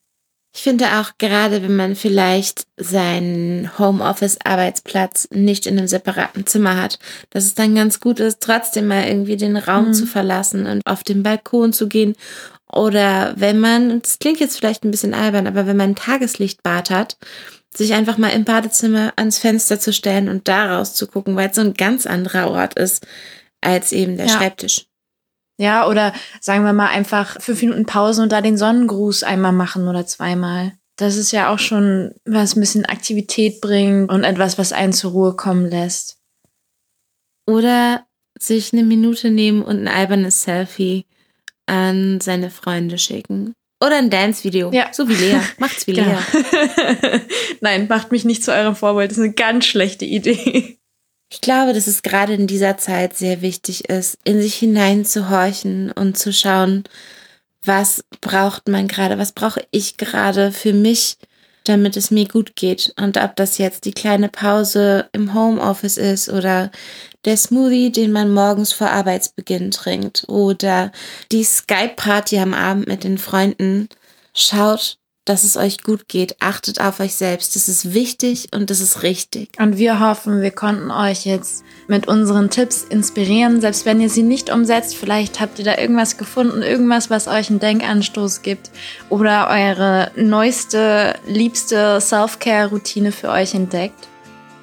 Ich 0.57 0.63
finde 0.63 1.01
auch 1.01 1.11
gerade, 1.19 1.63
wenn 1.63 1.75
man 1.75 1.97
vielleicht 1.97 2.67
seinen 2.77 3.77
Homeoffice-Arbeitsplatz 3.77 5.29
nicht 5.33 5.67
in 5.67 5.77
einem 5.77 5.89
separaten 5.89 6.47
Zimmer 6.47 6.81
hat, 6.81 7.01
dass 7.31 7.45
es 7.45 7.55
dann 7.55 7.75
ganz 7.75 7.99
gut 7.99 8.21
ist, 8.21 8.41
trotzdem 8.41 8.87
mal 8.87 9.05
irgendwie 9.05 9.37
den 9.37 9.57
Raum 9.57 9.89
mhm. 9.89 9.95
zu 9.95 10.07
verlassen 10.07 10.67
und 10.67 10.83
auf 10.87 11.03
den 11.03 11.25
Balkon 11.25 11.73
zu 11.73 11.89
gehen. 11.89 12.15
Oder 12.73 13.35
wenn 13.37 13.59
man, 13.59 14.01
das 14.01 14.21
klingt 14.21 14.39
jetzt 14.39 14.57
vielleicht 14.57 14.85
ein 14.85 14.93
bisschen 14.93 15.13
albern, 15.13 15.49
aber 15.49 15.67
wenn 15.67 15.77
man 15.77 15.91
ein 15.91 15.97
Tageslichtbad 15.97 16.91
hat, 16.91 17.17
sich 17.77 17.95
einfach 17.95 18.19
mal 18.19 18.29
im 18.31 18.45
Badezimmer 18.45 19.13
ans 19.17 19.39
Fenster 19.39 19.81
zu 19.81 19.93
stellen 19.93 20.29
und 20.29 20.49
daraus 20.49 20.95
zu 20.95 21.07
gucken, 21.07 21.37
weil 21.37 21.51
es 21.51 21.57
so 21.57 21.63
ein 21.63 21.75
ganz 21.75 22.07
anderer 22.07 22.51
Ort 22.51 22.75
ist 22.75 23.07
als 23.61 23.93
eben 23.93 24.17
der 24.17 24.27
ja. 24.27 24.33
Schreibtisch. 24.33 24.87
Ja, 25.59 25.89
oder 25.89 26.13
sagen 26.41 26.65
wir 26.65 26.73
mal 26.73 26.89
einfach 26.89 27.41
fünf 27.41 27.63
Minuten 27.63 27.87
Pause 27.87 28.23
und 28.23 28.33
da 28.33 28.41
den 28.41 28.59
Sonnengruß 28.59 29.23
einmal 29.23 29.53
machen 29.53 29.89
oder 29.89 30.07
zweimal. 30.07 30.73
Das 30.97 31.17
ist 31.17 31.33
ja 31.33 31.53
auch 31.53 31.59
schon 31.59 32.15
was 32.25 32.57
ein 32.57 32.61
bisschen 32.61 32.85
Aktivität 32.85 33.61
bringt 33.61 34.11
und 34.11 34.25
etwas, 34.25 34.59
was 34.59 34.73
einen 34.73 34.93
zur 34.93 35.13
Ruhe 35.13 35.37
kommen 35.37 35.69
lässt. 35.69 36.19
Oder 37.47 38.07
sich 38.39 38.73
eine 38.73 38.83
Minute 38.83 39.31
nehmen 39.31 39.63
und 39.63 39.81
ein 39.81 39.89
albernes 39.89 40.43
Selfie 40.43 41.07
an 41.67 42.21
seine 42.21 42.51
Freunde 42.51 42.99
schicken. 42.99 43.55
Oder 43.85 43.97
ein 43.99 44.09
Dance-Video. 44.09 44.73
Ja. 44.73 44.89
So 44.93 45.09
wie 45.09 45.15
Lea. 45.15 45.41
Macht's 45.59 45.87
wie 45.87 45.93
Lea. 45.93 46.05
Genau. 46.05 47.21
Nein, 47.61 47.87
macht 47.89 48.13
mich 48.13 48.25
nicht 48.25 48.43
zu 48.43 48.53
eurem 48.53 48.77
Vorbild. 48.77 49.11
Das 49.11 49.19
ist 49.19 49.25
eine 49.25 49.33
ganz 49.35 49.67
schlechte 49.67 50.05
Idee. 50.05 50.79
Ich 51.31 51.41
glaube, 51.41 51.73
dass 51.73 51.87
es 51.87 52.03
gerade 52.03 52.35
in 52.35 52.47
dieser 52.47 52.79
Zeit 52.79 53.17
sehr 53.17 53.43
wichtig 53.43 53.89
ist, 53.89 54.19
in 54.25 54.41
sich 54.41 54.55
hineinzuhorchen 54.55 55.91
und 55.91 56.17
zu 56.17 56.33
schauen, 56.33 56.85
was 57.63 58.05
braucht 58.21 58.69
man 58.69 58.89
gerade, 58.89 59.19
was 59.19 59.33
brauche 59.33 59.67
ich 59.71 59.97
gerade 59.97 60.53
für 60.53 60.73
mich, 60.73 61.17
damit 61.65 61.97
es 61.97 62.11
mir 62.11 62.29
gut 62.29 62.57
geht. 62.57 62.93
Und 63.01 63.17
ob 63.17 63.37
das 63.37 63.59
jetzt 63.59 63.85
die 63.85 63.93
kleine 63.93 64.29
Pause 64.29 65.09
im 65.13 65.35
Homeoffice 65.35 65.97
ist 65.97 66.29
oder 66.29 66.71
der 67.25 67.37
Smoothie, 67.37 67.91
den 67.91 68.13
man 68.13 68.33
morgens 68.33 68.73
vor 68.73 68.91
Arbeitsbeginn 68.91 69.71
trinkt 69.71 70.25
oder 70.29 70.93
die 71.33 71.45
Skype-Party 71.45 72.39
am 72.39 72.55
Abend 72.55 72.87
mit 72.87 73.05
den 73.05 73.19
Freunden. 73.19 73.89
Schaut, 74.35 74.99
dass 75.25 75.45
es 75.45 75.57
euch 75.57 75.83
gut 75.83 76.09
geht. 76.09 76.37
Achtet 76.41 76.81
auf 76.81 77.01
euch 77.01 77.15
selbst. 77.15 77.57
Das 77.57 77.69
ist 77.69 77.95
wichtig 77.95 78.49
und 78.55 78.71
das 78.71 78.81
ist 78.81 79.03
richtig. 79.03 79.51
Und 79.59 79.79
wir 79.79 80.01
hoffen, 80.01 80.43
wir 80.43 80.51
konnten 80.51 80.91
euch 80.91 81.25
jetzt 81.25 81.65
mit 81.89 82.09
unseren 82.09 82.51
Tipps 82.51 82.85
inspirieren. 82.89 83.61
Selbst 83.61 83.87
wenn 83.87 84.01
ihr 84.01 84.11
sie 84.11 84.23
nicht 84.23 84.51
umsetzt, 84.51 84.97
vielleicht 84.97 85.41
habt 85.41 85.59
ihr 85.59 85.65
da 85.65 85.79
irgendwas 85.79 86.19
gefunden, 86.19 86.63
irgendwas, 86.63 87.11
was 87.11 87.29
euch 87.29 87.51
einen 87.51 87.61
Denkanstoß 87.61 88.43
gibt 88.43 88.71
oder 89.09 89.49
eure 89.49 90.11
neueste, 90.17 91.15
liebste 91.27 92.01
Self-Care-Routine 92.01 93.13
für 93.13 93.31
euch 93.31 93.55
entdeckt. 93.55 94.09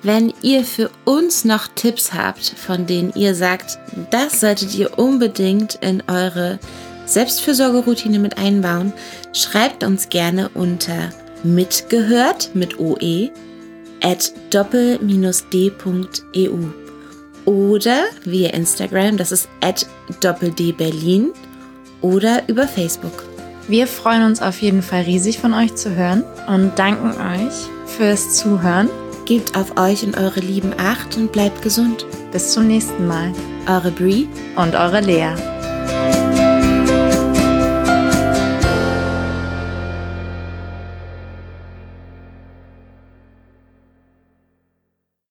Wenn 0.04 0.34
ihr 0.42 0.64
für 0.64 0.90
uns 1.06 1.46
noch 1.46 1.68
Tipps 1.68 2.14
habt, 2.14 2.56
von 2.58 2.88
denen 2.88 3.14
ihr 3.14 3.36
sagt, 3.36 3.78
das 4.10 4.40
solltet 4.40 4.74
ihr 4.74 4.98
unbedingt 4.98 5.76
in 5.76 6.02
eure 6.08 6.60
Selbstfürsorgeroutine 7.06 8.20
mit 8.20 8.38
einbauen, 8.38 8.94
schreibt 9.34 9.84
uns 9.84 10.10
gerne 10.10 10.50
unter 10.54 11.12
mitgehört 11.44 12.52
mit 12.54 12.80
OE 12.80 13.32
at 14.04 14.32
doppel-d.eu 14.52 15.72
oder 17.46 18.04
via 18.24 18.50
Instagram, 18.52 19.18
das 19.18 19.32
ist 19.32 19.50
at 19.62 19.86
doppeldberlin 20.22 21.32
oder 22.02 22.44
über 22.48 22.68
Facebook. 22.68 23.24
Wir 23.68 23.88
freuen 23.88 24.24
uns 24.24 24.42
auf 24.42 24.62
jeden 24.62 24.82
Fall 24.82 25.04
riesig 25.04 25.40
von 25.40 25.54
euch 25.54 25.76
zu 25.76 25.96
hören 25.96 26.24
und 26.48 26.78
danken 26.78 27.12
euch 27.12 27.54
fürs 27.86 28.36
Zuhören. 28.36 28.90
Gebt 29.26 29.56
auf 29.56 29.78
euch 29.78 30.04
und 30.04 30.18
eure 30.18 30.40
Lieben 30.40 30.74
Acht 30.78 31.16
und 31.16 31.32
bleibt 31.32 31.62
gesund. 31.62 32.06
Bis 32.32 32.52
zum 32.52 32.68
nächsten 32.68 33.08
Mal. 33.08 33.32
Eure 33.68 33.92
Brie 33.92 34.28
und 34.56 34.76
eure 34.76 35.00
Lea. 35.00 35.36